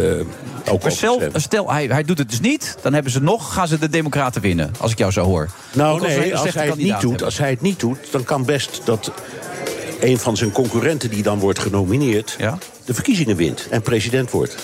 [0.73, 1.41] ook Maar hebben.
[1.41, 4.41] stel hij, hij doet het dus niet, dan hebben ze nog, gaan ze de Democraten
[4.43, 4.73] winnen.
[4.79, 5.49] Als ik jou zo hoor.
[5.73, 7.25] Nou als nee, als hij, het niet doet, hebben.
[7.25, 9.13] als hij het niet doet, dan kan best dat
[10.01, 12.37] een van zijn concurrenten die dan wordt genomineerd...
[12.85, 14.57] de verkiezingen wint en president wordt.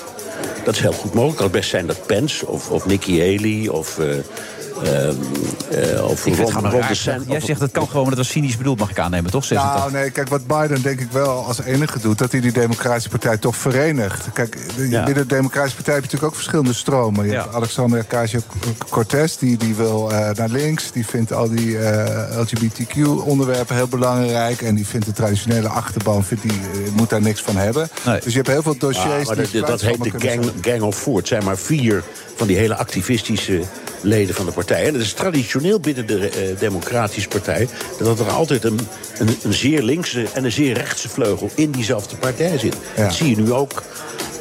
[0.65, 1.31] Dat is heel goed mogelijk.
[1.31, 3.99] Het kan best zijn dat Pence of, of Nikki Haley of...
[3.99, 4.07] eh,
[4.85, 7.23] eh, of Ik vind het gewoon raar.
[7.27, 9.45] Jij zegt het kan gewoon, maar dat was cynisch bedoeld, mag ik aannemen, toch?
[9.45, 9.81] 86.
[9.93, 12.19] Nou, nee, kijk, wat Biden denk ik wel als enige doet...
[12.19, 14.27] dat hij die Democratische Partij toch verenigt.
[14.33, 15.05] Kijk, Ja.
[15.05, 17.25] binnen de Democratische Partij heb je natuurlijk ook verschillende stromen.
[17.25, 17.43] Je Ja.
[17.43, 20.93] hebt Alexandria Ocasio-Cortez, die, die wil eh, naar links.
[20.93, 24.63] Die vindt al die eh, LGBTQ-onderwerpen heel belangrijk.
[24.63, 26.61] En die vindt de traditionele achterban, vindt die,
[26.93, 27.89] moet daar niks van hebben.
[28.07, 28.21] Nee.
[28.21, 29.29] Dus je hebt heel veel dossiers...
[29.29, 31.17] Ja, maar die dat, dat heet de gang, gang of Four.
[31.19, 32.03] Het zijn maar vier
[32.37, 33.63] van die hele activistische
[34.05, 34.87] leden van de partij.
[34.87, 37.69] En het is traditioneel binnen de eh, Democratische Partij...
[37.99, 38.79] dat er altijd een,
[39.19, 41.51] een, een zeer linkse en een zeer rechtse vleugel...
[41.55, 42.77] in diezelfde partij zit.
[42.97, 43.03] Ja.
[43.03, 43.83] Dat zie je nu ook.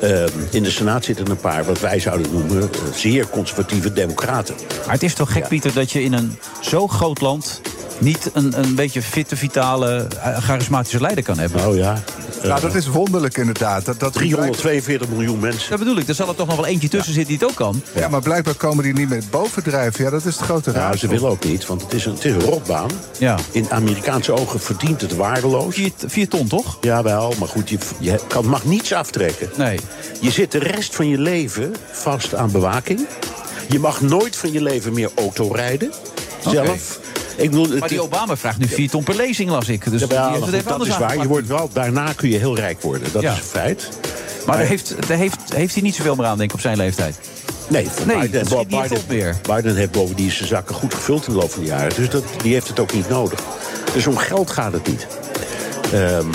[0.01, 2.61] Ehm, in de Senaat zitten een paar, wat wij zouden noemen...
[2.61, 4.55] eh, zeer conservatieve democraten.
[4.85, 5.47] Maar het is toch gek, Ja.
[5.47, 7.61] Pieter, dat je in een zo groot land...
[7.99, 11.61] niet een, een beetje fitte, vitale, eh, charismatische leider kan hebben.
[11.61, 12.03] Nou ja,
[12.43, 13.85] Nou, dat is wonderlijk inderdaad.
[13.85, 15.69] Dat, dat 342 miljoen mensen.
[15.69, 17.55] Dat bedoel ik, er zal er toch nog wel eentje tussen zitten die het ook
[17.65, 17.81] kan.
[17.93, 20.03] Ja, maar blijkbaar komen die niet met bovendrijven.
[20.03, 20.99] Ja, dat is het grote Nou, raadsel.
[20.99, 22.89] ze willen ook niet, want het is een, het is een rotbaan.
[23.19, 23.37] Ja.
[23.51, 25.75] In Amerikaanse ogen verdient het waardeloos.
[25.75, 26.77] Vier, vier ton, toch?
[26.81, 29.49] Jawel, maar goed, je, je kan, mag niets aftrekken.
[29.57, 29.79] Nee.
[30.21, 33.07] Je zit de rest van je leven vast aan bewaking.
[33.69, 35.91] Je mag nooit van je leven meer auto rijden.
[36.47, 36.99] Zelf.
[37.35, 39.91] Ik bedoel, Maar die Obama vraagt nu vier ton per lezing, las ik.
[39.91, 41.17] Dus maar goed, dat is waar.
[41.17, 43.07] Je wordt wel, daarna kun je heel rijk worden.
[43.11, 43.31] Dat Ja.
[43.31, 43.89] is een feit.
[44.45, 46.77] Maar daar heeft, daar heeft, heeft hij niet zoveel meer aan, denk ik, op zijn
[46.77, 47.15] leeftijd.
[47.67, 49.35] Nee, Biden, niet Biden, op meer.
[49.55, 51.95] Biden heeft bovendien zijn zakken goed gevuld in de loop van de jaren.
[51.95, 53.39] Dus dat, die heeft het ook niet nodig.
[53.93, 55.07] Dus om geld gaat het niet.
[55.93, 56.25] Ehm,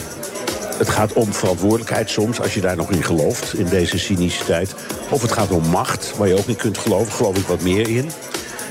[0.76, 4.74] het gaat om verantwoordelijkheid soms, als je daar nog in gelooft, in deze cynische tijd.
[5.08, 7.12] Of het gaat om macht, waar je ook in kunt geloven.
[7.12, 8.10] Geloof ik wat meer in.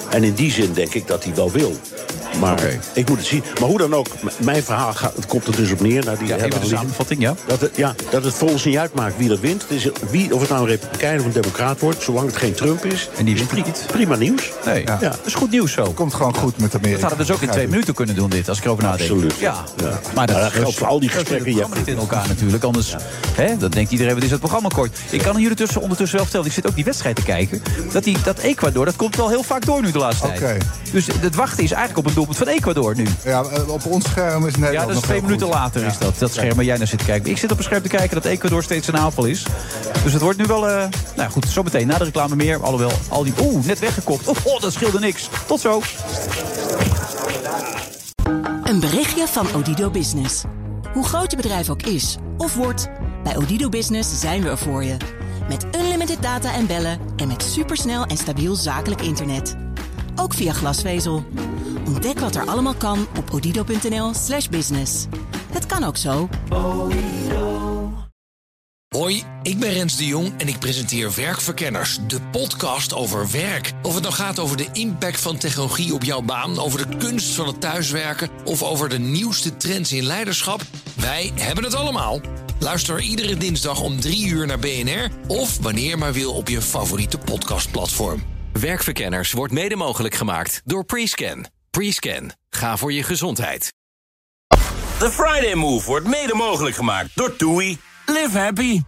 [0.10, 1.76] En in die zin denk ik dat hij wel wil.
[2.40, 2.60] Maar
[2.94, 3.44] ik moet het zien.
[3.60, 6.06] Maar hoe dan ook, mijn verhaal gaat, het komt er dus op neer.
[6.06, 7.36] Naar die Ja, even de samenvatting, ja.
[7.48, 9.62] Dat het, ja, dat het voor ons niet uitmaakt wie er wint.
[9.62, 12.54] Het is, wie, of het nou een republikein of een democraat wordt, zolang het geen
[12.54, 13.10] Trump is.
[13.18, 13.86] En die is wint.
[13.92, 14.52] Prima nieuws.
[14.66, 14.98] Nee, Ja.
[14.98, 15.92] dat is goed nieuws zo.
[15.92, 16.92] Komt gewoon goed met Amerika.
[17.02, 19.10] Dat hadden we dus ook in twee minuten kunnen doen, dit, als ik erover nadenk.
[19.10, 19.36] Absoluut.
[19.40, 19.64] Ja.
[19.78, 19.84] Ja.
[19.86, 22.64] Maar Maar dat geldt voor al die gesprekken, Het programma niet in elkaar natuurlijk.
[22.64, 22.96] Anders
[23.32, 24.98] hè, dan denkt iedereen, wat is het programma kort.
[25.10, 27.62] Ik kan jullie tussen, ondertussen wel vertellen, ik zit ook die wedstrijd te kijken.
[27.92, 30.58] Dat, die, dat Ecuador, dat komt wel heel vaak door nu de laatste.
[30.92, 33.08] Dus het wachten is eigenlijk op een doelpunt van Ecuador nu.
[33.24, 35.56] Ja, eh, op ons scherm is Nederland Ja, dat is nog twee minuten goed.
[35.56, 36.20] later is dat.
[36.20, 37.32] Dat scherm waar jij naar zit te kijken.
[37.32, 39.46] Ik zit op een scherm te kijken dat Ecuador steeds een aanval is.
[40.04, 40.70] Dus het wordt nu wel...
[40.70, 40.84] eh
[41.16, 42.64] nou goed, zometeen na de reclame meer.
[42.64, 43.34] Alhoewel, al die...
[43.42, 44.28] Oeh, net weggekopt.
[44.28, 45.30] Oh, oh, dat scheelde niks.
[45.46, 45.82] Tot zo.
[48.64, 50.44] Een berichtje van Odido Business.
[50.94, 52.90] Hoe groot je bedrijf ook is of wordt,
[53.24, 54.98] bij Odido Business zijn we er voor je.
[55.50, 59.67] Met unlimited data en bellen en met supersnel en stabiel zakelijk internet.
[60.20, 61.26] Ook via glasvezel.
[61.86, 65.06] Ontdek wat er allemaal kan op odido.nl/slash business.
[65.52, 66.30] Het kan ook zo.
[68.96, 73.74] Hoi, ik ben Rens de Jong en ik presenteer Werkverkenners, de podcast over werk.
[73.82, 77.34] Of het nou gaat over de impact van technologie op jouw baan, over de kunst
[77.34, 80.62] van het thuiswerken of over de nieuwste trends in leiderschap,
[80.96, 82.22] wij hebben het allemaal.
[82.60, 87.18] Luister iedere dinsdag om 3 uur naar BNR of wanneer maar wil op je favoriete
[87.18, 88.37] podcastplatform.
[88.60, 91.46] Werkverkenners wordt mede mogelijk gemaakt door Prescan.
[91.70, 92.32] Prescan.
[92.50, 93.74] Ga voor je gezondheid.
[95.00, 97.78] The Friday Move wordt mede mogelijk gemaakt door TUI.
[98.06, 98.82] Live happy.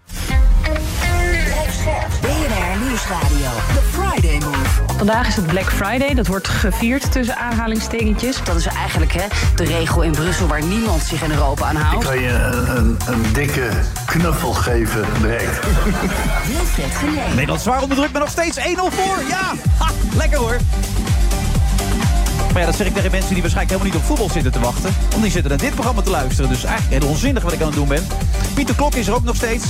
[1.84, 3.50] BNR Nieuwsradio.
[3.74, 4.68] The Friday Move.
[4.98, 6.14] Vandaag is het Black Friday.
[6.14, 8.44] Dat wordt gevierd tussen aanhalingstekentjes.
[8.44, 9.26] Dat is eigenlijk hè,
[9.56, 12.06] de regel in Brussel waar niemand zich in Europa aan Ik houdt.
[12.06, 13.70] kan je een, een, een dikke
[14.06, 15.60] knuffel geven direct.
[16.48, 17.34] Wilfred Genee.
[17.34, 19.24] Nederland zwaar onder druk, maar nog steeds 1-0 voor.
[19.28, 20.58] Ja, ha, lekker hoor.
[22.54, 24.60] Maar ja, dat zeg ik tegen mensen die waarschijnlijk helemaal niet op voetbal zitten te
[24.60, 24.94] wachten.
[25.10, 26.50] Want die zitten naar dit programma te luisteren.
[26.50, 28.08] Dus eigenlijk heel onzinnig wat ik aan het doen ben.
[28.54, 29.64] Pieter Klok is er ook nog steeds.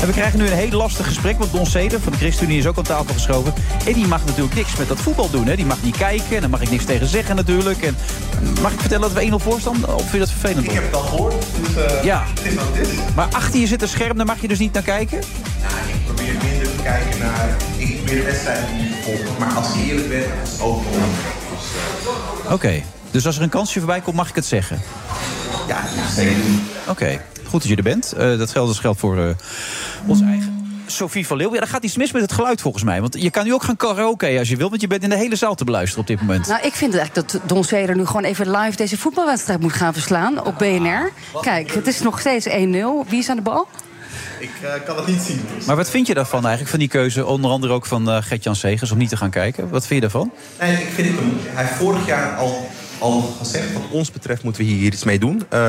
[0.00, 1.38] En we krijgen nu een heel lastig gesprek.
[1.38, 3.54] Want Don Seder van de ChristenUnie is ook aan tafel geschoven.
[3.86, 5.46] En die mag natuurlijk niks met dat voetbal doen.
[5.46, 5.56] Hè.
[5.56, 6.34] Die mag niet kijken.
[6.34, 7.82] En daar mag ik niks tegen zeggen natuurlijk.
[7.82, 7.96] En
[8.62, 9.86] mag ik vertellen dat we 1-0 voor staan?
[9.94, 10.64] Of vind je dat vervelend?
[10.66, 11.34] Ik heb het al gehoord,
[11.64, 12.24] dus eh, Ja.
[12.34, 13.14] het is wat.
[13.14, 15.18] Maar achter je zit een scherm, daar mag je dus niet naar kijken?
[15.18, 17.56] Nou, ik probeer minder te kijken naar...
[17.76, 20.82] Ik probeer de wedstrijd niet te volgen, maar als ik eerlijk ben, is het ook
[22.50, 22.82] Oké.
[23.10, 24.80] Dus als er een kansje voorbij komt, mag ik het zeggen?
[25.68, 26.36] ja, zeker.
[26.88, 28.12] Oké, goed dat je er bent.
[28.12, 29.28] Eh, dat geldt dus geldt voor eh
[30.06, 30.54] onze eigen
[30.86, 31.56] Sophie van Leeuwen.
[31.56, 33.00] Ja, er gaat iets mis met het geluid volgens mij.
[33.00, 34.70] Want je kan nu ook gaan karaoke als je wilt...
[34.70, 36.46] want je bent in de hele zaal te beluisteren op dit moment.
[36.46, 39.92] Nou, ik vind eigenlijk dat Don Zeder nu gewoon even live deze voetbalwedstrijd moet gaan
[39.92, 41.12] verslaan op BNR.
[41.40, 42.50] Kijk, het is nog steeds 1-0.
[43.08, 43.68] Wie is aan de bal?
[44.38, 45.40] Ik eh, kan het niet zien.
[45.56, 45.64] Dus.
[45.64, 47.26] Maar wat vind je daarvan eigenlijk, van die keuze...
[47.26, 49.68] onder andere ook van eh Gert-Jan Segers, om niet te gaan kijken?
[49.68, 50.32] Wat vind je daarvan?
[50.60, 51.18] Nee, ik vind het
[51.54, 55.18] Hij heeft vorig jaar al, al gezegd, wat ons betreft moeten we hier iets mee
[55.18, 55.42] doen.
[55.48, 55.60] Eh,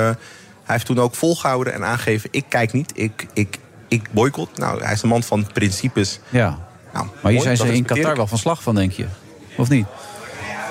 [0.63, 4.57] hij heeft toen ook volgehouden en aangegeven, ik kijk niet, ik, ik, ik boycott.
[4.57, 6.19] Nou, hij is een man van principes.
[6.29, 6.57] Ja.
[6.93, 8.17] Nou, Maar hier zijn ze in Qatar ik.
[8.17, 9.05] wel van slag van, denk je?
[9.57, 9.85] Of niet?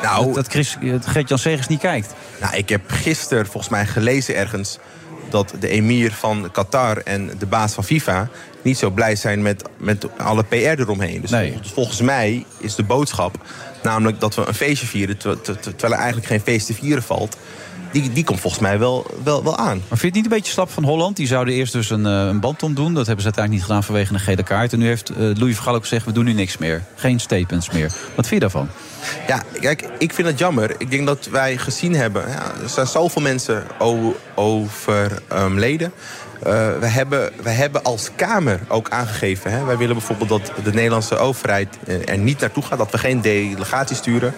[0.03, 2.15] Nou, dat, dat Chris- dat Gert-Jan Segers niet kijkt.
[2.41, 4.79] Nou, ik heb gisteren volgens mij gelezen ergens
[5.35, 8.29] dat de emir van Qatar en de baas van FIFA
[8.63, 11.21] niet zo blij zijn met, met alle PR eromheen.
[11.21, 11.59] Dus Nee.
[11.75, 13.37] volgens, mij is de boodschap
[13.83, 16.75] namelijk dat we een feestje vieren ter- ter- ter- terwijl er eigenlijk geen feest te
[16.75, 17.37] vieren valt.
[17.95, 19.83] Die, die komt volgens mij wel, wel, wel aan.
[19.89, 21.17] Maar vind je het niet een beetje slap van Holland?
[21.17, 22.95] Die zouden eerst dus een, eh, een band omdoen.
[22.95, 24.73] Dat hebben ze uiteindelijk niet gedaan vanwege een gele kaart.
[24.73, 26.83] En nu heeft eh, Louis Vergaal ook gezegd, we doen nu niks meer.
[26.95, 27.93] Geen statements meer.
[28.15, 28.69] Wat vind je daarvan?
[29.27, 30.75] Ja, kijk, ik vind het jammer.
[30.79, 32.29] Ik denk dat wij gezien hebben...
[32.29, 33.67] Ja, er zijn zoveel mensen
[34.35, 35.93] overleden.
[36.43, 39.51] Eh, we, hebben, we hebben als Kamer ook aangegeven...
[39.51, 42.79] Hè, wij willen bijvoorbeeld dat de Nederlandse overheid er niet naartoe gaat...
[42.79, 44.35] dat we geen delegatie sturen.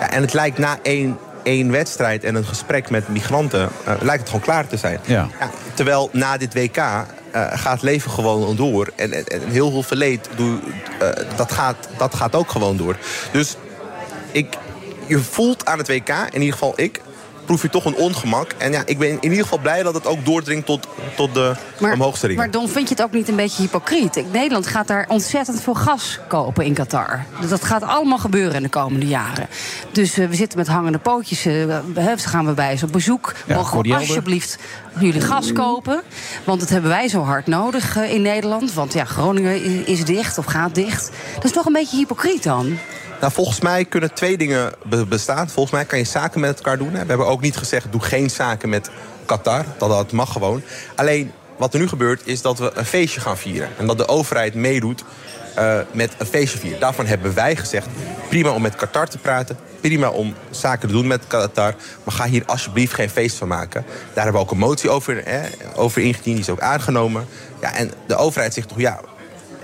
[0.00, 3.68] Ja, en het lijkt na één, één wedstrijd en een gesprek met migranten...
[3.84, 5.00] eh, lijkt het gewoon klaar te zijn.
[5.04, 5.28] Ja.
[5.40, 8.90] Ja, terwijl na dit WK eh, gaat leven gewoon door.
[8.96, 10.58] En, en, en heel veel verleed, doe,
[11.00, 12.96] eh, dat, gaat, dat gaat ook gewoon door.
[13.32, 13.56] Dus
[14.32, 14.56] ik,
[15.06, 17.00] je voelt aan het WK, in ieder geval ik,
[17.48, 18.52] proef je toch een ongemak.
[18.58, 20.86] En ja, ik ben in ieder geval blij dat het ook doordringt tot,
[21.16, 22.42] tot de omhoogste ringen.
[22.42, 24.24] maar Don, vind je het ook niet een beetje hypocriet?
[24.32, 27.24] Nederland gaat daar ontzettend veel gas kopen in Qatar.
[27.40, 29.46] Dus Dat gaat allemaal gebeuren in de komende jaren.
[29.92, 31.44] Dus eh, we zitten met hangende pootjes.
[31.46, 33.32] eh, hè, gaan we bij ze op bezoek.
[33.46, 34.58] Ja, Mogen we alsjeblieft
[34.98, 36.02] jullie gas kopen?
[36.44, 38.74] Want dat hebben wij zo hard nodig eh, in Nederland.
[38.74, 41.10] Want ja, Groningen is dicht of gaat dicht.
[41.34, 42.78] Dat is toch een beetje hypocriet dan?
[43.20, 45.48] Nou, volgens mij kunnen twee dingen be- bestaan.
[45.48, 46.92] Volgens mij kan je zaken met elkaar doen.
[46.94, 47.00] Hè.
[47.00, 48.90] We hebben ook niet gezegd, doe geen zaken met
[49.24, 49.64] Qatar.
[49.78, 50.62] Dat, dat mag gewoon.
[50.94, 53.68] Alleen, wat er nu gebeurt, is dat we een feestje gaan vieren.
[53.78, 55.04] En dat de overheid meedoet
[55.54, 56.80] eh, met een feestje vieren.
[56.80, 57.86] Daarvan hebben wij gezegd,
[58.28, 59.58] prima om met Qatar te praten...
[59.80, 61.74] prima om zaken te doen met Qatar...
[62.04, 63.84] maar ga hier alsjeblieft geen feest van maken.
[64.14, 65.40] Daar hebben we ook een motie over, eh,
[65.74, 67.26] over ingediend, die is ook aangenomen.
[67.60, 69.00] Ja, en de overheid zegt toch, ja,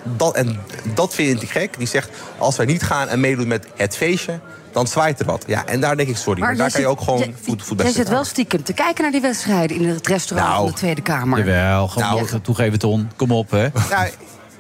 [0.05, 0.61] dat, en
[0.95, 1.79] dat vind ik gek.
[1.79, 4.41] Die zegt, als wij niet gaan en meedoen met het feestje...
[4.73, 5.45] dan zwaait er wat.
[5.47, 7.87] Ja, en daar denk ik, sorry, maar, daar kan je ook gewoon voet, voet bij
[7.87, 10.79] Jij zit wel stiekem te kijken naar die wedstrijden in het restaurant Nou, van de
[10.79, 11.39] Tweede Kamer.
[11.39, 13.11] Jawel, gewoon toegeven, Ton.
[13.17, 13.69] Kom op, hè.
[13.91, 14.09] Nou,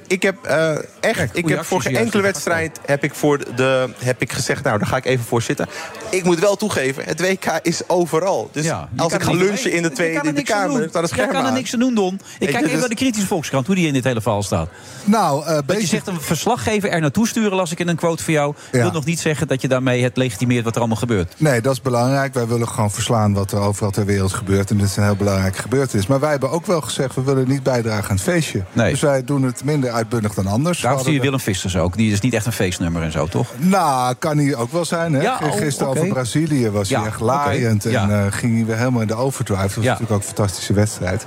[0.06, 0.74] ik heb eh,
[1.04, 4.78] echt, ik heb voor geen enkele wedstrijd heb ik, voor de, heb ik gezegd, nou,
[4.78, 5.68] daar ga ik even voor zitten.
[6.10, 8.48] Ik moet wel toegeven, het WK is overal.
[8.52, 11.46] Dus als ik ga lunchen in de Tweede in de Kamer, staat Jij scherm kan
[11.46, 12.20] er niks aan doen, Don.
[12.38, 14.68] Ik kijk even naar de kritische Volkskrant, hoe die in dit hele verhaal staat.
[15.04, 18.22] Nou, eh Dat je zegt een verslaggever er naartoe sturen, las ik in een quote
[18.22, 18.54] van jou...
[18.70, 21.34] wil nog niet zeggen dat je daarmee het legitimeert wat er allemaal gebeurt.
[21.36, 22.34] Nee, dat is belangrijk.
[22.34, 24.70] Wij willen gewoon verslaan wat er overal ter wereld gebeurt.
[24.70, 26.06] En dit is een heel belangrijke gebeurtenis.
[26.06, 28.62] Maar wij hebben ook wel gezegd, we willen niet bijdragen aan het feestje.
[28.72, 30.80] Dus wij doen het minder uitbundig dan anders.
[30.80, 31.96] Daarom Zie je Willem Vissers ook.
[31.96, 33.48] Die is niet echt een feestnummer en zo, toch?
[33.56, 35.12] Nou, kan hij ook wel zijn.
[35.12, 35.22] Hè?
[35.22, 37.86] Ja, oh, Gisteren over Brazilië was Ja, hij echt laaiend.
[37.86, 39.62] En eh, ging hij weer helemaal in de overdrive.
[39.62, 41.26] Dat was natuurlijk ook een fantastische wedstrijd.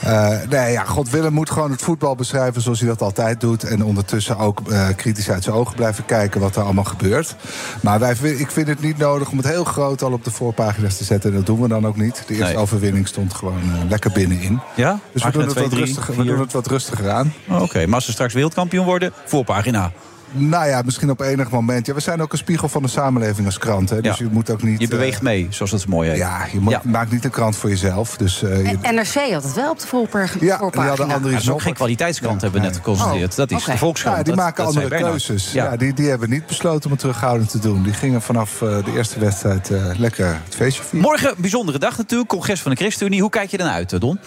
[0.00, 3.64] Eh, nee, ja, God Willem moet gewoon het voetbal beschrijven zoals hij dat altijd doet.
[3.64, 7.36] En ondertussen ook eh, kritisch uit zijn ogen blijven kijken wat er allemaal gebeurt.
[7.80, 10.96] Maar wij, ik vind het niet nodig om het heel groot al op de voorpagina's
[10.96, 11.30] te zetten.
[11.30, 12.22] En dat doen we dan ook niet.
[12.26, 12.56] De eerste Nee.
[12.62, 14.60] overwinning stond gewoon lekker binnenin.
[14.74, 14.98] Ja?
[15.12, 17.32] Dus we doen, het wat rustiger, we doen het wat rustiger aan.
[17.48, 19.92] Oh, Oké, maar als ze straks wereldkampioen worden, voorpagina.
[20.36, 21.86] Nou ja, misschien op enig moment.
[21.86, 23.90] Ja, we zijn ook een spiegel van de samenleving als krant.
[23.90, 24.24] Hè, dus Ja.
[24.24, 24.80] je moet ook niet...
[24.80, 26.18] Je beweegt eh, mee, zoals dat zo mooi heet.
[26.18, 28.16] Ja, je maakt niet een krant voor jezelf.
[28.16, 30.44] Dus, eh, je- NRC had het wel op de voorpagina.
[30.44, 33.30] Ja, die hadden andere dat is ook geen kwaliteitskrant, hebben we net geconstateerd.
[33.30, 34.16] Oh, dat is de Volkskrant.
[34.16, 35.52] Ja, die Dat- maken dat andere keuzes.
[35.52, 35.76] Ja.
[35.76, 37.82] die, die hebben niet besloten om het terughoudend te doen.
[37.82, 41.08] Die gingen vanaf eh, de eerste wedstrijd eh, lekker het feestje vieren.
[41.08, 43.20] Morgen bijzondere dag natuurlijk, congres van de ChristenUnie.
[43.20, 44.18] Hoe kijk je dan uit, Don?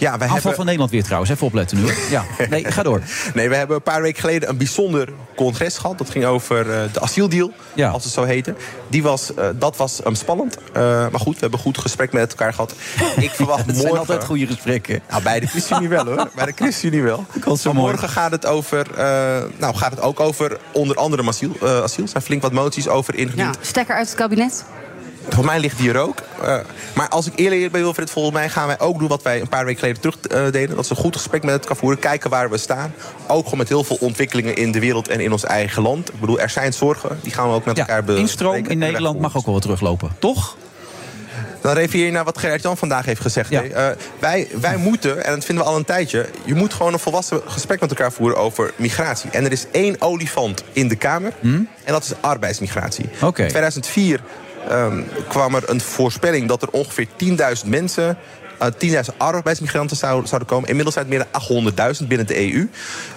[0.00, 0.54] Ja, wij Aanval hebben...
[0.54, 1.92] van Nederland weer trouwens, even opletten nu.
[2.10, 3.02] Ja, nee, ga door.
[3.34, 5.98] Nee, we hebben een paar weken geleden een bijzonder congres gehad.
[5.98, 7.52] Dat ging over eh, de asieldeal,
[7.92, 8.54] als het zo heette.
[8.88, 10.56] Die was, eh, dat was um, spannend.
[10.72, 12.74] Eh, maar goed, we hebben goed gesprek met elkaar gehad.
[13.16, 13.82] Ik verwacht Het morgen...
[13.82, 15.00] zijn altijd goede gesprekken.
[15.10, 16.30] Nou, bij de ChristenUnie wel hoor.
[16.34, 17.24] Bij de ChristenUnie wel.
[17.64, 21.52] Maar morgen gaat het, over, eh, nou, gaat het ook over onder andere asiel.
[21.62, 22.04] eh, asiel.
[22.04, 23.54] Er zijn flink wat moties over ingediend.
[23.54, 24.64] Ja, stekker uit het kabinet.
[25.22, 26.18] Volgens mij ligt die er ook.
[26.42, 26.56] Eh,
[26.94, 29.48] maar als ik eerlijk ben, Wilfred, volgens mij gaan wij ook doen wat wij een
[29.48, 30.76] paar weken geleden terug eh, deden.
[30.76, 32.94] Dat we een goed gesprek met het kan voeren, kijken waar we staan.
[33.26, 36.08] Ook gewoon met heel veel ontwikkelingen in de wereld en in ons eigen land.
[36.08, 38.22] Ik bedoel, er zijn zorgen, die gaan we ook met elkaar bespreken.
[38.22, 40.56] Instroom in Nederland mag ook wel wat teruglopen, toch?
[41.60, 43.50] Dan refereer je naar wat Gerrit-Jan vandaag heeft gezegd.
[43.50, 43.88] Eh,
[44.18, 46.28] wij, wij moeten, en dat vinden we al een tijdje...
[46.44, 49.30] je moet gewoon een volwassen gesprek met elkaar voeren over migratie.
[49.30, 51.32] En er is één olifant in de Kamer.
[51.84, 53.04] En dat is arbeidsmigratie.
[53.04, 54.20] In 2004
[54.68, 57.06] ehm, kwam er een voorspelling dat er ongeveer
[57.62, 58.18] 10.000 mensen...
[58.58, 58.66] eh,
[59.10, 60.68] 10.000 arbeidsmigranten zouden, zouden komen.
[60.68, 61.26] Inmiddels zijn het meer
[61.74, 62.68] dan 800.000 binnen de EU.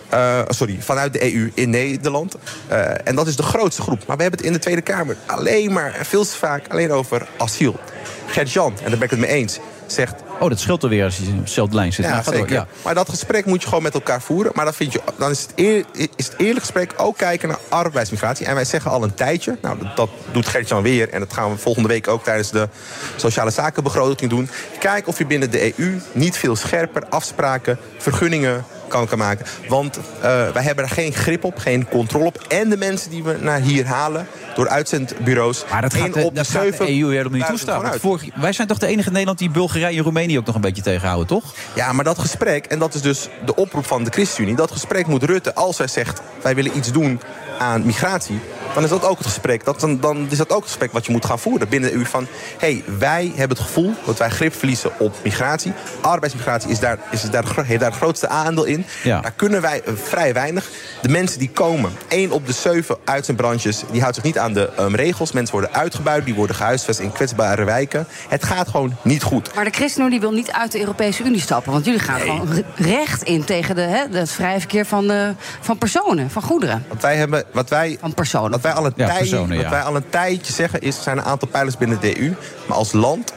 [0.09, 2.35] Eh, sorry, vanuit de EU in Nederland.
[2.67, 4.05] Eh, en dat is de grootste groep.
[4.07, 7.27] Maar we hebben het in de Tweede Kamer alleen maar, veel te vaak, alleen over
[7.37, 7.79] asiel.
[8.27, 10.13] Gert-Jan, en daar ben ik het mee eens, zegt...
[10.43, 12.05] Oh, dat scheelt alweer als je op dezelfde lijn zit.
[12.05, 12.67] Ja, Nou, door.
[12.83, 14.51] Maar dat gesprek moet je gewoon met elkaar voeren.
[14.55, 17.59] Maar dan, vind je, dan is, het eer, is het eerlijk gesprek ook kijken naar
[17.69, 18.45] arbeidsmigratie.
[18.45, 21.09] En wij zeggen al een tijdje, nou, dat, dat doet Gert-Jan weer...
[21.09, 22.69] en dat gaan we volgende week ook tijdens de
[23.15, 24.49] sociale zakenbegroting doen.
[24.79, 29.45] Kijk of je binnen de EU niet veel scherper afspraken, vergunningen kan kan maken.
[29.67, 30.01] Want eh,
[30.49, 32.45] wij hebben er geen grip op, geen controle op.
[32.47, 35.65] En de mensen die we naar hier halen door uitzendbureaus...
[35.71, 37.99] Maar dat gaat, de, op dat gaat zeven de EU helemaal niet toestaan.
[37.99, 40.61] Vorig- wij zijn toch de enige in Nederland die Bulgarije en Roemenië ook nog een
[40.61, 41.53] beetje tegenhouden, toch?
[41.75, 44.55] Ja, maar dat gesprek, en dat is dus de oproep van de ChristenUnie...
[44.55, 46.21] dat gesprek moet Rutte, als hij zegt...
[46.41, 47.21] wij willen iets doen
[47.59, 48.39] aan migratie...
[48.73, 51.05] dan is dat ook het gesprek, dat, dan, dan is dat ook het gesprek wat
[51.05, 52.05] je moet gaan voeren binnen de EU...
[52.05, 52.27] van,
[52.57, 55.73] hey, wij hebben het gevoel dat wij grip verliezen op migratie.
[56.01, 58.85] Arbeidsmigratie is daar, is daar, heeft daar het grootste aandeel in.
[59.03, 59.21] Ja.
[59.21, 60.69] Daar kunnen wij eh, vrij weinig.
[61.01, 63.83] De mensen die komen, één op de zeven uit zijn branches...
[63.91, 65.31] die houdt zich niet aan de ehm, regels.
[65.31, 68.07] Mensen worden uitgebuit, die worden gehuisvest in kwetsbare wijken.
[68.27, 69.55] Het gaat gewoon niet goed.
[69.55, 71.71] Maar de ChristenUnie wil niet uit de Europese Unie stappen.
[71.71, 75.33] Want jullie gaan gewoon re- recht in tegen de, hè, het vrije verkeer van, de,
[75.61, 76.85] van personen, van goederen.
[76.87, 78.51] Wat wij hebben, wat wij, Van personen.
[78.51, 79.61] wat wij al een, Ja, tijd, personen, ja.
[79.61, 82.33] wat wij al een tijdje zeggen is, er zijn een aantal pijlers binnen de EU.
[82.65, 83.33] Maar als land,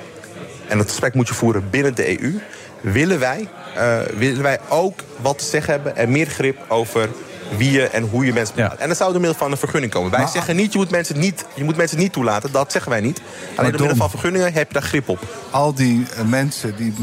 [0.69, 2.41] en dat gesprek moet je voeren binnen de EU,
[2.81, 7.09] willen wij, eh, willen wij ook wat te zeggen hebben en meer grip over
[7.57, 8.79] wie je en hoe je mensen.
[8.81, 10.11] En dat zou door middel van een vergunning komen.
[10.11, 12.53] Wij Maar- zeggen niet je, moet mensen niet, je moet mensen niet toelaten.
[12.53, 13.21] Dat zeggen wij niet.
[13.57, 15.19] Alleen door middel van vergunningen heb je daar grip op.
[15.51, 16.95] Al die eh, mensen die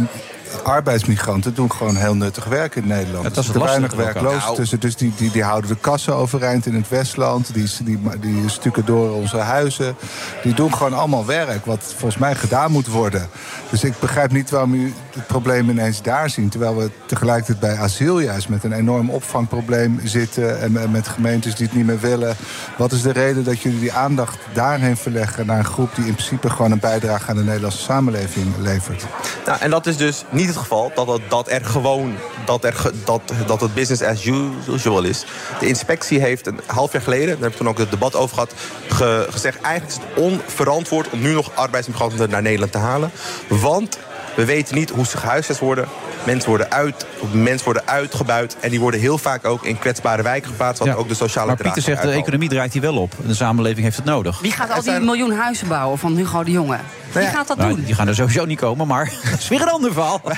[0.63, 3.23] arbeidsmigranten doen gewoon heel nuttig werk in Nederland.
[3.23, 4.55] Ja, dat is er het zitten weinig werklozen Nou.
[4.55, 4.79] tussen.
[4.79, 7.53] Dus die, die, die houden de kassen overeind in het Westland.
[7.53, 9.95] Die, die, die stukken door onze huizen.
[10.43, 13.29] Die doen gewoon allemaal werk wat volgens mij gedaan moet worden.
[13.69, 16.51] Dus ik begrijp niet waarom u het probleem ineens daar ziet.
[16.51, 20.61] Terwijl we tegelijkertijd bij asiel juist met een enorm opvangprobleem zitten.
[20.61, 22.35] En en met gemeentes die het niet meer willen.
[22.77, 26.13] Wat is de reden dat jullie die aandacht daarheen verleggen naar een groep die in
[26.13, 29.05] principe gewoon een bijdrage aan de Nederlandse samenleving levert?
[29.45, 32.15] Nou, en dat is dus niet het geval dat, het, dat er gewoon
[32.45, 34.25] dat, er, dat, dat het business as
[34.69, 35.25] usual is.
[35.59, 38.33] De inspectie heeft een half jaar geleden, daar heb ik toen ook het debat over
[38.33, 38.53] gehad,
[38.87, 43.11] ge- gezegd eigenlijk is het onverantwoord om nu nog arbeidsmigranten naar Nederland te halen.
[43.47, 43.97] Want
[44.35, 45.87] we weten niet hoe ze gehuisvest worden.
[46.25, 48.57] Mensen worden, uit, mensen worden uitgebuit.
[48.59, 50.79] En die worden heel vaak ook in kwetsbare wijken geplaatst.
[50.79, 50.93] Wat Ja.
[50.93, 53.13] ook de sociale Maar Pieter zegt, de economie draait hier wel op.
[53.25, 54.39] De samenleving heeft het nodig.
[54.39, 56.77] Wie gaat al die miljoen huizen bouwen van Hugo de Jonge?
[57.11, 57.83] Wie gaat dat Nou, doen?
[57.83, 60.21] Die gaan er sowieso niet komen, maar dat is weer een ander verhaal.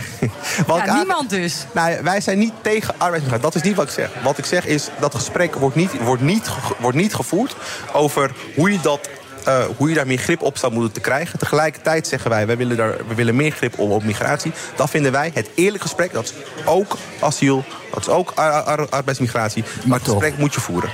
[0.68, 1.66] Ja, niemand dus.
[1.72, 3.52] Nou, wij zijn niet tegen arbeidsmigranten.
[3.52, 4.10] Dat is niet wat ik zeg.
[4.24, 6.50] Wat ik zeg is dat gesprek wordt niet, wordt niet,
[6.80, 7.56] wordt niet gevoerd
[7.94, 9.10] over hoe je dat.
[9.46, 11.40] Eh, hoe je daar meer grip op zou moeten te krijgen.
[11.40, 14.52] Tegelijkertijd zeggen wij, wij willen, daar, we willen meer grip op, op migratie.
[14.76, 16.14] Dat vinden wij het eerlijk gesprek.
[16.14, 16.34] Dat is
[16.66, 19.64] ook asiel, dat is ook ar- ar- arbeidsmigratie.
[19.86, 20.90] Maar het gesprek moet je voeren.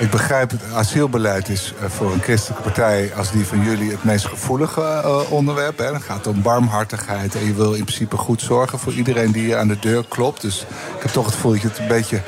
[0.00, 4.04] Ik begrijp het asielbeleid is eh, voor een christelijke partij als die van jullie het
[4.04, 5.78] meest gevoelige eh, onderwerp.
[5.78, 5.90] Hè.
[5.90, 9.42] Dan gaat het om barmhartigheid en je wil in principe goed zorgen voor iedereen die
[9.42, 10.40] hier aan de deur klopt.
[10.40, 10.60] Dus
[10.96, 12.20] ik heb toch het gevoel dat je het een beetje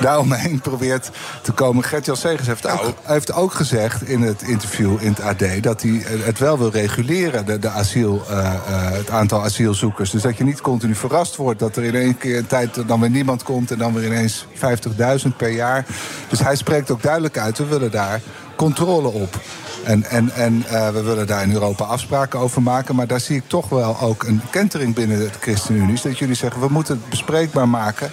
[0.00, 1.10] daaromheen probeert
[1.42, 1.84] te komen.
[1.84, 6.02] Gert-Jan Segers heeft ook, heeft ook gezegd in het interview in het AD dat hij
[6.06, 8.52] het wel wil reguleren, de, de asiel, eh,
[8.92, 10.10] het aantal asielzoekers.
[10.10, 13.00] Dus dat je niet continu verrast wordt dat er in één keer een tijd dan
[13.00, 15.86] weer niemand komt en dan weer ineens 50.000 per jaar.
[16.28, 18.20] Dus hij spreekt ook duidelijk uit, we willen daar
[18.56, 19.40] controle op.
[19.84, 22.94] En, en, en eh, we willen daar in Europa afspraken over maken.
[22.94, 25.94] Maar daar zie ik toch wel ook een kentering binnen de ChristenUnie.
[25.94, 28.10] is Dat jullie zeggen, we moeten het bespreekbaar maken.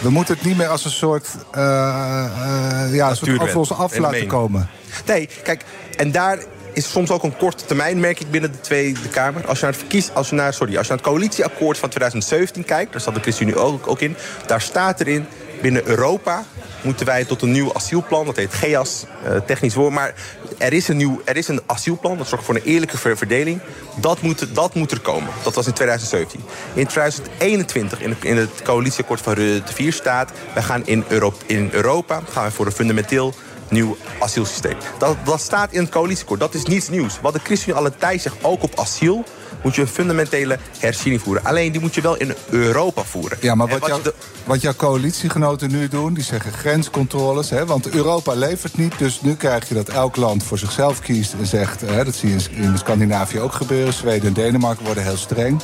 [0.00, 3.98] We moeten het niet meer als een soort, eh, eh, ja, een soort ons af
[3.98, 4.68] laten komen.
[5.06, 5.64] Nee, kijk,
[5.96, 6.38] en daar
[6.72, 9.46] is soms ook een korte termijn, merk ik binnen de Tweede Kamer.
[9.46, 11.88] Als je naar het, verkies, als je naar, sorry, als je naar het coalitieakkoord van
[11.88, 14.16] 2017 kijkt, daar staat de ChristenUnie ook, ook in,
[14.46, 15.26] daar staat erin,
[15.62, 16.44] binnen Europa
[16.82, 20.14] moeten wij tot een nieuw asielplan, dat heet GEAS, eh, technisch woord, maar
[20.58, 23.60] er is, een nieuw, er is een asielplan, dat zorgt voor een eerlijke ver- verdeling.
[23.96, 25.28] Dat moet, dat moet er komen.
[25.42, 26.40] Dat was in 2017.
[26.74, 32.20] In 2021, in, het- coalitieakkoord van Rutte 4 staat, wij gaan in, Europa, in Europa
[32.30, 33.34] gaan we voor een fundamenteel
[33.68, 34.76] nieuw asielsysteem.
[35.24, 36.40] Dat, staat in het coalitieakkoord.
[36.40, 37.20] Dat is niets nieuws.
[37.20, 39.24] Wat de ChristenUnie al een tijd zegt, ook op asiel...
[39.62, 41.44] moet je een fundamentele herziening voeren.
[41.44, 43.38] Alleen die moet je wel in Europa voeren.
[43.40, 44.14] Ja, maar wat, wat jou-
[44.44, 47.50] wat jouw coalitiegenoten nu doen, die zeggen grenscontroles.
[47.50, 51.32] Hè, want Europa levert niet, dus nu krijg je dat elk land voor zichzelf kiest
[51.38, 51.80] en zegt...
[51.80, 53.92] Hè, dat zie je in, in Scandinavië ook gebeuren.
[53.92, 55.62] Zweden en Denemarken worden heel streng.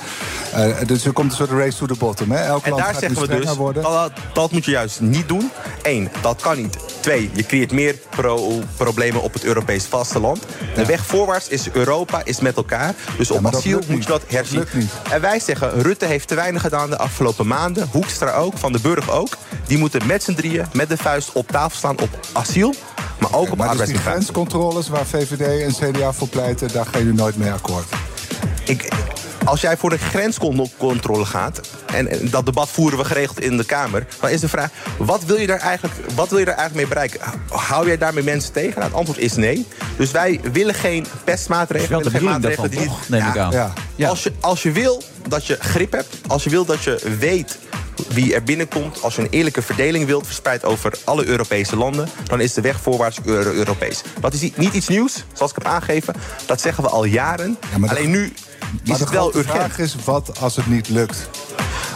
[0.55, 2.31] Eh, dus er komt een soort race to the bottom.
[2.31, 2.39] Hè.
[2.45, 3.83] Elk En land daar gaat zeggen we dus, worden.
[3.83, 5.51] dat, dat moet je juist niet doen.
[5.83, 6.77] Eén, dat kan niet.
[7.01, 10.43] Twee, je creëert meer pro- problemen op het Europees vasteland.
[10.75, 12.95] De weg voorwaarts is Europa, is met elkaar.
[13.17, 14.09] Dus op asiel moet niet.
[14.09, 14.65] dat herzien.
[15.11, 17.89] En wij zeggen, Rutte heeft te weinig gedaan de afgelopen maanden.
[17.91, 19.37] Hoekstra ook, Van de Burg ook.
[19.67, 22.75] Die moeten met z'n drieën, met de vuist op tafel staan op asiel.
[23.19, 27.01] Maar ook op Maar dus die grenscontroles waar VVD en CDA voor pleiten, daar gaan
[27.01, 27.85] jullie nooit mee akkoord.
[28.65, 28.89] Ik,
[29.45, 33.65] als jij voor de grenscontrole gaat, en, en dat debat voeren we geregeld in de
[33.65, 36.89] Kamer, dan is de vraag: wat wil je daar eigenlijk, wat wil je daar eigenlijk
[36.89, 37.41] mee bereiken?
[37.49, 38.73] Hou jij daarmee mensen tegen?
[38.75, 39.67] Nou, het antwoord is nee.
[39.97, 42.03] Dus wij willen geen pestmaatregelen.
[42.03, 43.09] Dat is wel de willen geen bedoeling daarvan, maatregelen toch?
[43.09, 43.73] Neem ik aan.
[43.97, 44.09] Ja.
[44.09, 47.59] Als, je, als je wil dat je grip hebt, als je wil dat je weet
[48.09, 52.41] wie er binnenkomt, als je een eerlijke verdeling wilt, verspreid over alle Europese landen, dan
[52.41, 54.03] is de weg voorwaarts Euro- Europees.
[54.21, 56.15] Dat is niet- niet iets nieuws, zoals ik heb aangegeven.
[56.47, 57.59] Dat zeggen we al jaren.
[57.87, 58.33] Alleen nu
[58.73, 59.57] Maar de het wel grote urgent.
[59.57, 61.29] vraag is, wat als het niet lukt?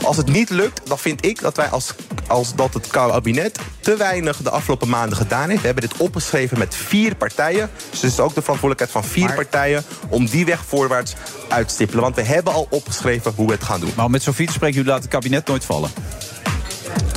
[0.03, 1.95] Als het niet lukt, dan vind ik dat wij als,
[2.27, 5.61] als dat het kabinet te weinig de afgelopen maanden gedaan heeft.
[5.61, 7.71] We hebben dit opgeschreven met vier partijen.
[7.91, 11.15] Dus het is ook de verantwoordelijkheid van vier partijen om die weg voorwaarts
[11.49, 12.03] uit te stippelen.
[12.03, 13.93] Want we hebben al opgeschreven hoe we het gaan doen.
[13.97, 15.91] Maar met Sofie te spreken, jullie laten het kabinet nooit vallen.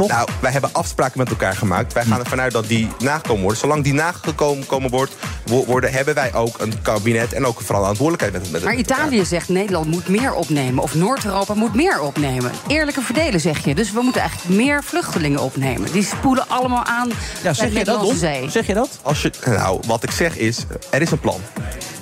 [0.07, 1.93] Nou, wij hebben afspraken met elkaar gemaakt.
[1.93, 3.59] Wij gaan ervan uit dat die nagekomen worden.
[3.59, 8.33] Zolang die nagekomen wordt, wo- worden, hebben wij ook een kabinet en ook vooral verantwoordelijkheid
[8.43, 8.81] met, met, Maar met.
[8.91, 10.83] Italië zegt Nederland moet meer opnemen.
[10.83, 12.51] Of Noord-Europa moet meer opnemen.
[12.67, 13.75] Eerlijke verdelen zeg je.
[13.75, 15.91] Dus we moeten eigenlijk meer vluchtelingen opnemen.
[15.91, 17.09] Die spoelen allemaal aan
[17.43, 18.49] bij de Middellandse Zee.
[18.49, 18.99] Zeg je dat?
[19.01, 21.41] Als je, nou, wat ik zeg is, er is een plan.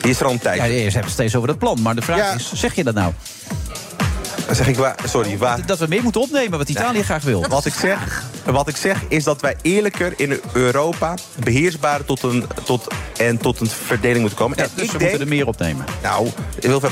[0.02, 0.58] Die is er al een tijd.
[0.58, 1.82] Ja, eerst hebben we het steeds over dat plan.
[1.82, 2.34] Maar de vraag Ja.
[2.34, 3.14] is, zeg je dat nou?
[4.52, 5.66] Zeg ik waar, sorry, waar...
[5.66, 7.46] Dat we meer moeten opnemen wat Italië graag wil.
[7.50, 11.14] Wat ik, zeg, wat ik zeg is dat wij eerlijker in Europa
[11.44, 12.88] beheersbaar tot een, tot,
[13.18, 14.58] en tot een verdeling moeten komen.
[14.58, 15.86] en dus ik we denk, moeten er meer opnemen.
[16.04, 16.30] Nou,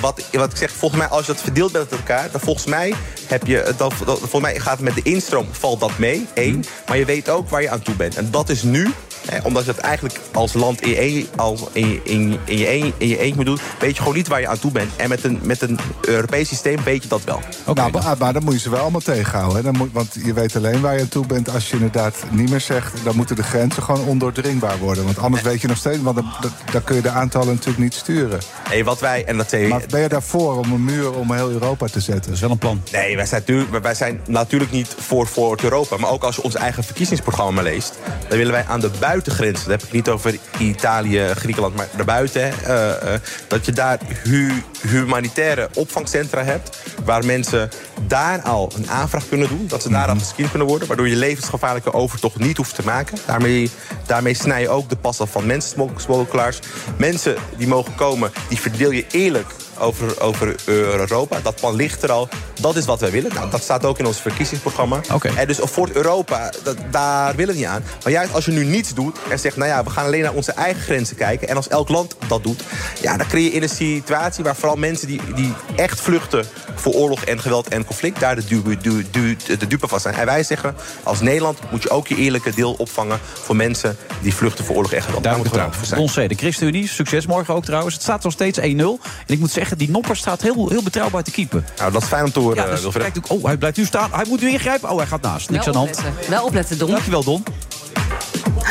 [0.02, 2.32] wat, wat ik zeg, volgens mij als je dat verdeelt met elkaar...
[2.32, 2.94] dan volgens mij,
[3.28, 6.64] heb je, dan- volgens mij gaat het met de instroom valt dat mee, één.
[6.88, 8.16] Maar je weet ook waar je aan toe bent.
[8.16, 8.94] En dat is nu,
[9.26, 12.94] hè, omdat je dat eigenlijk als land in je, als in, in, in, je een,
[12.98, 13.60] in je eentje moet doen...
[13.80, 14.92] weet je gewoon niet waar je aan toe bent.
[14.96, 17.42] En met een, met een Europees systeem weet je dat wel.
[17.74, 19.58] nou, maar, maar dan moet je ze wel allemaal tegenhouden.
[19.58, 19.64] Hè.
[19.64, 22.50] Dan moet, want je weet alleen waar je aan toe bent als je inderdaad niet
[22.50, 22.94] meer zegt...
[23.04, 25.04] dan moeten de grenzen gewoon ondoordringbaar worden.
[25.04, 26.02] Want anders weet je nog steeds...
[26.02, 28.40] want dan, dan- dan kun je de aantallen natuurlijk niet sturen.
[28.70, 31.50] Nee, wat wij, en dat zei Maar ben je daarvoor om een muur om heel
[31.50, 32.24] Europa te zetten?
[32.26, 32.82] Dat is wel een plan.
[32.92, 35.98] Nee, wij zijn, natuurlijk, wij zijn natuurlijk niet voor, voor Europa.
[35.98, 37.94] Maar ook als je ons eigen verkiezingsprogramma leest...
[38.28, 39.70] dan willen wij aan de buitengrenzen...
[39.70, 42.42] dan heb ik niet over Italië, Griekenland, maar daarbuiten...
[42.42, 46.78] hè, eh, eh, dat je daar hu- humanitaire opvangcentra hebt...
[47.06, 47.70] waar mensen
[48.08, 49.68] daar al een aanvraag kunnen doen.
[49.68, 50.88] Dat ze daar al gescreend kunnen worden.
[50.88, 53.18] Waardoor je levensgevaarlijke overtocht niet hoeft te maken.
[53.26, 53.70] Daarmee,
[54.06, 56.60] daarmee snij je ook de pas af van mensensmokkelaars.
[56.98, 59.48] Mensen die mogen komen, die verdeel je eerlijk
[59.80, 61.40] over, over Europa.
[61.44, 62.30] Dat plan ligt er al.
[62.62, 63.34] Dat is wat wij willen.
[63.34, 65.02] Nou, dat staat ook in ons verkiezingsprogramma.
[65.36, 67.84] En dus voor Europa, dat, daar willen we niet aan.
[68.04, 69.56] Maar juist als je nu niets doet en zegt...
[69.56, 71.48] nou ja, we gaan alleen naar onze eigen grenzen kijken...
[71.48, 72.64] en als elk land dat doet...
[73.02, 76.46] ja, dan creëer je in een situatie waar vooral mensen die, die echt vluchten...
[76.76, 78.20] voor oorlog en geweld en conflict...
[78.20, 80.16] daar de, du, du, du, de dupe van zijn.
[80.16, 83.20] En wij zeggen, als Nederland moet je ook je eerlijke deel opvangen...
[83.34, 85.24] voor mensen die vluchten voor oorlog en geweld.
[85.24, 86.00] Daar moeten we ruimte voor zijn.
[86.00, 87.94] Ons de ChristenUnie, succes morgen ook trouwens.
[87.94, 88.64] Het staat nog steeds 1-0.
[88.64, 91.66] En ik moet zeggen, die Nopper staat heel, heel betrouwbaar te keepen.
[91.78, 93.12] Nou, dat is fijn om te horen, Ja, dus Wilfred.
[93.12, 94.10] kijk, oh, hij blijft nu staan.
[94.12, 94.90] Hij moet nu ingrijpen.
[94.90, 95.50] Oh, hij gaat naast.
[95.50, 96.28] Niks Wel aan de hand.
[96.30, 96.90] Wel opletten, Don.
[96.90, 97.44] Dankjewel, Don.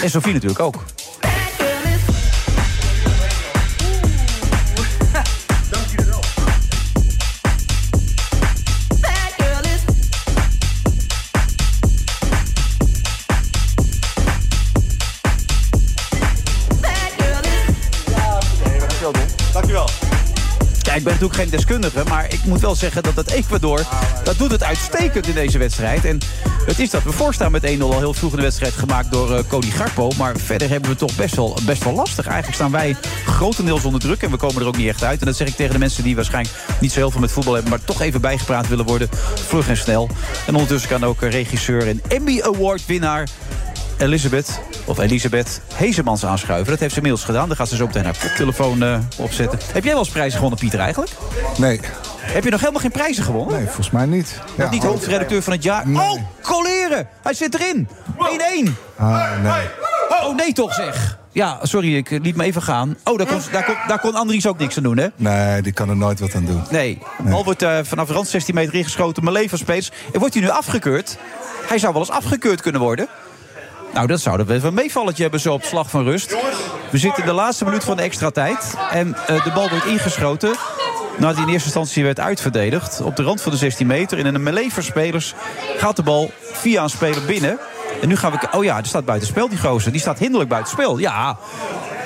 [0.03, 0.85] En Sofie natuurlijk ook.
[21.05, 23.87] Ben natuurlijk geen deskundige, maar ik moet wel zeggen dat het Ecuador...
[24.25, 26.05] dat doet het uitstekend in deze wedstrijd.
[26.05, 26.19] En
[26.67, 28.73] het is dat we voorstaan met 1-0 al heel vroeg in de wedstrijd...
[28.73, 30.11] gemaakt door eh, Cody Garpo.
[30.19, 32.25] Maar verder hebben we toch best wel, best wel lastig.
[32.25, 35.21] Eigenlijk staan wij grotendeels onder druk en we komen er ook niet echt uit.
[35.21, 37.53] En dat zeg ik tegen de mensen die waarschijnlijk niet zo heel veel met voetbal
[37.55, 37.71] hebben...
[37.71, 40.09] maar toch even bijgepraat willen worden, vlug en snel.
[40.47, 43.29] En ondertussen kan ook eh, regisseur en Emmy Award winnaar...
[44.05, 46.71] Elisabeth, of Elisabeth Hezemans aanschuiven.
[46.71, 47.49] Dat heeft ze inmiddels gedaan.
[47.49, 49.59] Daar gaat ze zo meteen haar koptelefoon eh, opzetten.
[49.73, 51.11] Heb jij wel eens prijzen gewonnen, Pieter, eigenlijk?
[51.59, 51.81] Nee.
[52.21, 53.57] Heb je nog helemaal geen prijzen gewonnen?
[53.57, 54.41] Nee, volgens mij niet.
[54.55, 55.85] Nog niet hoofdredacteur van het jaar.
[55.93, 57.09] Oh, coleren!
[57.23, 57.89] Hij zit erin.
[58.69, 58.71] 1-1.
[58.97, 59.63] Ah, nee.
[60.09, 61.19] Oh, nee toch zeg.
[61.33, 62.97] Ja, sorry, ik eh, liet me even gaan.
[63.05, 65.07] Oh, daar kon, daar kon, daar kon Andries ook niks aan doen, hè?
[65.17, 66.63] Nee, die kan er nooit wat aan doen.
[66.71, 66.99] Nee.
[67.23, 69.49] De bal wordt eh, vanaf rand 16 meter ingeschoten.
[69.49, 69.93] Van Speets.
[70.13, 71.17] En wordt hij nu afgekeurd?
[71.67, 73.09] Hij zou wel eens afgekeurd kunnen worden.
[73.95, 76.37] Nou, dat zou wel een meevalletje hebben zo op slag van rust.
[76.91, 78.75] We zitten in de laatste minuut van de extra tijd.
[78.91, 80.55] En eh, de bal wordt ingeschoten.
[81.19, 83.01] Nadat hij in eerste instantie werd uitverdedigd.
[83.01, 84.19] Op de rand van de 16 meter.
[84.19, 85.35] En in een melee van spelers
[85.77, 87.59] gaat de bal via een speler binnen.
[88.01, 88.39] En nu gaan we...
[88.53, 89.93] Oh ja, er staat buitenspel die gozer.
[89.93, 90.99] Die staat hinderlijk buitenspel.
[90.99, 91.39] Ja.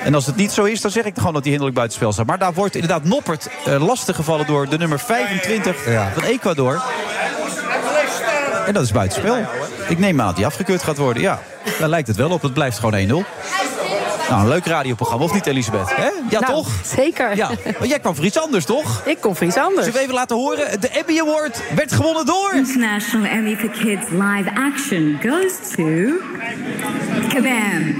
[0.03, 2.25] En als het niet zo is, dan zeg ik gewoon dat hij hinderlijk buitenspel staat.
[2.25, 5.75] Maar daar wordt inderdaad Noppert eh, lastig gevallen door de nummer 25
[6.13, 6.83] van Ecuador.
[8.65, 9.45] En dat is buitenspel.
[9.89, 11.21] Ik neem aan dat hij afgekeurd gaat worden.
[11.21, 11.39] Ja,
[11.79, 12.41] daar lijkt het wel op.
[12.41, 13.25] Het blijft gewoon 1-0.
[14.29, 15.95] Nou, een leuk radioprogramma, of niet, Elisabeth?
[15.95, 16.03] Hè?
[16.29, 16.67] Ja, Nou, toch?
[16.85, 17.35] Zeker.
[17.35, 17.49] Ja.
[17.79, 19.01] Maar jij kwam voor iets anders, toch?
[19.05, 19.77] Ik kom voor iets anders.
[19.85, 20.81] Zullen we even laten horen?
[20.81, 22.51] De Emmy Award werd gewonnen door...
[22.55, 25.83] International Emmy for Kids live action goes to
[27.33, 27.95] Kabam.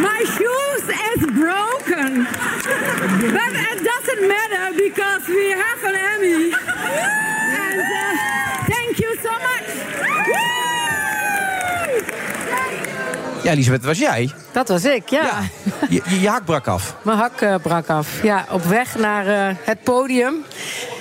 [0.00, 0.82] My shoes
[1.14, 2.26] is broken,
[3.32, 6.52] but it doesn't matter because we have an Emmy.
[7.68, 8.49] And uh,
[13.50, 14.30] Elisabeth, was jij?
[14.52, 15.40] Dat was ik, ja.
[15.88, 16.96] Je, je, je hak brak af.
[17.02, 18.22] Mijn hak eh, brak af.
[18.22, 20.34] Ja, op weg naar eh, het podium.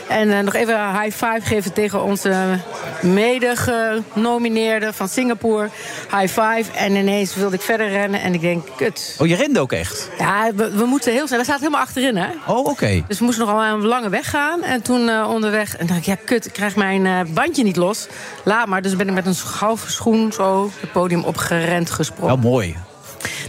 [0.10, 2.60] En eh, nog even een high five geven tegen onze
[3.02, 5.70] mede-genomineerde van Singapore.
[6.12, 6.64] High five.
[6.76, 9.16] En ineens wilde ik verder rennen en ik denk, kut.
[9.20, 10.10] Oh, je rende ook echt?
[10.18, 11.40] Ja, we, we moeten heel snel.
[11.40, 12.28] We zaten helemaal achterin, hè?
[12.48, 13.04] Oh, oké.
[13.08, 14.64] Dus we moesten nog al een lange weg gaan.
[14.64, 17.76] En toen eh, onderweg, en dacht ik, ja, kut, ik krijg mijn eh, bandje niet
[17.76, 18.08] los.
[18.44, 18.82] Laat maar.
[18.82, 22.42] Dus ben ik met een schouw- schoen zo het podium opgerend gesprongen.
[22.42, 22.76] Wel mooi.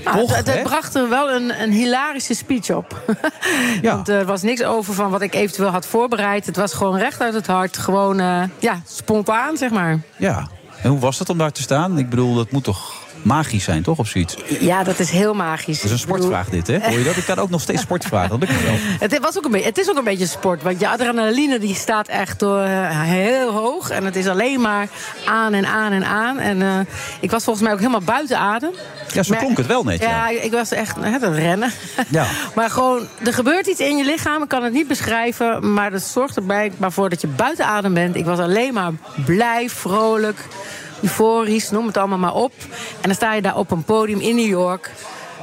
[0.04, 3.00] Nou, Toch, het, bracht er wel een, een hilarische speech op.
[3.82, 6.46] Want er was niks over van wat ik eventueel had voorbereid.
[6.46, 7.78] Het was gewoon recht uit het hart.
[7.78, 9.98] Gewoon, eh, ja, spontaan, zeg maar.
[10.16, 10.48] Ja.
[10.82, 11.98] En hoe was het om daar te staan?
[11.98, 13.98] Ik bedoel, dat moet toch magisch zijn, toch?
[13.98, 14.36] Of zoiets?
[14.60, 15.76] Ja, dat is heel magisch.
[15.76, 16.78] Dat is een sportvraag dit, hè?
[16.80, 17.16] Hoor je dat?
[17.16, 18.40] Ik kan ook nog steeds sportvragen.
[18.40, 18.74] Dat lukt wel.
[19.08, 20.62] Het, was ook een beetje, het is ook een beetje sport.
[20.62, 23.90] Want je adrenaline die staat echt door, eh, heel hoog.
[23.90, 24.88] En het is alleen maar
[25.24, 26.38] aan en aan en aan.
[26.38, 26.78] En eh,
[27.20, 28.70] ik was volgens mij ook helemaal buiten adem.
[29.12, 30.30] Ja, zo Maar- klonk het wel net, ja.
[30.30, 31.72] Ja, ik was echt het rennen.
[32.08, 32.26] Ja.
[32.54, 34.42] Maar gewoon, er gebeurt iets in je lichaam.
[34.42, 35.72] Ik kan het niet beschrijven.
[35.72, 38.16] Maar dat zorgt erbij maar voor dat je buiten adem bent.
[38.16, 38.92] Ik was alleen maar
[39.24, 40.38] blij, vrolijk,
[41.02, 42.52] euforisch, noem het allemaal maar op.
[43.00, 44.90] En dan sta je daar op een podium in New York.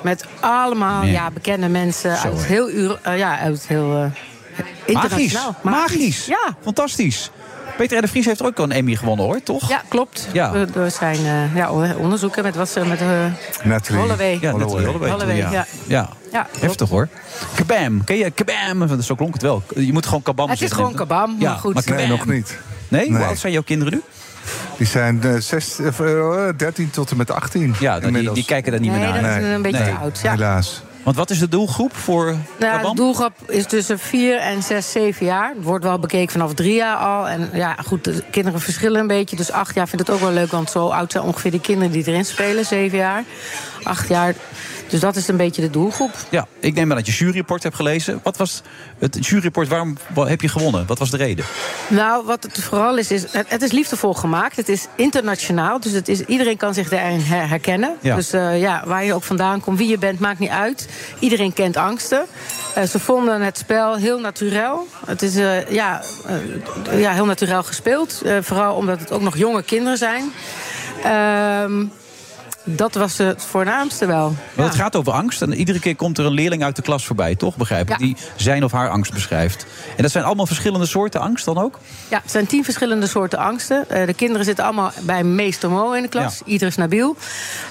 [0.01, 1.11] Met allemaal Ja.
[1.11, 4.85] ja, bekende mensen Zo, uit heel, eh, ja, uit heel eh, Magisch.
[4.85, 5.55] internationaal.
[5.61, 6.25] Magisch.
[6.25, 6.55] Ja.
[6.63, 7.31] Fantastisch.
[7.77, 8.01] Peter R.
[8.01, 9.69] de Vries heeft er ook al een Emmy gewonnen, hoor, toch?
[9.69, 10.27] Ja, klopt.
[10.33, 10.51] Ja.
[10.51, 13.07] Door, door zijn eh, ja, onderzoeken met wat ze met uh,
[13.63, 14.37] Natalie Holloway.
[14.41, 15.35] Ja, Natalie Holloway.
[15.35, 15.51] Ja.
[15.51, 15.65] ja.
[15.87, 16.09] Ja.
[16.31, 16.47] Ja.
[16.59, 17.07] Heftig hoor.
[17.55, 18.03] Kabam.
[18.03, 19.01] Ken je kabam?
[19.01, 19.63] Zo klonk het wel.
[19.75, 21.73] Je moet gewoon kabam Het is gewoon kabam, Ja, maar goed.
[21.73, 21.99] maar kabam.
[21.99, 22.57] Nee, nog niet.
[22.87, 23.07] Nee?
[23.09, 24.01] Hoe oud zijn jouw kinderen nu?
[24.77, 27.75] Die zijn eh, zes, eh, 13 tot en met 18.
[27.79, 29.33] Ja, die, die kijken daar niet Nee, meer naar.
[29.33, 29.93] dat is een beetje Nee.
[29.93, 30.19] oud.
[30.23, 30.31] Ja.
[30.31, 30.81] Helaas.
[31.03, 35.25] Want wat is de doelgroep voor Nou, de doelgroep is tussen 4 en 6, 7
[35.25, 35.53] jaar.
[35.55, 37.27] Het wordt wel bekeken vanaf drie jaar al.
[37.27, 39.35] En ja, goed, de kinderen verschillen een beetje.
[39.35, 41.59] Dus acht jaar vind ik het ook wel leuk, want zo oud zijn ongeveer die
[41.59, 42.65] kinderen die erin spelen.
[42.65, 43.23] Zeven jaar,
[43.83, 44.33] acht jaar.
[44.89, 46.11] Dus dat is een beetje de doelgroep.
[46.29, 48.19] Ja, ik neem aan dat je juryrapport hebt gelezen.
[48.23, 48.61] Wat was
[48.99, 49.67] het juryrapport?
[49.67, 50.85] Waarom wa- heb je gewonnen?
[50.87, 51.45] Wat was de reden?
[51.87, 54.55] Nou, wat het vooral is, is het, is liefdevol gemaakt.
[54.55, 57.95] Het is internationaal, dus het is, iedereen kan zich daarin her- herkennen.
[58.01, 58.15] Ja.
[58.15, 60.87] Dus eh, ja, waar je ook vandaan komt, wie je bent, maakt niet uit.
[61.19, 62.25] Iedereen kent angsten.
[62.75, 64.45] Eh, ze vonden het spel heel natuurlijk.
[65.05, 66.01] Het is eh, ja,
[66.91, 68.21] ja, heel natuurlijk gespeeld.
[68.41, 70.31] Vooral omdat het ook nog jonge kinderen zijn.
[71.03, 71.85] Ehm,
[72.75, 74.35] dat was het voornaamste wel.
[74.53, 75.41] Want het gaat over angst.
[75.41, 77.55] En iedere keer komt er een leerling uit de klas voorbij, toch?
[77.55, 77.89] Begrijp ik?
[77.89, 77.97] Ja.
[77.97, 79.65] Die zijn of haar angst beschrijft.
[79.95, 81.79] En dat zijn allemaal verschillende soorten angst dan ook?
[82.09, 83.89] Ja, het zijn tien verschillende soorten angsten.
[83.89, 86.41] Eh, de kinderen zitten allemaal bij meester Mo in de klas.
[86.45, 87.15] Idris Nabil.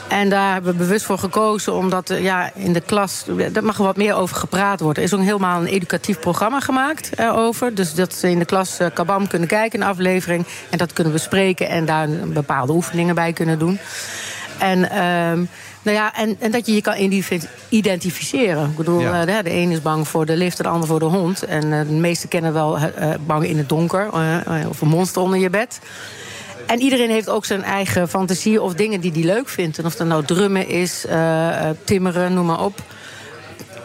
[0.09, 3.25] En daar hebben we bewust voor gekozen, omdat eh, ja, in de klas...
[3.53, 5.03] daar mag er wat meer over gepraat worden.
[5.03, 7.75] Er is ook helemaal een educatief programma gemaakt erover.
[7.75, 10.47] Dus dat ze in de klas eh, Kabam kunnen kijken, een aflevering.
[10.71, 13.79] En dat kunnen bespreken en daar bepaalde oefeningen bij kunnen doen.
[14.59, 15.45] En, ehm,
[15.83, 18.65] nou ja, en, en dat je je kan identif- identificeren.
[18.71, 19.21] Ik bedoel, Ja.
[19.21, 21.43] eh, de, de een is bang voor de lift, de ander voor de hond.
[21.43, 24.09] En eh, de meesten kennen wel eh, bang in het donker
[24.69, 25.79] of een monster onder je bed.
[26.67, 29.79] En iedereen heeft ook zijn eigen fantasie of dingen die hij leuk vindt.
[29.79, 32.79] En of dat nou drummen is, eh, eh, timmeren, noem maar op.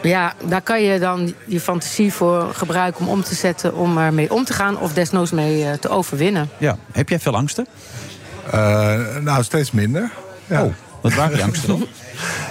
[0.03, 4.31] Ja, daar kan je dan je fantasie voor gebruiken om om te zetten, om ermee
[4.33, 6.49] om te gaan of desnoods mee te overwinnen.
[6.57, 6.77] Ja.
[6.91, 7.67] Heb jij veel angsten?
[8.51, 10.11] Eh, nou, steeds minder.
[10.51, 10.63] Ja.
[10.63, 11.87] Oh, wat waren die angsten dan?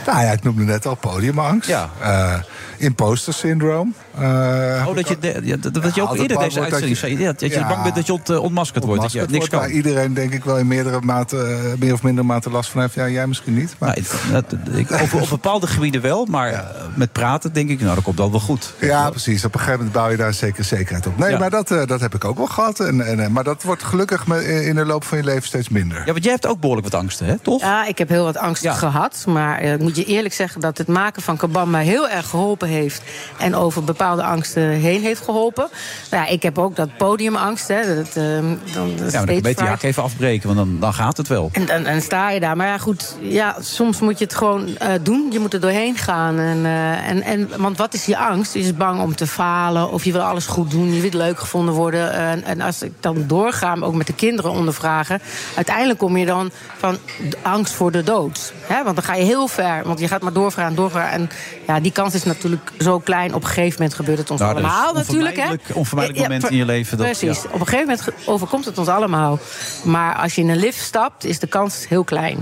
[0.07, 1.69] nou ja, ik noemde net al podiumangst.
[1.69, 1.91] Ja.
[2.01, 2.41] Eh,
[2.81, 3.95] imposter syndroom.
[4.19, 7.19] Eh, Oh, dat je, de- ja, dat, dat je ook eerder deze uitzending je- zei.
[7.19, 7.69] Ja, dat je Ja.
[7.69, 9.03] bang bent dat je ont, ontmaskerd wordt.
[9.03, 9.59] Dat je niks wordt, kan.
[9.59, 12.81] waar iedereen denk ik wel in meerdere mate, eh, meer of minder mate last van
[12.81, 12.95] heeft.
[12.95, 13.75] Ja, jij misschien niet.
[13.79, 13.99] Maar...
[14.31, 16.61] Nou, dat- ik, op, op bepaalde gebieden wel, maar eh,
[16.95, 18.73] met praten denk ik, nou, dat komt dan wel goed.
[18.81, 19.45] Ja, precies.
[19.45, 21.19] Op een gegeven moment bouw je daar een zekere zekerheid op.
[21.19, 21.39] Nee, Ja.
[21.39, 22.81] maar dat, dat heb ik ook wel gehad.
[22.81, 25.99] En, en, maar dat wordt gelukkig me- in de loop van je leven steeds minder.
[26.07, 27.39] Ja, want jij hebt ook behoorlijk wat angsten, hè?
[27.39, 27.61] toch?
[27.61, 29.25] Ja, ik heb heel wat angst gehad.
[29.27, 32.69] Maar ik moet je eerlijk zeggen dat het maken van Kabam mij heel erg geholpen
[32.71, 33.03] heeft.
[33.39, 35.69] En over bepaalde angsten heen heeft geholpen.
[36.11, 37.69] Nou ja, ik heb ook dat podiumangst.
[37.69, 40.47] Hè, dat, eh, dan, dat Ja, maar dan stage kan je beter je even afbreken,
[40.47, 41.51] want dan, dan gaat het wel.
[41.53, 42.57] En dan, dan sta je daar.
[42.57, 45.29] Maar ja, goed, ja, soms moet je het gewoon eh, doen.
[45.33, 46.39] Je moet er doorheen gaan.
[46.39, 48.55] En, eh, en, en, want wat is je angst?
[48.55, 49.91] Je is bang om te falen.
[49.91, 50.95] Of je wil alles goed doen.
[50.95, 52.13] Je wil leuk gevonden worden.
[52.13, 55.21] En, en als ik dan doorga, ook met de kinderen ondervragen...
[55.57, 56.99] uiteindelijk kom je dan van
[57.43, 58.53] angst voor de dood.
[58.61, 58.83] Hè?
[58.83, 59.83] Want dan ga je heel ver.
[59.85, 61.13] Want je gaat maar doorvragen, doorvragen.
[61.13, 61.31] En
[61.67, 63.35] ja, die kans is natuurlijk zo klein.
[63.35, 65.37] Op een gegeven moment gebeurt het ons Nou, dat is allemaal natuurlijk.
[65.37, 65.43] Hè?
[65.43, 67.43] onvermijdelijk- onvermijdelijk moment in je leven dat- precies.
[67.43, 67.49] ja.
[67.53, 69.39] Op een gegeven moment overkomt het ons allemaal.
[69.85, 72.39] Maar als je in een lift stapt, is de kans heel klein.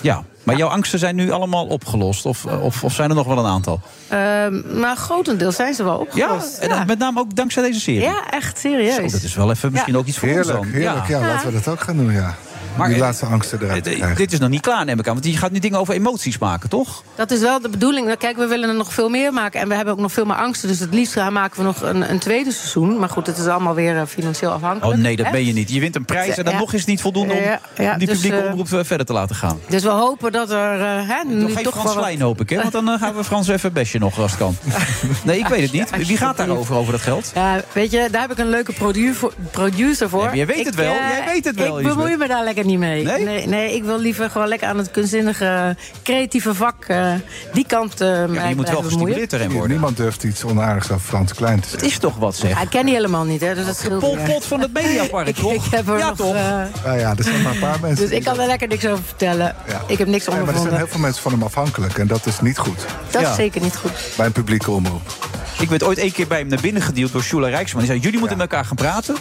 [0.00, 2.26] Ja, maar jouw angsten zijn nu allemaal opgelost?
[2.26, 3.80] Of, of, of zijn er nog wel een aantal?
[4.08, 6.58] Ehm, maar grotendeels zijn ze wel Ja, opgelost.
[6.58, 8.00] en dan met name ook dankzij deze serie?
[8.00, 8.94] Ja, echt serieus.
[8.94, 10.74] Zo, dat is wel even misschien ook iets voor Heerlijk, ons dan.
[10.80, 11.06] heerlijk.
[11.08, 12.34] Ja, laten we dat ook gaan doen, ja.
[12.78, 14.16] Maar, Die eh, laatste angsten eruit Dit, krijgen.
[14.16, 15.12] dit is nog niet klaar, neem ik aan.
[15.14, 17.02] Want je gaat nu dingen over emoties maken, toch?
[17.14, 18.06] Dat is wel de bedoeling.
[18.06, 19.60] Nou, Kijk, we willen er nog veel meer maken.
[19.60, 20.68] En we hebben ook nog veel meer angsten.
[20.68, 22.98] Dus het liefst gaan maken we nog een, een tweede seizoen.
[22.98, 24.96] Maar goed, het is allemaal weer eh, financieel afhankelijk.
[24.96, 25.32] Oh nee, dat hè?
[25.32, 25.70] ben je niet.
[25.70, 26.58] Je wint een prijs en dan Ja.
[26.58, 28.78] nog is het niet voldoende om, Ja, ja, om die dus, publieke eh, omroep eh,
[28.84, 29.60] verder te laten gaan.
[29.68, 32.02] Dus we hopen dat er eh, hè, nu toch Frans wel...
[32.02, 32.56] Lijn hoop ik, hè?
[32.56, 34.56] Want dan eh, gaan we Frans even bestje nog als het kan.
[35.24, 36.06] Nee, ik weet het niet.
[36.06, 37.30] Wie gaat daarover, over dat geld?
[37.34, 40.36] Ja, weet je, daar heb ik een leuke produ- voor- producer voor.
[40.36, 42.64] Jij weet Ik, het wel, eh, jij weet het wel, Ik bemoei me daar lekker
[42.68, 43.04] niet mee.
[43.04, 43.46] Nee?
[43.46, 43.74] nee?
[43.74, 46.84] ik wil liever gewoon lekker aan het kunstzinnige, creatieve vak.
[46.84, 47.12] eh,
[47.52, 49.68] die kant eh mij blijven bemoeien.
[49.68, 51.86] Niemand durft iets onaardigs over Frans Klein te zeggen.
[51.86, 52.50] Het is toch wat zeg.
[52.50, 54.24] Ja, ik ken die helemaal niet, hè, dus dat scheelt Pol weer.
[54.26, 55.52] Pot van het Mediapark, ik, toch?
[55.52, 56.16] ik heb er Ja, nog...
[56.16, 56.34] toch?
[56.34, 56.40] eh,
[56.84, 58.08] Ja, ja, er zijn maar een paar mensen.
[58.08, 59.54] dus ik kan er lekker niks over vertellen.
[59.86, 60.76] Ik heb niks Ja, maar er zijn ondervonden.
[60.78, 61.98] heel veel mensen van hem afhankelijk.
[61.98, 62.84] En dat is niet goed.
[63.10, 63.30] Dat Ja.
[63.30, 63.92] is zeker niet goed.
[64.16, 65.02] Bij een publieke omroep.
[65.60, 67.78] Ik werd ooit één keer bij hem naar binnen gedeeld door Shula Rijksman.
[67.82, 69.14] Die zei, jullie moeten met elkaar gaan praten.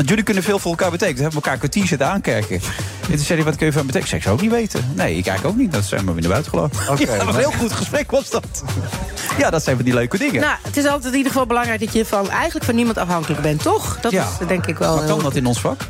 [0.00, 1.16] Want jullie kunnen veel voor elkaar betekenen.
[1.16, 2.54] We hebben elkaar een kwartier zitten aankijken.
[3.00, 4.02] En toen zei hij, wat kun je van betekenen?
[4.02, 4.92] Ik zei, ik zou ook niet weten.
[4.94, 5.72] Nee, ik eigenlijk ook niet.
[5.72, 6.78] Dat zijn we weer naar buiten gelopen.
[6.80, 8.64] Oké, ja, dat was een maar- heel goed gesprek was dat.
[9.38, 10.40] Ja, dat zijn van die leuke dingen.
[10.40, 13.40] Nou, het is altijd in ieder geval belangrijk dat je van, eigenlijk van niemand afhankelijk
[13.42, 13.98] bent, toch?
[14.00, 14.28] Dat Ja.
[14.40, 15.80] is denk ik wel maar kan dat in ons vak?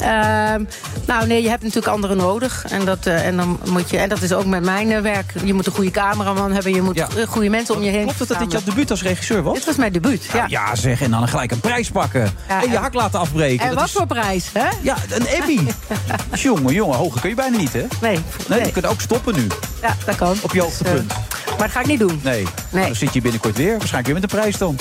[0.00, 0.62] Ehm,
[1.06, 2.64] nou, nee, je hebt natuurlijk anderen nodig.
[2.68, 5.32] En dat, eh, en dan moet je, en dat is ook met mijn eh, werk.
[5.44, 6.74] Je moet een goede cameraman hebben.
[6.74, 7.08] Je moet Ja.
[7.16, 9.54] eh, goede mensen om je heen Klopt het dat dit jouw debuut als regisseur was?
[9.54, 10.36] Dit was mijn debuut, ja.
[10.36, 11.00] Nou, ja, zeg.
[11.02, 12.30] En dan gelijk een prijs pakken.
[12.48, 13.60] Ja, en je hak laten afbreken.
[13.64, 14.68] En Dat wat is- voor prijs, hè?
[14.82, 15.60] Ja, een Emmy.
[16.32, 17.84] jongen, jongen, hoger kun je bijna niet, hè?
[18.00, 18.18] Nee.
[18.48, 19.46] Nee, je kunt ook stoppen nu.
[19.82, 20.36] Ja, dat kan.
[20.40, 21.12] Op je hoogste Dus, eh, punt.
[21.48, 22.20] Maar dat ga ik niet doen.
[22.22, 22.46] Nee.
[22.70, 23.70] Nou, dan zit je binnenkort weer.
[23.78, 24.76] Waarschijnlijk weer met een prijs dan.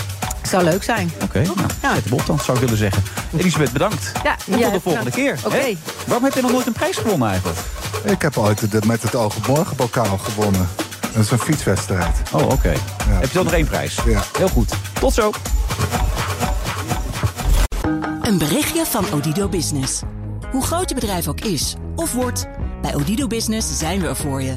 [0.47, 1.11] Zou leuk zijn.
[1.23, 1.41] Oké,
[1.81, 3.03] nou, zet hem op dan, zou ik willen zeggen.
[3.37, 4.11] Elisabeth, bedankt.
[4.23, 5.15] Ja, en tot de volgende bedankt.
[5.15, 5.39] keer.
[5.43, 5.77] Oké.
[6.05, 7.59] Waarom heb je nog nooit een prijs gewonnen eigenlijk?
[8.03, 10.69] Ik heb ooit de, met het oog op morgen bokaal gewonnen.
[11.13, 12.21] Dat is een fietswedstrijd.
[12.31, 12.73] Oh, oké.
[13.03, 13.97] Heb je dan nog één prijs?
[14.05, 14.23] Ja.
[14.37, 14.73] Heel goed.
[14.99, 15.31] Tot zo.
[18.21, 20.01] Een berichtje van Odido Business.
[20.51, 22.47] Hoe groot je bedrijf ook is of wordt,
[22.81, 24.55] bij Odido Business zijn we er voor je.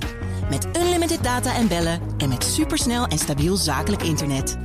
[0.50, 4.56] Met unlimited data en bellen en met supersnel en stabiel zakelijk internet.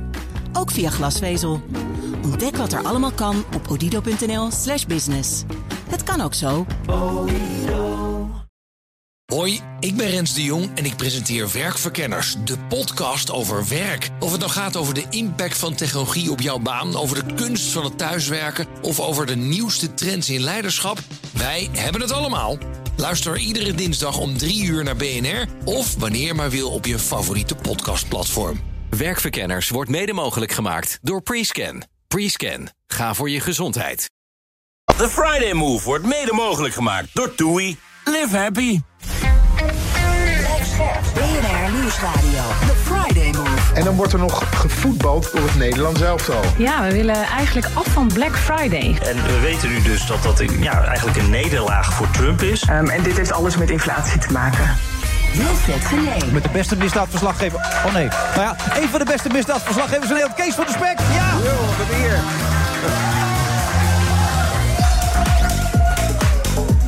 [0.56, 1.62] Ook via glasvezel.
[2.24, 5.42] Ontdek wat er allemaal kan op odido.nl/slash business.
[5.88, 6.66] Het kan ook zo.
[9.32, 14.10] Hoi, ik ben Rens de Jong en ik presenteer Werkverkenners, de podcast over werk.
[14.20, 17.72] Of het nou gaat over de impact van technologie op jouw baan, over de kunst
[17.72, 20.98] van het thuiswerken of over de nieuwste trends in leiderschap,
[21.32, 22.58] wij hebben het allemaal.
[22.96, 27.54] Luister iedere dinsdag om 3 uur naar BNR of wanneer maar wil op je favoriete
[27.54, 28.75] podcastplatform.
[28.96, 31.82] Werkverkenners wordt mede mogelijk gemaakt door Prescan.
[32.08, 32.68] Prescan.
[32.86, 34.10] Ga voor je gezondheid.
[34.96, 37.76] The Friday Move wordt mede mogelijk gemaakt door TUI.
[38.04, 38.80] Live happy.
[41.14, 42.42] BNR Nieuwsradio.
[42.66, 43.74] The Friday Move.
[43.74, 46.42] En dan wordt er nog gevoetbald door het Nederlands elftal.
[46.58, 48.98] Ja, we willen eigenlijk af van Black Friday.
[49.02, 52.62] En we weten nu dus dat dat een, ja, eigenlijk een nederlaag voor Trump is.
[52.62, 54.76] Ehm, en dit heeft alles met inflatie te maken.
[55.36, 56.32] Wilfred.
[56.32, 57.58] Met de beste misdaadverslaggever.
[57.86, 58.08] Oh nee.
[58.08, 60.34] Nou ja, een van de beste misdaadverslaggevers in Nederland.
[60.34, 60.98] Kees van de Spek.
[60.98, 61.30] Ja.
[61.44, 62.65] Yo, wat een eer.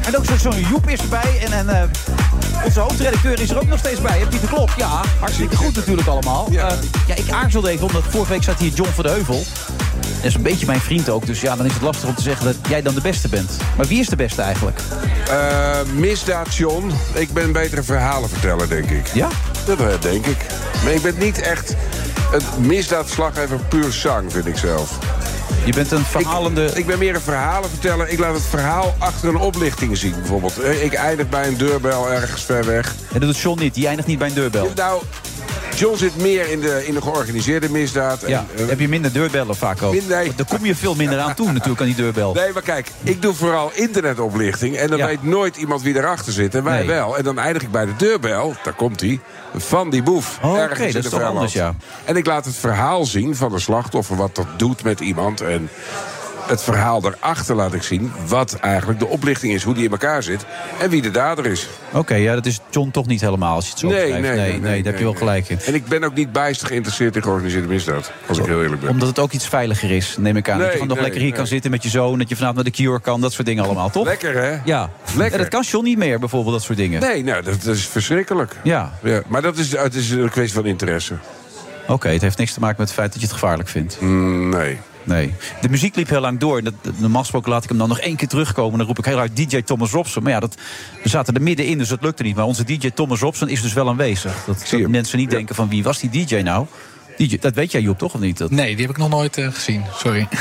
[0.08, 1.38] En ook zo'n zo Joep is erbij.
[1.44, 1.88] En, en eh,
[2.64, 4.18] onze hoofdredacteur is er ook nog steeds bij.
[4.18, 4.68] hè, Pieter Klok.
[4.76, 6.46] Ja, hartstikke goed natuurlijk allemaal.
[6.50, 6.68] Ja.
[7.06, 9.44] ja, ik aarzelde even, omdat vorige week zat hier John van de Heuvel.
[10.00, 11.26] Dat is een beetje mijn vriend ook.
[11.26, 13.50] Dus ja, dan is het lastig om te zeggen dat jij dan de beste bent.
[13.76, 14.78] Maar wie is de beste eigenlijk?
[15.28, 16.92] Eh, misdaad, John.
[17.14, 19.06] Ik ben betere verhalenverteller, denk ik.
[19.06, 19.28] Ja?
[19.66, 20.46] Dat eh, denk ik.
[20.84, 21.74] Maar ik ben niet echt
[22.32, 24.98] een misdaadslaggever puur zang, vind ik zelf.
[25.64, 26.64] Je bent een verhalende...
[26.64, 28.08] Ik, ik ben meer een verhalenverteller.
[28.08, 30.58] Ik laat het verhaal achter een oplichting zien, bijvoorbeeld.
[30.58, 32.94] Eh, Ik eindig bij een deurbel ergens ver weg.
[33.12, 33.74] En dat doet John niet.
[33.74, 34.72] Die eindigt niet bij een deurbel.
[34.74, 35.02] Nou,
[35.76, 38.22] John zit meer in de, in de georganiseerde misdaad.
[38.22, 39.92] En, eh, heb je minder deurbellen vaak ook.
[39.92, 40.32] Nee.
[40.36, 42.32] Daar kom je veel minder aan toe natuurlijk aan die deurbel.
[42.34, 44.76] Nee, maar kijk, ik doe vooral internetoplichting.
[44.76, 45.06] En dan Ja.
[45.06, 46.54] weet nooit iemand wie erachter zit.
[46.54, 46.86] En wij Nee.
[46.86, 47.16] wel.
[47.18, 49.20] En dan eindig ik bij de deurbel, daar komt hij,
[49.56, 50.38] van die boef.
[50.42, 51.74] Oh, oké, ergens in dat is toch anders, ja.
[52.04, 55.40] En ik laat het verhaal zien van de slachtoffer, wat dat doet met iemand.
[55.40, 55.68] En
[56.48, 59.62] het verhaal daarachter laat ik zien wat eigenlijk de oplichting is.
[59.62, 60.44] Hoe die in elkaar zit
[60.80, 61.68] en wie de dader is.
[61.92, 64.60] Oké, ja, dat is John toch niet helemaal als je het zo Nee, nee, nee,
[64.60, 65.22] nee, daar heb je wel nee.
[65.22, 65.58] gelijk in.
[65.66, 68.12] En ik ben ook niet bijster geïnteresseerd in georganiseerde misdaad.
[68.26, 68.90] Als ik heel eerlijk ben.
[68.90, 70.58] Omdat het ook iets veiliger is, neem ik aan.
[70.58, 71.38] dat je Nee, gewoon nog nee, lekker hier nee.
[71.38, 72.18] kan zitten met je zoon.
[72.18, 74.06] Dat je vanavond naar de Cure kan, dat soort dingen allemaal, toch?
[74.06, 74.58] Lekker, hè?
[74.64, 74.90] Ja.
[75.14, 75.32] Lekker.
[75.32, 77.00] En dat kan John niet meer, bijvoorbeeld, dat soort dingen.
[77.00, 78.56] Nee, nou, dat, dat is verschrikkelijk.
[78.62, 78.92] Ja.
[79.02, 81.14] Ja, maar dat is, het is een kwestie van interesse.
[81.86, 84.00] Oké, het heeft niks te maken met het feit dat je het gevaarlijk vindt.
[84.00, 84.78] Mm, nee.
[85.08, 85.34] Nee.
[85.60, 86.58] De muziek liep heel lang door.
[86.58, 88.78] En dat, normaal gesproken laat ik hem dan nog één keer terugkomen.
[88.78, 90.22] Dan roep ik heel hard DJ Thomas Robson.
[90.22, 90.56] Maar ja, dat,
[91.02, 92.36] we zaten er middenin, dus dat lukte niet.
[92.36, 94.44] Maar onze DJ Thomas Robson is dus wel aanwezig.
[94.46, 96.66] Dat, dat mensen niet denken van wie was die DJ nou?
[97.16, 98.38] DJ, dat weet jij Joep toch of niet?
[98.38, 98.50] Dat...
[98.50, 99.84] Nee, die heb ik nog nooit eh, gezien.
[99.96, 100.28] Sorry.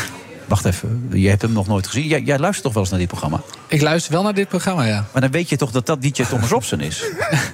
[0.48, 2.07] Wacht even, jij hebt hem nog nooit gezien.
[2.07, 3.41] Jij, jij luistert toch wel eens naar dit programma?
[3.68, 5.06] Ik luister wel naar dit programma, ja.
[5.11, 7.03] Maar dan weet je toch dat dat DJ Thomas Robson is?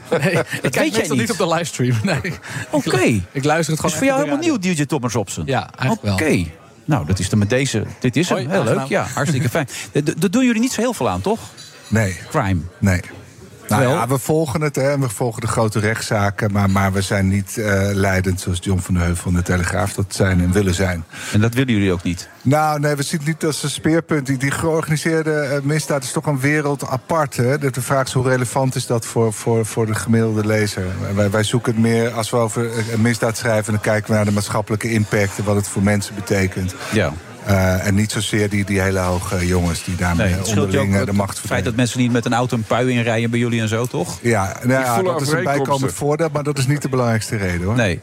[0.10, 1.32] Nee, ik weet kijk jij meestal niet niet.
[1.32, 1.96] op de livestream.
[2.04, 2.34] Nee.
[2.70, 2.98] Oké.
[2.98, 5.44] Ik, ik luister het Dus gewoon voor jou helemaal nieuw, DJ Thomas Robson?
[5.46, 6.24] Ja, eigenlijk Oké.
[6.36, 6.46] wel.
[6.86, 7.84] Nou, dat is dan met deze.
[8.00, 8.38] Dit is hem.
[8.38, 8.88] Hoi, Heel leuk.
[8.88, 9.66] Ja, hartstikke fijn.
[9.92, 11.40] D- d- Daar doen jullie niet zo heel veel aan, toch?
[11.88, 12.18] Nee.
[12.30, 12.62] Crime.
[12.80, 13.02] Nee.
[13.68, 16.52] Nou, ja, we volgen het hè, en we volgen de grote rechtszaken.
[16.52, 19.94] Maar, maar we zijn niet eh, leidend zoals John van de Heuvel van de Telegraaf
[19.94, 21.06] dat zijn en willen zijn.
[21.34, 22.30] En dat willen jullie ook niet?
[22.42, 24.26] Nou, nee, we zien het niet als een speerpunt.
[24.26, 27.36] Die, die georganiseerde eh, misdaad is toch een wereld apart.
[27.36, 27.58] Hè?
[27.58, 30.86] De vraag is hoe relevant is dat voor, voor, voor de gemiddelde lezer.
[31.16, 33.74] Wij, wij zoeken het meer, als we over een misdaad schrijven...
[33.74, 36.76] dan kijken we naar de maatschappelijke impact en wat het voor mensen betekent.
[36.92, 37.14] Ja.
[37.46, 41.00] Eh, en niet zozeer die, die hele hoge jongens die daarmee Nee, het onderling eh,
[41.00, 43.62] de het macht feit dat mensen niet met een auto een pui inrijden bij jullie
[43.62, 44.18] en zo, toch?
[44.22, 47.36] Ja, nou ja, voelen dat is een bijkomend voordeel, maar dat is niet de belangrijkste
[47.36, 47.76] reden hoor.
[47.76, 48.02] Nee.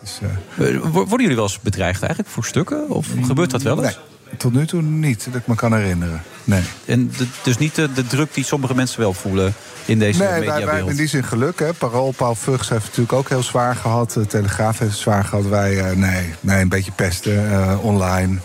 [0.59, 2.89] Eh, wo- Worden jullie wel eens bedreigd eigenlijk voor stukken?
[2.91, 3.95] Of gebeurt dat wel eens?
[4.27, 6.23] Nee, tot nu toe niet, dat ik me kan herinneren.
[6.45, 6.62] Nee.
[6.85, 9.55] En de- dus niet de, de druk die sommige mensen wel voelen
[9.85, 10.71] in deze Nee, wij, wij mediawereld?
[10.75, 11.59] hebben in die zin geluk.
[11.59, 11.73] Hè.
[11.73, 14.12] Parool, Paul Vugs heeft het natuurlijk ook heel zwaar gehad.
[14.12, 15.47] De Telegraaf heeft het zwaar gehad.
[15.49, 18.39] Wij, eh, nee, nee, een beetje pesten eh, online.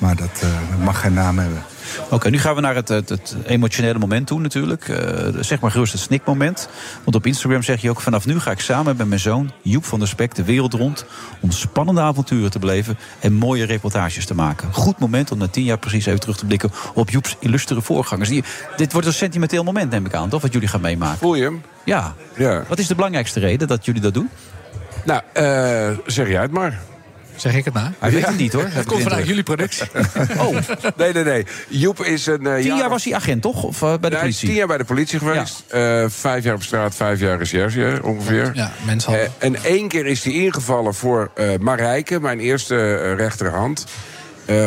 [0.00, 1.62] Maar dat eh, dat mag geen naam hebben.
[2.10, 4.88] Oké, nu gaan we naar het, het, het emotionele moment toe natuurlijk.
[4.88, 6.68] Eh, zeg maar gerust het snikmoment.
[7.04, 8.00] Want op Instagram zeg je ook...
[8.00, 11.04] vanaf nu ga ik samen met mijn zoon Joep van der Spek de wereld rond...
[11.40, 14.72] om spannende avonturen te beleven en mooie reportages te maken.
[14.72, 16.70] Goed moment om na tien jaar precies even terug te blikken...
[16.94, 18.28] op Joeps illustere voorgangers.
[18.28, 18.44] Die-
[18.76, 20.42] dit wordt een sentimenteel moment, neem ik aan, toch?
[20.42, 21.18] Wat jullie gaan meemaken.
[21.18, 21.62] Voel je hem?
[21.84, 22.14] Ja.
[22.36, 22.64] Ja.
[22.68, 24.30] Wat is de belangrijkste reden dat jullie dat doen?
[25.04, 26.80] Nou, eh, zeg jij het maar.
[27.40, 27.88] Zeg ik het nou?
[27.98, 28.66] Hij weet het niet, hoor.
[28.72, 29.86] Het komt vanuit jullie productie.
[30.38, 30.56] Oh.
[30.96, 31.46] Nee, nee, nee.
[31.68, 32.46] Joep is een...
[32.46, 33.62] eh, Tien jaar was hij agent, toch?
[33.62, 34.48] Of eh, bij de politie?
[34.48, 35.64] tien jaar bij de politie geweest.
[35.68, 38.50] Eh, vijf jaar op straat, vijf jaar recherche ongeveer.
[38.54, 38.72] Ja.
[39.06, 41.30] Eh, en één keer is hij ingevallen voor
[41.60, 43.84] Marijke, mijn eerste rechterhand.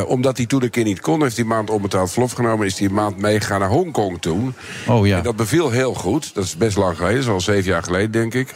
[0.08, 2.66] Omdat hij toen een keer niet kon, heeft hij een maand onbetaald verlof genomen.
[2.66, 4.54] Is hij een maand meegegaan naar Hongkong toen.
[4.88, 5.18] Oh ja.
[5.18, 6.34] En dat beviel heel goed.
[6.34, 8.54] Dat is best lang geleden, dat is al zeven jaar geleden, denk ik.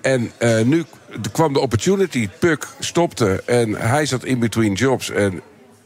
[0.00, 0.84] En eh, nu
[1.20, 5.10] d- kwam de opportunity, Puk stopte en hij zat in between jobs.
[5.10, 5.40] En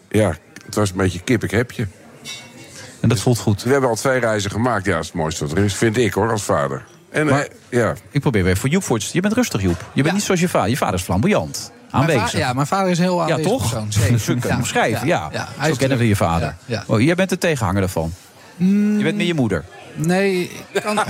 [0.09, 0.36] ja,
[0.66, 1.86] het was een beetje kip, ik heb je.
[3.01, 3.62] En dat voelt goed.
[3.62, 4.85] We hebben al twee reizen gemaakt.
[4.85, 6.85] Ja, dat is het mooiste wat er is, vind ik hoor, als vader.
[7.11, 7.49] En Maar- eh,
[7.81, 9.85] ja, Ik probeer weer voor Joep voor te Je bent rustig, Joep.
[9.93, 10.70] Je bent niet zoals je vader.
[10.70, 11.73] Je vader is flamboyant.
[11.93, 12.39] Mijn va- Aanwezig.
[12.39, 13.61] ja, mijn vader is heel Ja, aanwezig toch?
[13.70, 13.93] persoon.
[13.93, 14.57] Zo hem Ja.
[14.57, 15.28] omschrijven, ja.
[15.32, 16.47] Ja, hij Zo kennen we je vader.
[16.66, 16.94] Ja, ja.
[16.94, 18.12] Oh, jij bent de tegenhanger daarvan.
[18.57, 19.65] Je bent meer je moeder.
[19.94, 20.94] Nee, ik kan...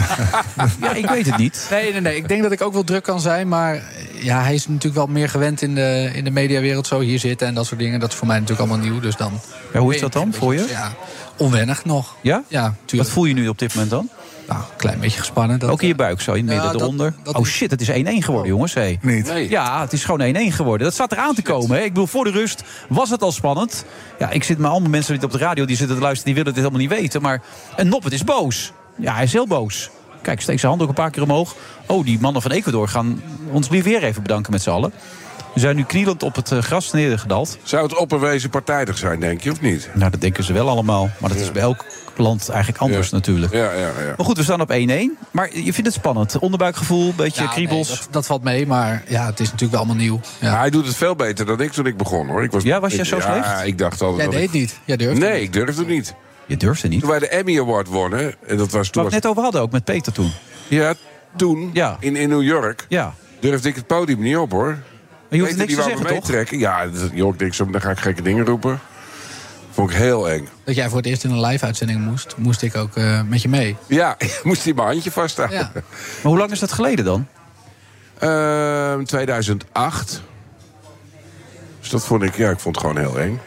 [0.81, 1.67] ja, ik weet het niet.
[1.71, 2.17] Nee, nee, nee.
[2.17, 3.49] Ik denk dat ik ook wel druk kan zijn.
[3.49, 3.83] Maar
[4.15, 6.87] ja, hij is natuurlijk wel meer gewend in de, in de mediawereld.
[6.87, 8.01] Zo hier zitten en dat soort dingen.
[8.01, 9.01] Dat is voor mij natuurlijk allemaal nieuw.
[9.01, 9.41] Dus dan...
[9.73, 10.67] Ja, hoe is dat dan voor je?
[10.69, 10.93] Ja,
[11.37, 12.17] onwennig nog.
[12.21, 12.43] Ja?
[12.49, 13.11] Ja, Wat tuurlijk.
[13.11, 14.09] voel je nu op dit moment dan?
[14.53, 15.59] Nou, een klein beetje gespannen.
[15.59, 17.15] Dat, Ook in je buik zo, in het Ja, midden, eronder.
[17.23, 17.93] dat oh shit, het is 1-1
[18.25, 18.75] geworden, jongens.
[18.75, 18.99] Hey.
[19.03, 19.27] Niet.
[19.27, 19.51] Nee.
[19.51, 20.87] Ja, het is gewoon 1-1 geworden.
[20.87, 21.77] Dat staat eraan te komen.
[21.77, 21.83] Hè.
[21.83, 23.85] Ik bedoel, voor de rust was het al spannend.
[24.19, 26.35] Ja, ik zit met allemaal mensen die op de radio die zitten te luisteren...
[26.35, 27.23] die willen dit helemaal niet weten.
[27.23, 27.43] Maar
[27.77, 28.73] een Noppet is boos.
[28.97, 29.91] Ja, hij is heel boos.
[30.23, 31.55] Kijk, steek zijn hand ook een paar keer omhoog.
[31.87, 34.93] Oh, die mannen van Ecuador gaan ons lief weer even bedanken met z'n allen.
[35.55, 37.59] We zijn nu knielend op het eh, gras neergedald.
[37.63, 39.89] zou het opperwezen partijdig zijn, denk je, of niet?
[39.95, 41.11] Nou, dat denken ze wel allemaal.
[41.19, 41.85] Maar dat is bij elk
[42.17, 43.53] land eigenlijk anders natuurlijk.
[43.53, 44.15] Ja, ja, ja.
[44.17, 44.75] Maar goed, we staan op 1-1.
[45.31, 46.39] Maar je vindt het spannend.
[46.39, 47.89] Onderbuikgevoel, een beetje Ja, nee, kriebels.
[47.89, 50.21] dat, dat valt mee, maar ja, het is natuurlijk wel allemaal nieuw.
[50.41, 50.57] Ja.
[50.59, 52.43] Hij doet het veel beter dan ik toen ik begon, hoor.
[52.43, 53.67] Ik was, Ja, was jij zo ja, slecht?
[53.67, 54.79] ik dacht altijd Jij dat deed ik- niet.
[54.85, 55.43] Jij durfde Nee, niet.
[55.43, 56.15] ik durfde niet.
[56.47, 57.01] Je durfde niet.
[57.01, 59.03] Toen wij de Emmy Award wonnen, en dat was toen...
[59.03, 60.33] Waar we het net over hadden, ook met Peter toen.
[60.69, 60.95] Ja,
[61.37, 61.97] toen, Ja.
[62.01, 63.15] in, in New York, Ja.
[63.41, 64.79] durfde ik het podium niet op, hoor.
[65.33, 66.19] Maar je hoeft niks die te zeggen, me toch?
[66.29, 66.59] meetrekken.
[66.59, 68.81] Ja, dat- joh, ik denk zo, dan ga ik gekke dingen roepen.
[69.71, 70.49] Vond ik heel eng.
[70.65, 73.49] Dat jij voor het eerst in een live-uitzending moest, moest ik ook eh, met je
[73.49, 73.77] mee.
[73.87, 75.59] Ja, moest hij mijn handje vasthouden.
[75.59, 75.71] Ja.
[75.75, 75.83] Maar
[76.23, 77.27] hoe lang is dat geleden dan?
[78.19, 80.23] Ehm, 2008.
[81.81, 83.41] Dus dat vond ik, ja, ik vond het gewoon heel eng.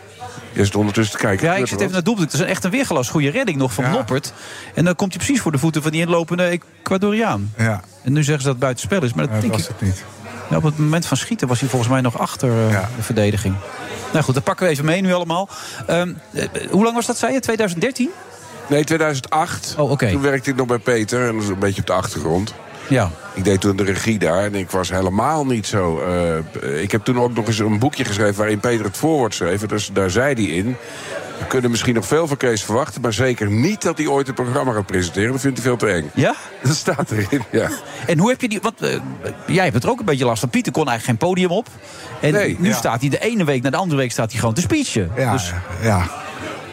[0.54, 1.46] Je zit ondertussen te kijken.
[1.48, 2.32] Ja, ik zit even naar het doelpunt.
[2.32, 3.92] Het is echt een weergelas goede redding nog van Ja.
[3.92, 4.34] Noppert.
[4.74, 7.54] En dan komt hij precies voor de voeten van die inlopende Ecuadoriaan.
[7.58, 9.14] Ja, En nu zeggen ze dat het buitenspel is.
[9.14, 10.04] Maar dat dat denk was ik, het niet.
[10.50, 12.90] Ja, op het moment van schieten was hij volgens mij nog achter eh, Ja.
[12.96, 13.56] de verdediging.
[14.12, 15.50] Nou goed, dat pakken we even mee nu allemaal.
[15.88, 17.40] Ehm, eh, hoe lang was dat, zei je?
[17.40, 18.10] 2013?
[18.68, 19.76] Nee, 2008.
[19.78, 19.98] Oh.
[19.98, 22.54] Toen werkte ik nog bij Peter en dat was een beetje op de achtergrond.
[22.90, 23.10] Ja.
[23.34, 26.00] Ik deed toen de regie daar en ik was helemaal niet zo...
[26.62, 29.62] eh, ik heb toen ook nog eens een boekje geschreven waarin Peter het voorwoord schreef.
[29.66, 30.76] Dus daar zei hij in...
[31.40, 33.02] We kunnen misschien nog veel van Kees verwachten...
[33.02, 35.32] maar zeker niet dat hij ooit een programma gaat presenteren.
[35.32, 36.12] Dat vindt hij veel te eng.
[36.14, 36.36] Ja?
[36.64, 37.70] Dat staat erin, ja.
[38.08, 38.60] En hoe heb je die...
[38.62, 39.00] Want eh,
[39.48, 40.50] jij hebt er ook een beetje last van.
[40.50, 41.68] Pieter kon eigenlijk geen podium op.
[42.22, 42.76] En Nee, nu ja.
[42.76, 45.12] staat hij de ene week na de andere week staat hij gewoon te speechen.
[45.16, 46.08] Ja, Dus, ja.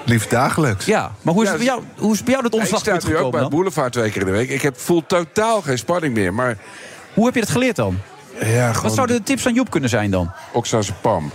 [0.05, 0.84] liefst dagelijks.
[0.86, 1.12] ja.
[1.22, 3.02] Maar hoe is, Ja, het bij jou, hoe is het bij jou dat Ik omslagpunt
[3.02, 3.51] sta nu ook gekomen bij dan?
[3.51, 4.48] Boulevard twee keer in de week.
[4.51, 6.34] Ik heb, voel totaal geen spanning meer.
[6.34, 6.56] Maar
[7.14, 7.98] Hoe heb je dat geleerd dan?
[8.44, 10.31] Ja, Wat zouden de tips aan Joep kunnen zijn dan?
[10.52, 11.31] Oxaze Pam.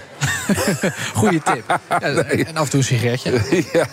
[1.13, 1.79] Goeie tip.
[1.89, 3.31] Ja, En af en toe een sigaretje.
[3.73, 3.85] ja.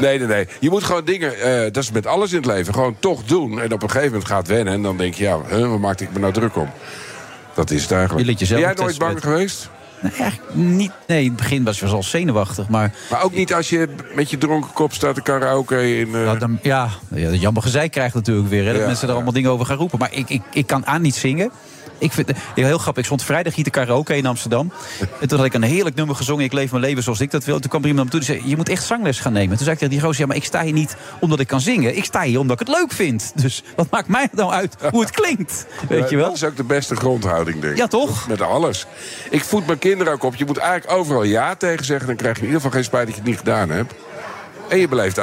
[0.00, 0.48] Nee, nee, nee.
[0.60, 3.60] Je moet gewoon dingen, eh, dat is met alles in het leven, gewoon toch doen.
[3.60, 4.72] En op een gegeven moment gaat wennen.
[4.74, 6.70] En dan denk je, ja, huh, waar maakte ik me nou druk om?
[7.54, 8.24] Dat is het eigenlijk.
[8.24, 9.68] Je liet jezelf ben jij nooit bang geweest?
[10.00, 10.92] Nee, eigenlijk niet.
[11.06, 12.94] Nee, in het begin was je wel zenuwachtig, maar...
[13.10, 16.14] Maar ook niet als je met je dronken kop staat te karaoke in...
[16.14, 16.88] eh, Ja, dan, ja,
[17.30, 18.64] jammer gezeik krijgt natuurlijk weer.
[18.64, 19.98] Hè, dat Ja, mensen er allemaal dingen over gaan roepen.
[19.98, 21.50] Maar ik, ik, ik kan aan niet zingen.
[22.02, 23.02] Ik vind ja, heel grappig.
[23.02, 24.72] Ik stond vrijdag hier te karaoke in Amsterdam.
[25.20, 26.44] En toen had ik een heerlijk nummer gezongen.
[26.44, 27.60] Ik leef mijn leven zoals ik dat wil.
[27.60, 29.56] Toen kwam er iemand naar me toe die zei: Je moet echt zangles gaan nemen.
[29.56, 31.60] Toen zei ik tegen die gozer: Ja, maar ik sta hier niet omdat ik kan
[31.60, 31.96] zingen.
[31.96, 33.32] Ik sta hier omdat ik het leuk vind.
[33.34, 35.66] Dus wat maakt mij nou uit hoe het klinkt?
[35.88, 36.26] Weet je wel?
[36.26, 37.78] Dat is ook de beste grondhouding, denk ik.
[37.78, 38.28] Ja, toch?
[38.28, 38.86] Met alles.
[39.30, 40.34] Ik voed mijn kinderen ook op.
[40.34, 42.06] Je moet eigenlijk overal ja tegen zeggen.
[42.06, 43.94] Dan krijg je in ieder geval geen spijt dat je het niet gedaan hebt.
[44.72, 45.18] En je beleeft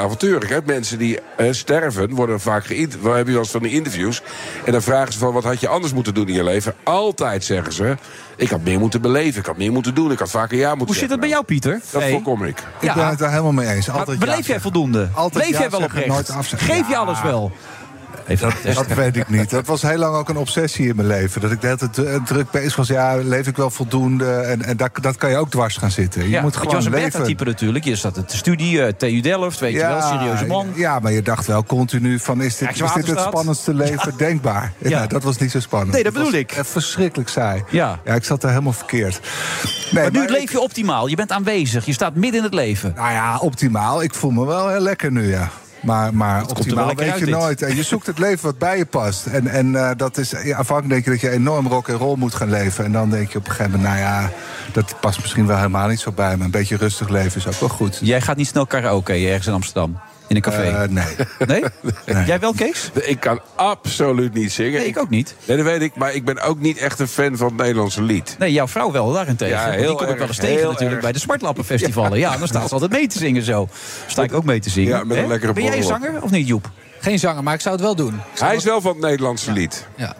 [0.49, 3.03] heb mensen die eh, sterven, worden vaak geïnterviewd.
[3.09, 4.21] We hebben wel eens van die interviews.
[4.65, 6.73] En dan vragen ze van, wat had je anders moeten doen in je leven?
[6.83, 7.97] Altijd zeggen ze,
[8.35, 9.39] ik had meer moeten beleven.
[9.39, 10.11] Ik had meer moeten doen.
[10.11, 11.81] Ik had vaker ja moeten Hoe zit dat bij jou, Pieter?
[11.91, 12.11] Dat Nee.
[12.11, 12.63] voorkom ik.
[12.79, 13.89] Ik ben het daar helemaal mee eens.
[13.89, 14.61] Altijd Maar ja beleef jij zeggen.
[14.61, 15.09] voldoende?
[15.13, 16.31] Altijd Leef ja jij wel oprecht?
[16.55, 17.51] Geef je alles wel?
[18.37, 19.49] Dat, dat weet ik niet.
[19.49, 21.41] Dat was heel lang ook een obsessie in mijn leven.
[21.41, 22.87] Dat ik de hele tijd eh, druk bezig was.
[22.87, 24.31] Ja, leef ik wel voldoende?
[24.31, 26.23] En, en dat, dat kan je ook dwars gaan zitten.
[26.23, 27.11] Je Ja, moet gewoon was een leven.
[27.11, 27.85] beta-type natuurlijk.
[27.85, 30.67] Je zat het studie, eh, TU Delft, weet je wel, serieuze man.
[30.75, 32.41] Ja, maar je dacht wel continu van...
[32.41, 34.73] is dit, is dit het spannendste leven denkbaar?
[34.77, 35.07] Ja.
[35.07, 35.93] Dat was niet zo spannend.
[35.93, 36.57] Nee, dat bedoel was ik.
[36.61, 37.63] verschrikkelijk saai.
[37.69, 37.99] Ja.
[38.05, 39.19] ja, ik zat daar helemaal verkeerd.
[39.91, 41.07] Nee, maar nu maar leef je optimaal.
[41.07, 41.85] Je bent aanwezig.
[41.85, 42.93] Je staat midden in het leven.
[42.95, 44.03] Nou ja, optimaal.
[44.03, 45.49] Ik voel me wel heel lekker nu, ja.
[45.81, 47.35] Maar, maar optimaal weet uit, je dit.
[47.35, 47.61] nooit.
[47.61, 49.25] En je zoekt het leven wat bij je past.
[49.25, 52.17] En, en eh, dat is, ja, afhankelijk denk je dat je enorm rock en roll
[52.17, 52.85] moet gaan leven.
[52.85, 54.31] En dan denk je op een gegeven moment, nou ja,
[54.71, 56.43] dat past misschien wel helemaal niet zo bij me.
[56.43, 57.99] Een beetje rustig leven is ook wel goed.
[58.01, 59.99] Jij gaat niet snel karaoke ergens in Amsterdam.
[60.29, 60.63] In een café.
[60.63, 61.15] Eh, nee.
[61.47, 61.63] Nee?
[62.25, 62.91] Jij wel, Kees?
[62.93, 64.79] Ik kan absoluut niet zingen.
[64.79, 65.35] Nee, ik ook niet.
[65.45, 65.95] Nee, dat weet ik.
[65.95, 68.35] Maar ik ben ook niet echt een fan van het Nederlandse lied.
[68.39, 69.57] Nee, jouw vrouw wel daarentegen.
[69.57, 71.01] Ja, heel die kom ik wel eens tegen natuurlijk erg.
[71.01, 72.19] bij de Smartlappenfestivalen.
[72.19, 73.67] Ja, dan staat ze altijd mee te zingen zo.
[74.07, 74.97] Sta ik ook mee te zingen.
[74.97, 75.29] Ja, met een Hè?
[75.29, 76.69] lekkere Ben jij een zanger of niet, Joep?
[76.99, 78.19] Geen zanger, maar ik zou het wel doen.
[78.39, 79.87] Hij is wel van het Nederlandse lied.
[79.95, 80.15] Ja.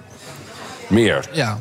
[0.88, 1.30] Meer.
[1.32, 1.60] Ja,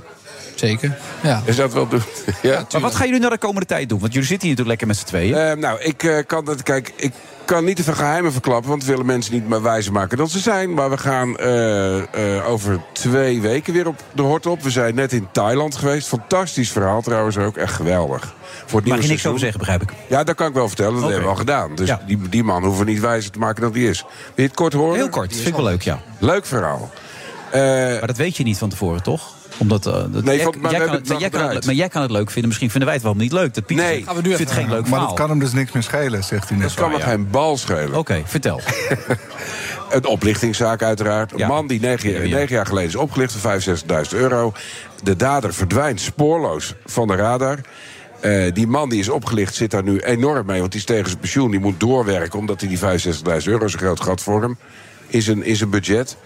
[0.55, 0.99] zeker.
[1.23, 1.43] Ja.
[1.45, 2.03] Is dat wel doen?
[2.43, 2.67] ja?
[2.73, 3.99] Maar wat gaan jullie nou de komende tijd doen?
[3.99, 5.51] Want jullie zitten hier natuurlijk lekker met z'n tweeën.
[5.51, 6.63] Eh, nou, ik eh, kan dat.
[6.63, 7.13] Kijk, ik
[7.49, 10.29] kan niet te veel geheimen verklappen, want we willen mensen niet meer wijzer maken dan
[10.29, 10.75] ze zijn.
[10.75, 14.63] Maar we gaan eh, eh, over twee weken weer op de hort op.
[14.63, 16.09] We zijn net in Thailand geweest.
[16.09, 17.57] Fantastisch verhaal trouwens ook.
[17.57, 18.35] Echt geweldig.
[18.67, 19.93] Voor het Mag je niks over zeggen, begrijp ik.
[20.09, 20.93] Ja, dat kan ik wel vertellen.
[20.95, 21.75] Dat hebben we al gedaan.
[21.75, 22.01] Dus Ja.
[22.07, 24.01] die, die man hoeven we niet wijzer te maken dan die is.
[24.03, 24.95] Wil je het kort horen?
[24.97, 26.01] Heel kort, vind ik wel leuk, ja.
[26.19, 26.91] Leuk verhaal.
[27.51, 29.37] Eh, Maar dat weet je niet van tevoren, toch?
[29.59, 31.75] Omdat, eh, dat, Nee, jij, van- maar jij kan het, maar, jij kan het, maar
[31.75, 32.47] jij kan het leuk vinden.
[32.47, 33.55] Misschien vinden wij het wel niet leuk.
[33.55, 33.95] Dat Pieter Nee.
[33.95, 35.83] zegt, Gaan we nu vindt het geen leuk Maar dat kan hem dus niks meer
[35.83, 36.77] schelen, zegt hij net.
[36.77, 37.95] dat kan geen bal schelen.
[37.99, 38.61] Oké, vertel.
[39.91, 41.33] Een oplichtingszaak uiteraard.
[41.33, 41.47] Een Ja.
[41.47, 42.37] man die negen, Ja, ja.
[42.37, 44.53] negen jaar geleden is opgelicht voor 65.000 euro.
[45.03, 47.59] De dader verdwijnt spoorloos van de radar.
[48.21, 50.59] Eh, die man die is opgelicht zit daar nu enorm mee.
[50.61, 51.51] Want die is tegen zijn pensioen.
[51.51, 54.59] Die moet doorwerken omdat hij die 65.000 euro een groot gat voor hem.
[55.07, 56.17] Is een, is een budget.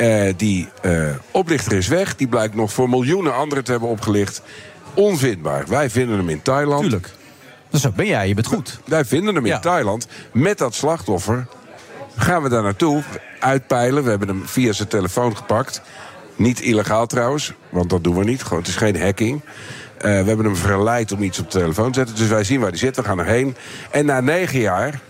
[0.00, 2.16] Eh, die eh, oplichter is weg.
[2.16, 4.42] Die blijkt nog voor miljoenen anderen te hebben opgelicht.
[4.94, 5.64] Onvindbaar.
[5.68, 6.82] Wij vinden hem in Thailand.
[6.82, 7.10] Tuurlijk.
[7.70, 8.80] Dus zo ben jij, je bent goed.
[8.84, 9.58] Wij vinden hem in Ja.
[9.58, 11.46] Thailand met dat slachtoffer.
[12.16, 13.02] Gaan we daar naartoe,
[13.40, 14.04] uitpeilen.
[14.04, 15.82] We hebben hem via zijn telefoon gepakt.
[16.36, 18.42] Niet illegaal trouwens, want dat doen we niet.
[18.42, 19.40] Gewoon, het is geen hacking.
[19.96, 22.16] Eh, we hebben hem verleid om iets op de telefoon te zetten.
[22.16, 23.56] Dus wij zien waar hij zit, we gaan erheen.
[23.90, 25.00] En na negen jaar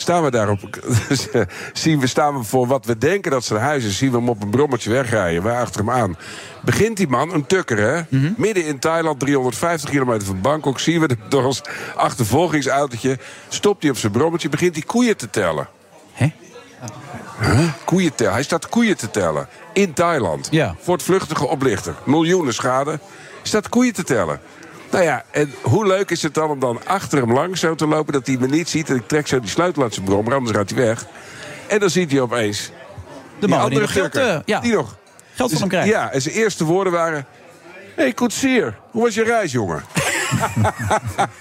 [0.00, 0.60] staan we daarop.
[1.72, 3.96] zien we, staan we voor wat we denken dat zijn huis is.
[3.96, 5.42] Zien we hem op een brommetje wegrijden.
[5.42, 6.16] Wij achter hem aan.
[6.62, 8.02] Begint die man, een tukker hè.
[8.08, 8.32] Mhm.
[8.36, 10.78] Midden in Thailand, 350 kilometer van Bangkok.
[10.78, 11.62] Zien we hem door ons
[11.96, 13.18] achtervolgingsautootje.
[13.48, 14.48] Stopt hij op zijn brommetje.
[14.48, 15.68] Begint hij koeien te tellen.
[16.12, 16.32] Hè?
[17.40, 17.68] Huh?
[17.84, 18.32] Koeien tellen.
[18.32, 19.48] Hij staat koeien te tellen.
[19.72, 20.48] In Thailand.
[20.50, 20.74] Ja.
[20.80, 21.94] Voor het vluchtige oplichter.
[22.04, 22.90] Miljoenen schade.
[22.90, 22.98] Hij
[23.42, 24.40] staat koeien te tellen.
[24.90, 27.86] Nou ja, en hoe leuk is het dan om dan achter hem langs zo te
[27.86, 28.12] lopen...
[28.12, 30.34] dat hij me niet ziet en ik trek zo die sleutel uit zijn brommer...
[30.34, 31.06] anders gaat hij weg.
[31.66, 32.60] En dan ziet hij opeens...
[32.66, 34.96] De die man die andere nog geld, eh, ja, die nog.
[35.34, 35.88] geld van hem krijgt.
[35.88, 37.26] Ja, en zijn eerste woorden waren...
[37.94, 39.82] Hé, hey, koetsier, hoe was je reis, jongen?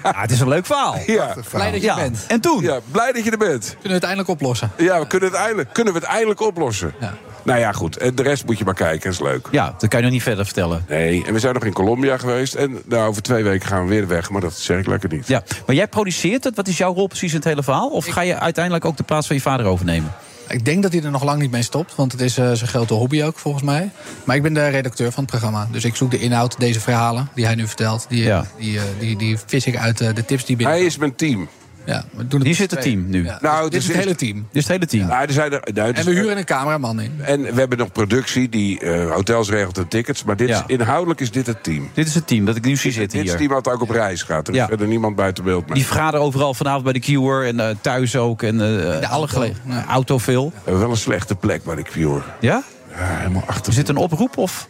[0.03, 0.95] Ja, het is een leuk verhaal.
[1.05, 1.33] Ja.
[1.51, 1.95] Blij dat je Ja.
[1.95, 2.25] er bent.
[2.27, 2.61] En toen?
[2.63, 3.65] ja, blij dat je er bent.
[3.69, 4.71] Kunnen we het eindelijk oplossen?
[4.77, 6.93] Ja, we kunnen, het eindelijk, kunnen we het eindelijk oplossen.
[6.99, 7.13] Ja.
[7.47, 7.97] Nou ja, goed.
[7.97, 9.47] En de rest moet je maar kijken, dat is leuk.
[9.51, 10.85] Ja, dat kan je nog niet verder vertellen.
[10.89, 12.53] Nee, en we zijn nog in Colombia geweest.
[12.53, 14.29] En nou, over twee weken gaan we weer weg.
[14.29, 15.27] Maar dat zeg ik lekker niet.
[15.27, 16.55] Ja, maar jij produceert het.
[16.55, 17.89] Wat is jouw rol precies in het hele verhaal?
[17.89, 20.11] Of ga je uiteindelijk ook de plaats van je vader overnemen?
[20.49, 22.69] Ik denk dat hij er nog lang niet mee stopt, want het is eh, zijn
[22.69, 23.89] grote hobby ook volgens mij.
[24.23, 25.67] Maar ik ben de redacteur van het programma.
[25.71, 28.05] Dus ik zoek de inhoud, deze verhalen die hij nu vertelt.
[28.09, 28.45] Die, Ja.
[28.57, 30.75] die, eh, die, die vis ik uit eh, de tips die binnen.
[30.75, 31.47] Hij is mijn team.
[31.87, 33.23] Ja, we doen het Hier zit het team nu.
[33.23, 33.37] Ja.
[33.41, 34.35] Nou, dit is het is- hele team.
[34.35, 35.09] Dit is het hele team.
[35.09, 37.19] Er zijn er, nou, dus- En we huren een cameraman in.
[37.21, 40.23] En we hebben nog productie die eh, hotels regelt en tickets.
[40.23, 40.63] Maar dit Ja.
[40.67, 41.89] is, inhoudelijk is dit het team.
[41.93, 43.39] Dit is het team dat ik nu zie zitten Dit is hier.
[43.39, 44.47] het team wat ook op reis gaat.
[44.47, 45.65] Er is verder niemand buiten beeld.
[45.65, 45.73] mee.
[45.75, 48.41] Die vergaderen overal vanavond bij de Cure en eh, thuis ook.
[48.43, 49.51] En eh, alle auto.
[49.87, 50.45] auto veel.
[50.49, 52.21] We hebben wel een slechte plek bij de Cure.
[52.39, 52.63] Ja?
[52.89, 53.65] Ja, helemaal achter.
[53.67, 54.67] Er zit een oproep of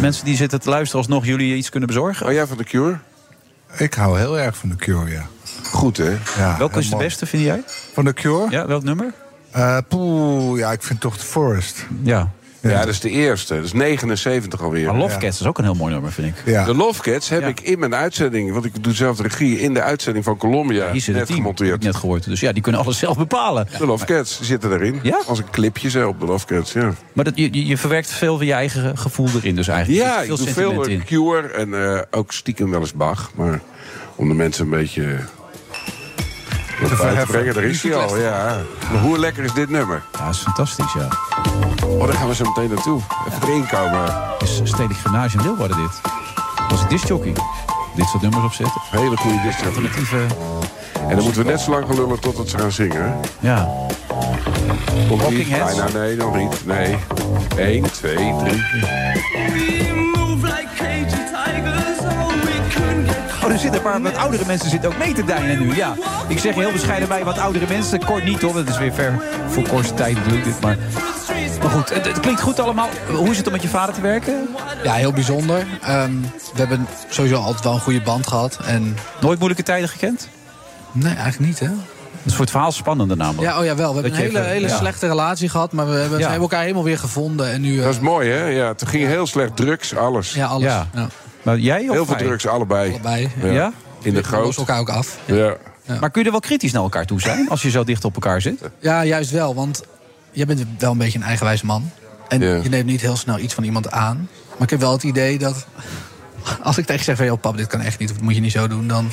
[0.00, 2.26] mensen die zitten te luisteren alsnog jullie iets kunnen bezorgen?
[2.26, 2.98] Oh, jij van de Cure?
[3.78, 5.26] Ik hou heel erg van The Cure, ja.
[5.76, 6.10] Goed, hè?
[6.38, 7.62] Ja, Welke is de beste, vind jij?
[7.92, 8.46] Van The Cure?
[8.50, 9.12] Ja, welk nummer?
[9.50, 11.86] Eh, poeh, ja, ik vind toch The Forest.
[12.02, 12.30] Ja.
[12.60, 13.54] Ja, dat is de eerste.
[13.54, 14.86] Dat is 79 alweer.
[14.86, 16.34] Maar Love Cats is ook een heel mooi nummer, vind ik.
[16.52, 16.64] Ja.
[16.64, 18.52] De Love Cats heb ik in mijn uitzending...
[18.52, 19.60] want ik doe zelf de regie...
[19.60, 21.82] in de uitzending van Columbia Hier zit net team, gemonteerd.
[21.82, 22.24] net gehoord.
[22.24, 23.68] Dus ja, die kunnen alles zelf bepalen.
[23.78, 24.98] De Love Cats zitten erin.
[25.02, 25.22] Ja?
[25.26, 26.92] Als een clipje zo op de Love Cats, ja.
[27.12, 30.04] Maar dat, je, je- verwerkt veel van je eigen gevoel erin dus eigenlijk.
[30.04, 31.04] Ja, Er ik doe veel in.
[31.04, 33.30] Cure en eh, ook stiekem wel eens Bach.
[33.34, 33.60] Maar
[34.14, 35.18] om de mensen een beetje...
[36.78, 37.54] Te verheffen.
[37.54, 38.56] daar is hij al, ja.
[38.92, 40.02] Maar hoe lekker is dit nummer?
[40.12, 41.08] Ja, dat is fantastisch, ja.
[41.86, 43.00] Oh, daar gaan we zo meteen naartoe.
[43.28, 44.04] Even erin komen.
[44.38, 46.00] Het is Stedelijk Gymnasium Leeuwarden dit.
[46.70, 47.32] Als ik discjockey.
[47.94, 48.80] Dit soort nummers opzetten.
[48.90, 49.64] Hele goede disco.
[49.66, 50.16] Alternatieve...
[51.08, 53.02] En dan moeten we net zo lang gaan lullen totdat ze gaan zingen.
[53.02, 53.12] hè?
[53.48, 53.68] Ja.
[55.08, 55.48] Komt Walking niet?
[55.48, 55.74] Heads?
[55.74, 56.66] Bijna, nee, nog niet.
[56.66, 56.96] Nee.
[57.56, 60.05] 1, 2, 3.
[63.56, 65.74] Er zitten een paar wat oudere mensen zitten ook mee te deinen nu.
[65.74, 65.94] Ja,
[66.28, 68.04] ik zeg heel bescheiden bij wat oudere mensen.
[68.04, 70.60] Kort niet hoor, dat is weer ver voor kortste tijd doe ik dit.
[70.60, 70.76] Maar,
[71.62, 72.88] maar goed, het, het klinkt goed allemaal.
[73.14, 74.48] Hoe is het om met je vader te werken?
[74.82, 75.66] Ja, heel bijzonder.
[75.82, 76.10] Ehm,
[76.54, 78.58] we hebben sowieso altijd wel een goede band gehad.
[78.66, 78.96] En...
[79.20, 80.28] Nooit moeilijke tijden gekend?
[80.92, 81.68] Nee, eigenlijk niet, hè?
[81.68, 83.42] Dat is voor het verhaal spannender namelijk.
[83.52, 83.88] Ja, oh ja, wel.
[83.94, 84.76] We hebben een hele, even- hele ja.
[84.76, 86.22] slechte relatie gehad, maar we hebben, we Ja.
[86.30, 87.50] hebben elkaar helemaal weer gevonden.
[87.52, 88.44] En nu, eh, Dat is mooi, hè?
[88.44, 89.56] Ja, het ging heel slecht.
[89.56, 90.32] Drugs, alles.
[90.32, 90.72] ja, alles.
[90.72, 90.86] Ja.
[91.46, 91.52] Ja.
[91.52, 92.24] Maar jij of Heel veel hij?
[92.24, 92.90] drugs, allebei.
[92.90, 93.28] Allebei.
[93.42, 93.72] Ja?
[94.02, 94.56] In de We goot.
[94.56, 95.18] elkaar ook af.
[95.24, 95.56] Ja.
[96.00, 98.14] Maar kun je er wel kritisch naar elkaar toe zijn als je zo dicht op
[98.14, 98.60] elkaar zit?
[98.80, 99.54] Ja, juist wel.
[99.54, 99.82] Want
[100.30, 101.90] jij bent wel een beetje een eigenwijs man.
[102.28, 102.54] En Ja.
[102.62, 104.28] je neemt niet heel snel iets van iemand aan.
[104.52, 105.66] Maar ik heb wel het idee dat...
[106.62, 107.26] Als ik tegen je zeg van...
[107.26, 108.08] joh, pap, dit kan echt niet.
[108.10, 108.86] Of dat moet je niet zo doen.
[108.88, 109.10] Dan,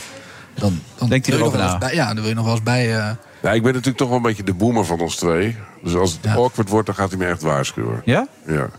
[0.53, 1.85] dan, dan Denkt hij wil je erover nog wel na?
[1.85, 2.95] eens bij- Ja, dan wil je nog wel eens bij...
[2.97, 3.09] eh,
[3.41, 5.55] Nou, ik ben natuurlijk toch wel een beetje de boomer van ons twee.
[5.83, 6.33] Dus als het Ja.
[6.33, 8.01] awkward wordt, dan gaat hij me echt waarschuwen.
[8.05, 8.27] Ja?
[8.47, 8.69] Ja.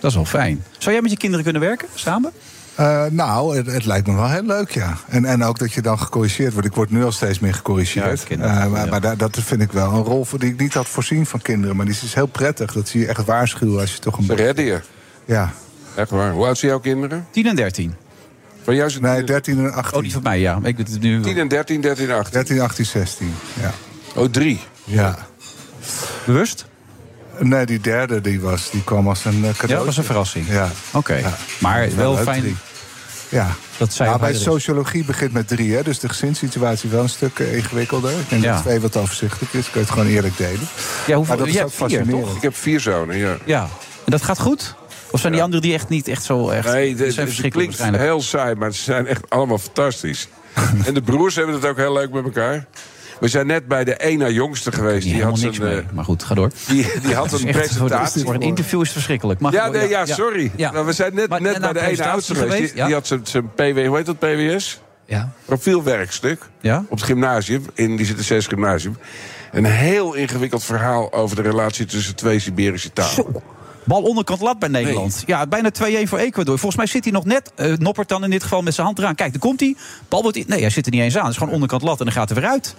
[0.00, 0.64] Dat is wel fijn.
[0.78, 2.32] Zou jij met je kinderen kunnen werken samen?
[2.80, 4.96] Eh, nou, het, het lijkt me wel heel leuk, ja.
[5.08, 6.68] En, en ook dat je dan gecorrigeerd wordt.
[6.68, 8.28] Ik word nu al steeds meer Ja, gecorrigeerd.
[8.28, 8.38] dat.
[8.38, 8.90] Eh, maar Ja.
[8.90, 11.42] maar daar- dat vind ik wel een rol voor die ik niet had voorzien van
[11.42, 11.76] kinderen.
[11.76, 12.72] Maar die is heel prettig.
[12.72, 14.24] Dat zie je echt waarschuwen als je toch een...
[14.24, 14.80] Ze redden je.
[15.24, 15.52] Ja.
[15.94, 16.32] Echt waar.
[16.32, 17.26] Hoe oud zijn jouw kinderen?
[17.30, 17.94] 10 en 13.
[18.62, 20.02] Van jou zijn Nee, 13 en Oh, 18.
[20.02, 20.58] die van mij, ja.
[20.62, 21.20] Ik, het nu...
[21.20, 22.32] 10 en 13, 13 en 18.
[22.32, 23.34] 13, 18, 16.
[23.60, 23.70] Ja.
[24.14, 24.60] Oh, drie.
[24.84, 25.18] ja.
[26.26, 26.64] Bewust?
[27.38, 29.68] Nee, die derde die was, die kwam als een eh, cadeau.
[29.68, 30.46] Ja, dat was een verrassing.
[30.48, 30.68] Ja.
[30.92, 31.14] Oké.
[31.14, 31.32] Ja.
[31.58, 32.56] Maar Dat wel fijn drie.
[33.30, 33.50] Ja.
[33.76, 35.82] dat zij Nou, bij sociologie begint met drie, hè?
[35.82, 38.10] dus de gezinssituatie is wel een stuk eh, ingewikkelder.
[38.10, 38.52] Ik denk Ja.
[38.52, 40.60] dat twee wat overzichtelijk is, kun je het gewoon eerlijk delen.
[41.06, 42.24] Ja, hoeveel, Maar dat is ook hebt vier, fascinerend.
[42.26, 42.36] toch?
[42.36, 43.36] Ik heb vier zonen, ja.
[43.44, 43.62] Ja.
[44.04, 44.74] En dat gaat goed?
[45.10, 46.66] Of zijn die anderen die echt niet echt zo echt...
[46.72, 49.58] Nee, die de- zijn de- het verschrikkelijk klinkt heel saai, maar ze zijn echt allemaal
[49.58, 50.28] fantastisch.
[50.86, 52.66] en de broers hebben het ook heel leuk met elkaar.
[53.20, 55.06] We zijn net bij de ena jongste geweest.
[55.06, 55.76] Die had, niks een, mee.
[55.78, 56.50] eh, Maar goed, ga door.
[56.68, 58.22] die, die had een presentatie.
[58.24, 59.40] Voor een interview is verschrikkelijk.
[59.40, 60.50] Mag Ja, nee, ja, sorry.
[60.56, 62.54] Nou, we zijn net, net bij naar de ene oudste geweest.
[62.54, 64.80] geweest, Die, had zijn, zijn PW, hoe heet dat, PWS?
[65.06, 65.32] ja.
[65.44, 66.48] Profielwerkstuk.
[66.60, 66.84] Ja?
[66.88, 67.64] Op het gymnasium.
[67.74, 68.96] In, die zit in zes gymnasium.
[69.52, 73.12] Een heel ingewikkeld verhaal over de relatie tussen twee Siberische talen.
[73.14, 73.42] Zo.
[73.84, 75.22] Bal onderkant lat bij Nederland.
[75.26, 75.70] Ja, bijna
[76.04, 76.58] 2-1 voor Ecuador.
[76.58, 78.98] Volgens mij zit hij nog net, eh Noppert dan in dit geval, met zijn hand
[78.98, 79.14] eraan.
[79.14, 79.76] Kijk, daar komt hij.
[80.08, 81.22] Bal wordt Nee, hij zit er niet eens aan.
[81.22, 82.74] Het is gewoon onderkant lat en dan gaat hij weer uit.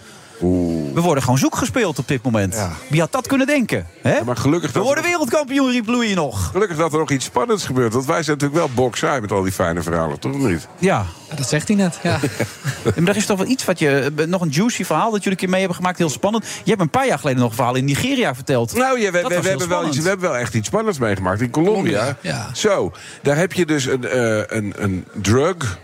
[0.94, 2.54] We worden gewoon zoek gespeeld op dit moment.
[2.54, 2.72] Ja.
[2.88, 3.88] Wie had dat kunnen denken?
[4.02, 4.24] Hè?
[4.24, 6.50] Maar gelukkig We dat, worden wereldkampioen, riep Louis nog.
[6.52, 7.94] gelukkig dat er nog iets spannends gebeurt.
[7.94, 10.68] Want wij zijn natuurlijk wel boksaai met al die fijne verhalen, toch niet?
[10.78, 11.06] Ja.
[11.30, 12.00] Ja, dat zegt hij net.
[12.04, 12.20] Ja.
[13.00, 14.12] Maar er is toch wel iets wat je.
[14.18, 15.98] eh, Nog een juicy verhaal dat jullie een keer mee hebben gemaakt.
[15.98, 16.46] Heel spannend.
[16.64, 18.74] Je hebt een paar jaar geleden nog een verhaal in Nigeria verteld.
[18.76, 21.42] Nou, ja, we, we, hebben wel iets, we hebben wel echt iets spannends meegemaakt.
[21.42, 22.18] In Colombia.
[22.22, 22.50] Ja.
[22.54, 22.92] Zo,
[23.22, 25.80] daar heb je dus een, eh, een, een drug.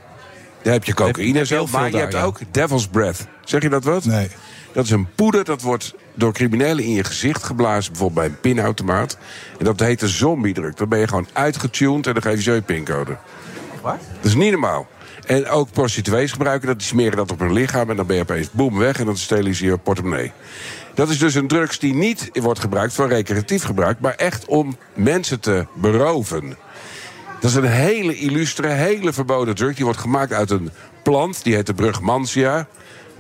[0.61, 1.67] Daar heb je cocaïne en heb je zo.
[1.71, 2.23] Maar je daar, hebt ja.
[2.23, 3.25] ook devil's breath.
[3.43, 4.05] Zeg je dat wat?
[4.05, 4.29] Nee.
[4.71, 7.91] Dat is een poeder dat wordt door criminelen in je gezicht geblazen.
[7.91, 9.17] Bijvoorbeeld bij een pinautomaat.
[9.59, 10.77] En dat heet een zombie-druk.
[10.77, 13.17] Dan ben je gewoon uitgetuned en dan geef je zo je pincode.
[13.81, 13.99] Waar?
[14.15, 14.87] Dat is niet normaal.
[15.25, 16.77] En ook prostituees gebruiken dat.
[16.77, 17.89] Die smeren dat op hun lichaam.
[17.89, 18.99] En dan ben je opeens boem weg.
[18.99, 20.31] En dan stelen ze je portemonnee.
[20.93, 23.99] Dat is dus een drugs die niet wordt gebruikt voor recreatief gebruik.
[23.99, 26.57] Maar echt om mensen te beroven.
[27.39, 29.75] Dat is een hele illustre, hele verboden drug.
[29.75, 30.71] Die wordt gemaakt uit een
[31.03, 31.43] plant.
[31.43, 32.67] Die heet de brugmansia.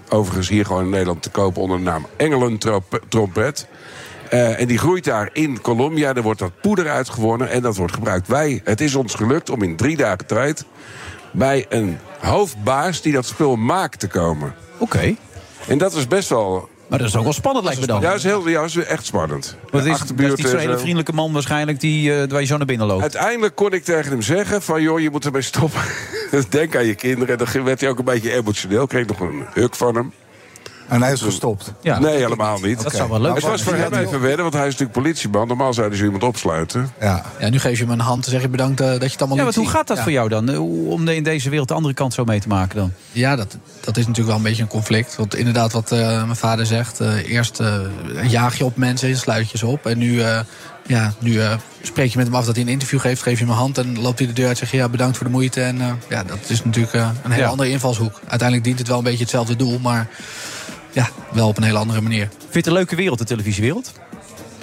[0.09, 3.67] Overigens hier gewoon in Nederland te kopen onder de naam engelentrompet.
[4.29, 6.13] Eh, en die groeit daar in Colombia.
[6.13, 8.27] Er wordt dat poeder uitgewonnen en dat wordt gebruikt.
[8.27, 10.65] Wij, het is ons gelukt om in drie dagen tijd...
[11.31, 14.55] bij een hoofdbaas die dat spul maakt te komen.
[14.77, 15.15] Oké.
[15.67, 16.69] En dat was best wel...
[16.89, 18.01] Maar dat is ook wel spannend, lijkt me dan.
[18.01, 19.57] Ja, dat is, heel, ja, dat is echt spannend.
[19.71, 22.65] Het is, dat is niet zo'n hele vriendelijke man waarschijnlijk die, waar je zo naar
[22.65, 23.01] binnen loopt.
[23.01, 24.81] Uiteindelijk kon ik tegen hem zeggen van...
[24.81, 25.81] joh, je moet ermee stoppen.
[26.49, 27.37] Denk aan je kinderen.
[27.37, 28.87] En dan werd hij ook een beetje emotioneel.
[28.87, 30.13] Kreeg nog een huk van hem.
[30.87, 31.73] En hij is gestopt.
[31.81, 31.99] Ja.
[31.99, 32.83] Nee, helemaal niet.
[32.83, 35.47] Dat zou wel leuk Het was voor hem even wedden, want hij is natuurlijk politieman.
[35.47, 36.91] Normaal zouden ze iemand opsluiten.
[36.99, 37.25] Ja.
[37.39, 39.17] Ja, nu geef je hem een hand en zeg je bedankt eh, dat je het
[39.19, 40.03] allemaal Ja, want hoe gaat dat Ja.
[40.03, 40.49] voor jou dan?
[40.49, 42.91] Eh, hoe- Om in deze wereld de andere kant zo mee te maken dan?
[43.11, 45.15] Ja, dat, dat is natuurlijk wel een beetje een conflict.
[45.15, 46.99] Want inderdaad, wat eh, mijn vader zegt...
[46.99, 47.79] eh, eerst eh,
[48.27, 49.85] jaag je op mensen, sluit je ze op.
[49.85, 50.39] En nu, eh,
[50.87, 53.21] ja, nu eh, spreek je met hem af dat hij een interview geeft...
[53.21, 54.77] geef je hem een hand en loopt hij de deur uit en zeg je...
[54.77, 55.61] ja, bedankt voor de moeite.
[55.61, 57.49] En eh, ja, dat is natuurlijk eh, een hele Ja.
[57.49, 58.19] andere invalshoek.
[58.19, 59.79] Uiteindelijk dient het wel een beetje hetzelfde doel...
[59.79, 60.07] maar
[60.97, 62.27] ja, wel op een hele andere manier.
[62.27, 63.91] Vind je het een leuke wereld, de televisiewereld?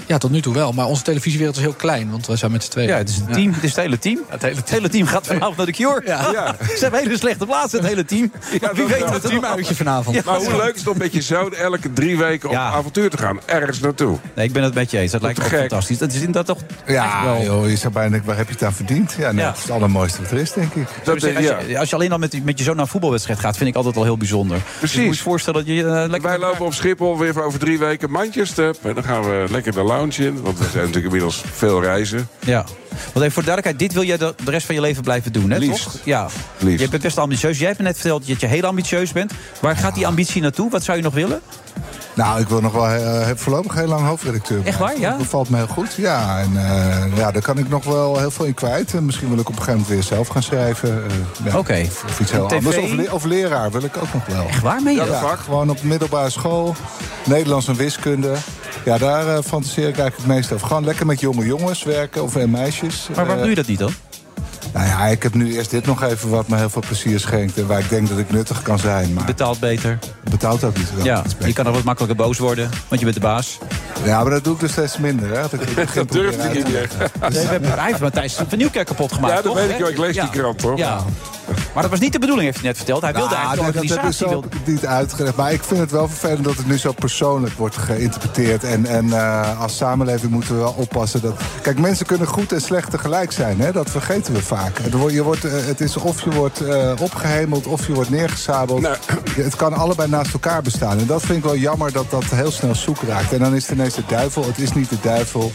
[0.06, 0.72] Ja, tot nu toe wel.
[0.72, 2.89] Maar onze televisiewereld is heel klein, want wij zijn met z'n tweeën.
[2.89, 3.52] Ja, het is een team.
[3.52, 4.18] Het is het hele team.
[4.28, 6.02] Het hele Het hele team gaat vanavond naar de Cure.
[6.05, 6.31] Ja.
[6.32, 6.56] Ja.
[6.76, 8.32] Ze hebben hele slechte plaatsen, het hele team.
[8.60, 9.10] Maar wie weet wel.
[9.12, 10.16] wat het teamuitje vanavond.
[10.16, 10.22] Ja.
[10.24, 12.70] Maar hoe leuk is het om met je zoon elke drie weken op Ja.
[12.70, 13.39] avontuur te gaan?
[13.47, 14.18] Ergens naartoe.
[14.35, 15.12] Nee, ik ben het met je eens.
[15.12, 15.98] Dat lijkt me fantastisch.
[15.98, 16.59] Dat is inderdaad toch...
[16.86, 19.14] Ja, wel- joh, je zou bijna denken, waar heb je het aan verdiend?
[19.18, 19.47] Ja, nee, Ja.
[19.48, 20.89] dat is het allermooiste wat er is, denk ik.
[21.05, 21.59] Dat, als, eh, ja.
[21.66, 23.76] je, als je alleen al met, met je zoon naar een voetbalwedstrijd gaat, vind ik
[23.76, 24.59] altijd al heel bijzonder.
[24.59, 24.81] Precies.
[24.81, 26.22] Dus je moet je voorstellen dat je eh, lekker...
[26.22, 28.74] Wij lopen op Schiphol weer over drie weken Manchester.
[28.82, 30.43] En dan gaan we lekker de lounge in.
[30.43, 32.29] Want we zijn natuurlijk inmiddels veel reizen.
[32.39, 32.65] Ja.
[33.12, 35.33] Want even voor de duidelijkheid, dit wil jij de, de rest van je leven blijven
[35.33, 35.59] doen, hè?
[35.59, 35.83] Liefst.
[35.83, 36.01] Toch?
[36.05, 36.29] Ja.
[36.59, 36.81] Liefst.
[36.81, 37.59] Je bent best ambitieus.
[37.59, 39.33] Jij hebt me net verteld dat je heel ambitieus bent.
[39.61, 40.71] Waar gaat die ambitie naartoe?
[40.71, 41.41] Wat zou je nog willen?
[42.15, 45.09] Nou, ik wil nog wel eh, voorlopig heel lang hoofdredacteur Echt waar, ja?
[45.11, 45.95] Dat bevalt me heel goed.
[45.95, 48.95] Ja, en eh, ja, daar kan ik nog wel heel veel in kwijt.
[48.95, 51.05] En misschien wil ik op een gegeven moment weer zelf gaan schrijven.
[51.09, 51.15] eh,
[51.53, 51.81] ja, Oké.
[51.86, 52.55] Of, of iets heel TV?
[52.57, 52.77] anders.
[52.77, 54.47] Of, le- of leraar wil ik ook nog wel.
[54.47, 55.20] Echt waar, meen je Ja, dat?
[55.20, 55.39] vak.
[55.39, 56.74] Gewoon op middelbare school.
[57.24, 58.35] Nederlands en wiskunde.
[58.85, 60.66] Ja, daar fantaseer ik eigenlijk het meest over.
[60.66, 63.09] Gewoon lekker met jonge jongens werken of eh, meisjes.
[63.15, 63.93] Maar waarom doe je dat niet dan?
[64.73, 67.59] Nou ja, ik heb nu eerst dit nog even wat me heel veel plezier schenkt.
[67.59, 69.12] En waar ik denk dat ik nuttig kan zijn.
[69.12, 69.99] Maar Betaalt beter.
[70.23, 73.07] het betaalt ook niet zo Ja, je kan ook wat makkelijker boos worden, want je
[73.07, 73.59] bent de baas.
[74.05, 75.28] Ja, maar dat doe ik dus steeds minder.
[75.28, 75.41] Hè?
[75.41, 76.99] Dat, ik Dat durft proberen hij uit te niet leggen.
[76.99, 77.31] meer.
[77.31, 79.61] Nee, we hebben, Matthijs van Nieuwkerk kapot gemaakt, Ja, dat toch?
[79.61, 79.89] weet ik wel.
[79.89, 80.23] Ik lees Ja.
[80.31, 80.78] die krant, toch?
[80.78, 81.05] Ja.
[81.75, 83.03] Maar dat was niet de bedoeling, heeft hij net verteld.
[83.03, 84.27] Hij wilde Nou, eigenlijk de dat organisatie...
[84.35, 85.37] zo wilde- niet uitgelegd.
[85.37, 88.65] Maar ik vind het wel vervelend dat het nu zo persoonlijk wordt geïnterpreteerd.
[88.65, 91.21] En, en eh, als samenleving moeten we wel oppassen.
[91.21, 91.35] Dat...
[91.62, 93.61] Kijk, mensen kunnen goed en slecht tegelijk zijn.
[93.61, 93.73] Hè?
[93.73, 94.79] Dat vergeten we vaak.
[94.83, 98.11] Het wordt- Je wordt, eh, het is of je wordt eh, opgehemeld of je wordt
[98.11, 98.81] neergezabeld.
[98.81, 98.97] Nou.
[99.31, 100.99] Het kan allebei naast elkaar bestaan.
[100.99, 103.33] En dat vind ik wel jammer dat dat heel snel zoek raakt.
[103.33, 104.47] En dan is het ineens de duivel.
[104.47, 105.53] Het is niet de duivel.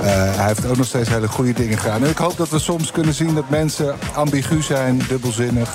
[0.00, 2.02] Eh, hij heeft ook nog steeds hele goede dingen gedaan.
[2.04, 5.02] En ik hoop dat we soms kunnen zien dat mensen ambigu zijn,
[5.32, 5.70] dubbelzinnig.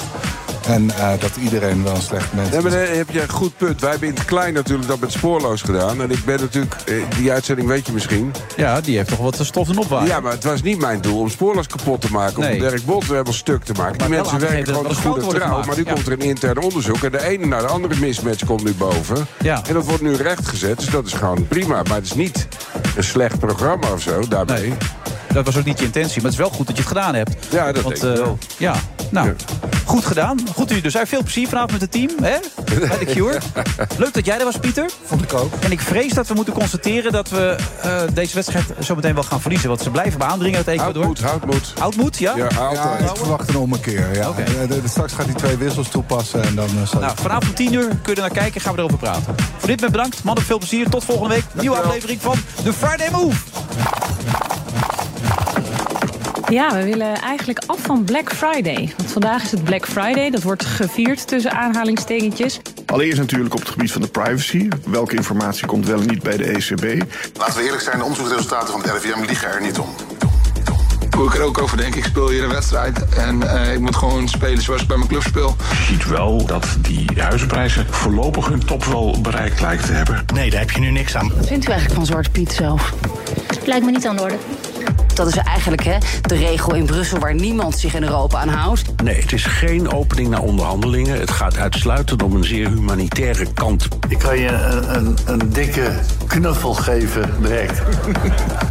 [0.67, 2.63] En eh, dat iedereen wel een slecht mens Nee, is.
[2.63, 3.81] maar daar heb je een goed punt.
[3.81, 6.01] Wij hebben in het klein natuurlijk dat met spoorloos gedaan.
[6.01, 8.31] En ik ben natuurlijk, eh, die uitzending weet je misschien.
[8.55, 10.07] Ja, die heeft toch wat stof en opwaarde.
[10.07, 12.38] Ja, maar het was niet mijn doel om spoorloos kapot te maken.
[12.38, 12.53] Of Nee.
[12.53, 13.97] om Dirk Bot helemaal stuk te maken.
[13.97, 15.41] Maar Die mensen werken gewoon de er goede trouw.
[15.47, 15.65] gemaakt.
[15.67, 15.93] Maar nu Ja.
[15.93, 17.03] komt er een intern onderzoek.
[17.03, 19.25] En de ene naar de andere mismatch komt nu boven.
[19.41, 19.61] Ja.
[19.67, 20.77] En dat wordt nu rechtgezet.
[20.80, 21.81] Dus dat is gewoon prima.
[21.88, 22.47] Maar het is niet
[22.95, 24.61] een slecht programma of zo daarmee.
[24.61, 24.77] Nee.
[25.34, 27.15] Dat was ook niet je intentie, maar het is wel goed dat je het gedaan
[27.15, 27.47] hebt.
[27.51, 28.38] Ja, dat Want, denk ik eh, wel.
[28.57, 28.75] Ja,
[29.14, 29.35] nou,
[29.85, 30.40] goed gedaan.
[30.56, 30.94] Goed u dus.
[30.94, 32.38] Hij veel plezier vanavond met het team, hè?
[32.88, 33.40] Bij de Cure.
[33.98, 34.90] Leuk dat jij er was, Pieter.
[35.06, 35.53] Vond ik ook.
[35.60, 39.23] En ik vrees dat we moeten constateren dat we eh, deze wedstrijd zo meteen wel
[39.23, 39.69] gaan verliezen.
[39.69, 41.06] Want ze blijven maar aandringen uit Houd Ecuador.
[41.06, 41.73] moed, houd moed.
[41.80, 42.35] Houd moed, ja?
[42.35, 44.15] Ja, Ja, ik verwacht een ommekeer.
[44.15, 44.30] Ja.
[44.30, 44.41] Oké.
[44.41, 47.73] Eh, straks gaat hij twee wissels toepassen en dan eh, zal Nou, vanavond om 10
[47.73, 49.35] uur kun je er naar kijken, gaan we erover praten.
[49.57, 50.23] Voor dit moment bedankt.
[50.23, 50.90] Mannen, veel plezier.
[50.90, 51.44] Tot volgende week.
[51.53, 53.38] Nieuwe aflevering van The Friday Move.
[56.53, 58.93] Ja, we willen eigenlijk af van Black Friday.
[58.97, 60.30] Want vandaag is het Black Friday.
[60.30, 62.59] Dat wordt gevierd tussen aanhalingstekentjes.
[62.85, 64.67] Allereerst natuurlijk op het gebied van de privacy.
[64.85, 67.03] Welke informatie komt wel en niet bij de ECB?
[67.38, 69.88] Laten we eerlijk zijn, de onderzoeksresultaten van het RIVM liegen er niet om.
[71.15, 73.95] Hoe ik er ook over denk, ik speel hier een wedstrijd en eh, ik moet
[73.95, 75.55] gewoon spelen zoals ik bij mijn club speel.
[75.69, 80.25] Je ziet wel dat die huizenprijzen voorlopig hun top wel bereikt lijken te hebben.
[80.34, 81.31] Nee, daar heb je nu niks aan.
[81.35, 82.93] Wat vindt u eigenlijk van Zwarte Piet zelf?
[83.65, 84.38] Lijkt me niet aan de orde.
[85.14, 89.03] Dat is eigenlijk hè, de regel in Brussel waar niemand zich in Europa aan houdt.
[89.03, 91.19] Nee, het is geen opening naar onderhandelingen.
[91.19, 93.88] Het gaat uitsluitend om een zeer humanitaire kant.
[94.10, 95.91] Ik kan je een, een, een dikke
[96.27, 97.81] knuffel geven direct.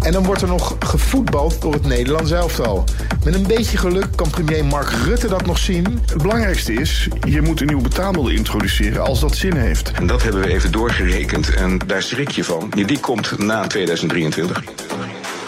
[0.01, 2.85] En dan wordt er nog gevoetbald door het Nederlands elftal.
[3.25, 6.01] Met een beetje geluk kan premier Mark Rutte dat nog zien.
[6.07, 9.91] Het belangrijkste is, je moet een nieuw betaalmiddel introduceren als dat zin heeft.
[9.91, 12.73] En dat hebben we even doorgerekend en daar schrik je van.
[12.87, 14.63] Die komt na 2023.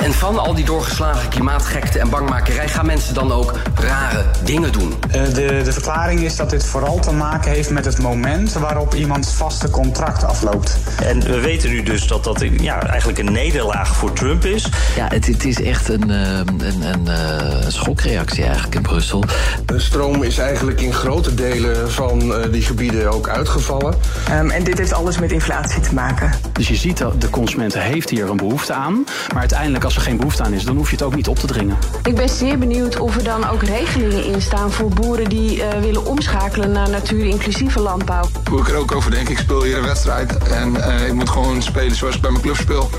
[0.04, 4.94] En van al die doorgeslagen klimaatgekte en bangmakerij gaan mensen dan ook rare dingen doen.
[5.10, 8.94] Eh, de, de verklaring is dat dit vooral te maken heeft met het moment waarop
[8.94, 10.76] iemands vaste contract afloopt.
[11.02, 14.66] En we weten nu dus dat dat een- ja, eigenlijk een nederlaag voor Trump is.
[14.96, 19.24] Ja, het, het is echt een, eh, een, een eh, schokreactie eigenlijk in Brussel.
[19.66, 23.94] De stroom is eigenlijk in grote delen van eh, die gebieden ook uitgevallen.
[24.28, 26.30] Ehm, en dit heeft alles met inflatie te maken.
[26.52, 29.04] Dus je ziet dat de consument heeft hier een behoefte aan.
[29.32, 31.28] Maar uiteindelijk als als er geen behoefte aan is, dan hoef je het ook niet
[31.28, 31.78] op te dringen.
[32.02, 35.80] Ik ben zeer benieuwd of er dan ook regelingen in staan voor boeren die eh,
[35.80, 38.24] willen omschakelen naar natuur-inclusieve landbouw.
[38.50, 41.28] Hoe ik er ook over denk, ik speel hier een wedstrijd en eh, ik moet
[41.28, 42.90] gewoon spelen zoals ik bij mijn club speel.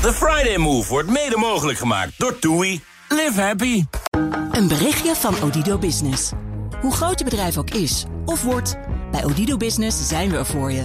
[0.00, 2.80] The Friday Move wordt mede mogelijk gemaakt door TUI.
[3.08, 3.84] Live happy.
[4.50, 6.30] Een berichtje van Odido Business.
[6.80, 8.76] Hoe groot je bedrijf ook is of wordt,
[9.10, 10.84] bij Odido Business zijn we er voor je.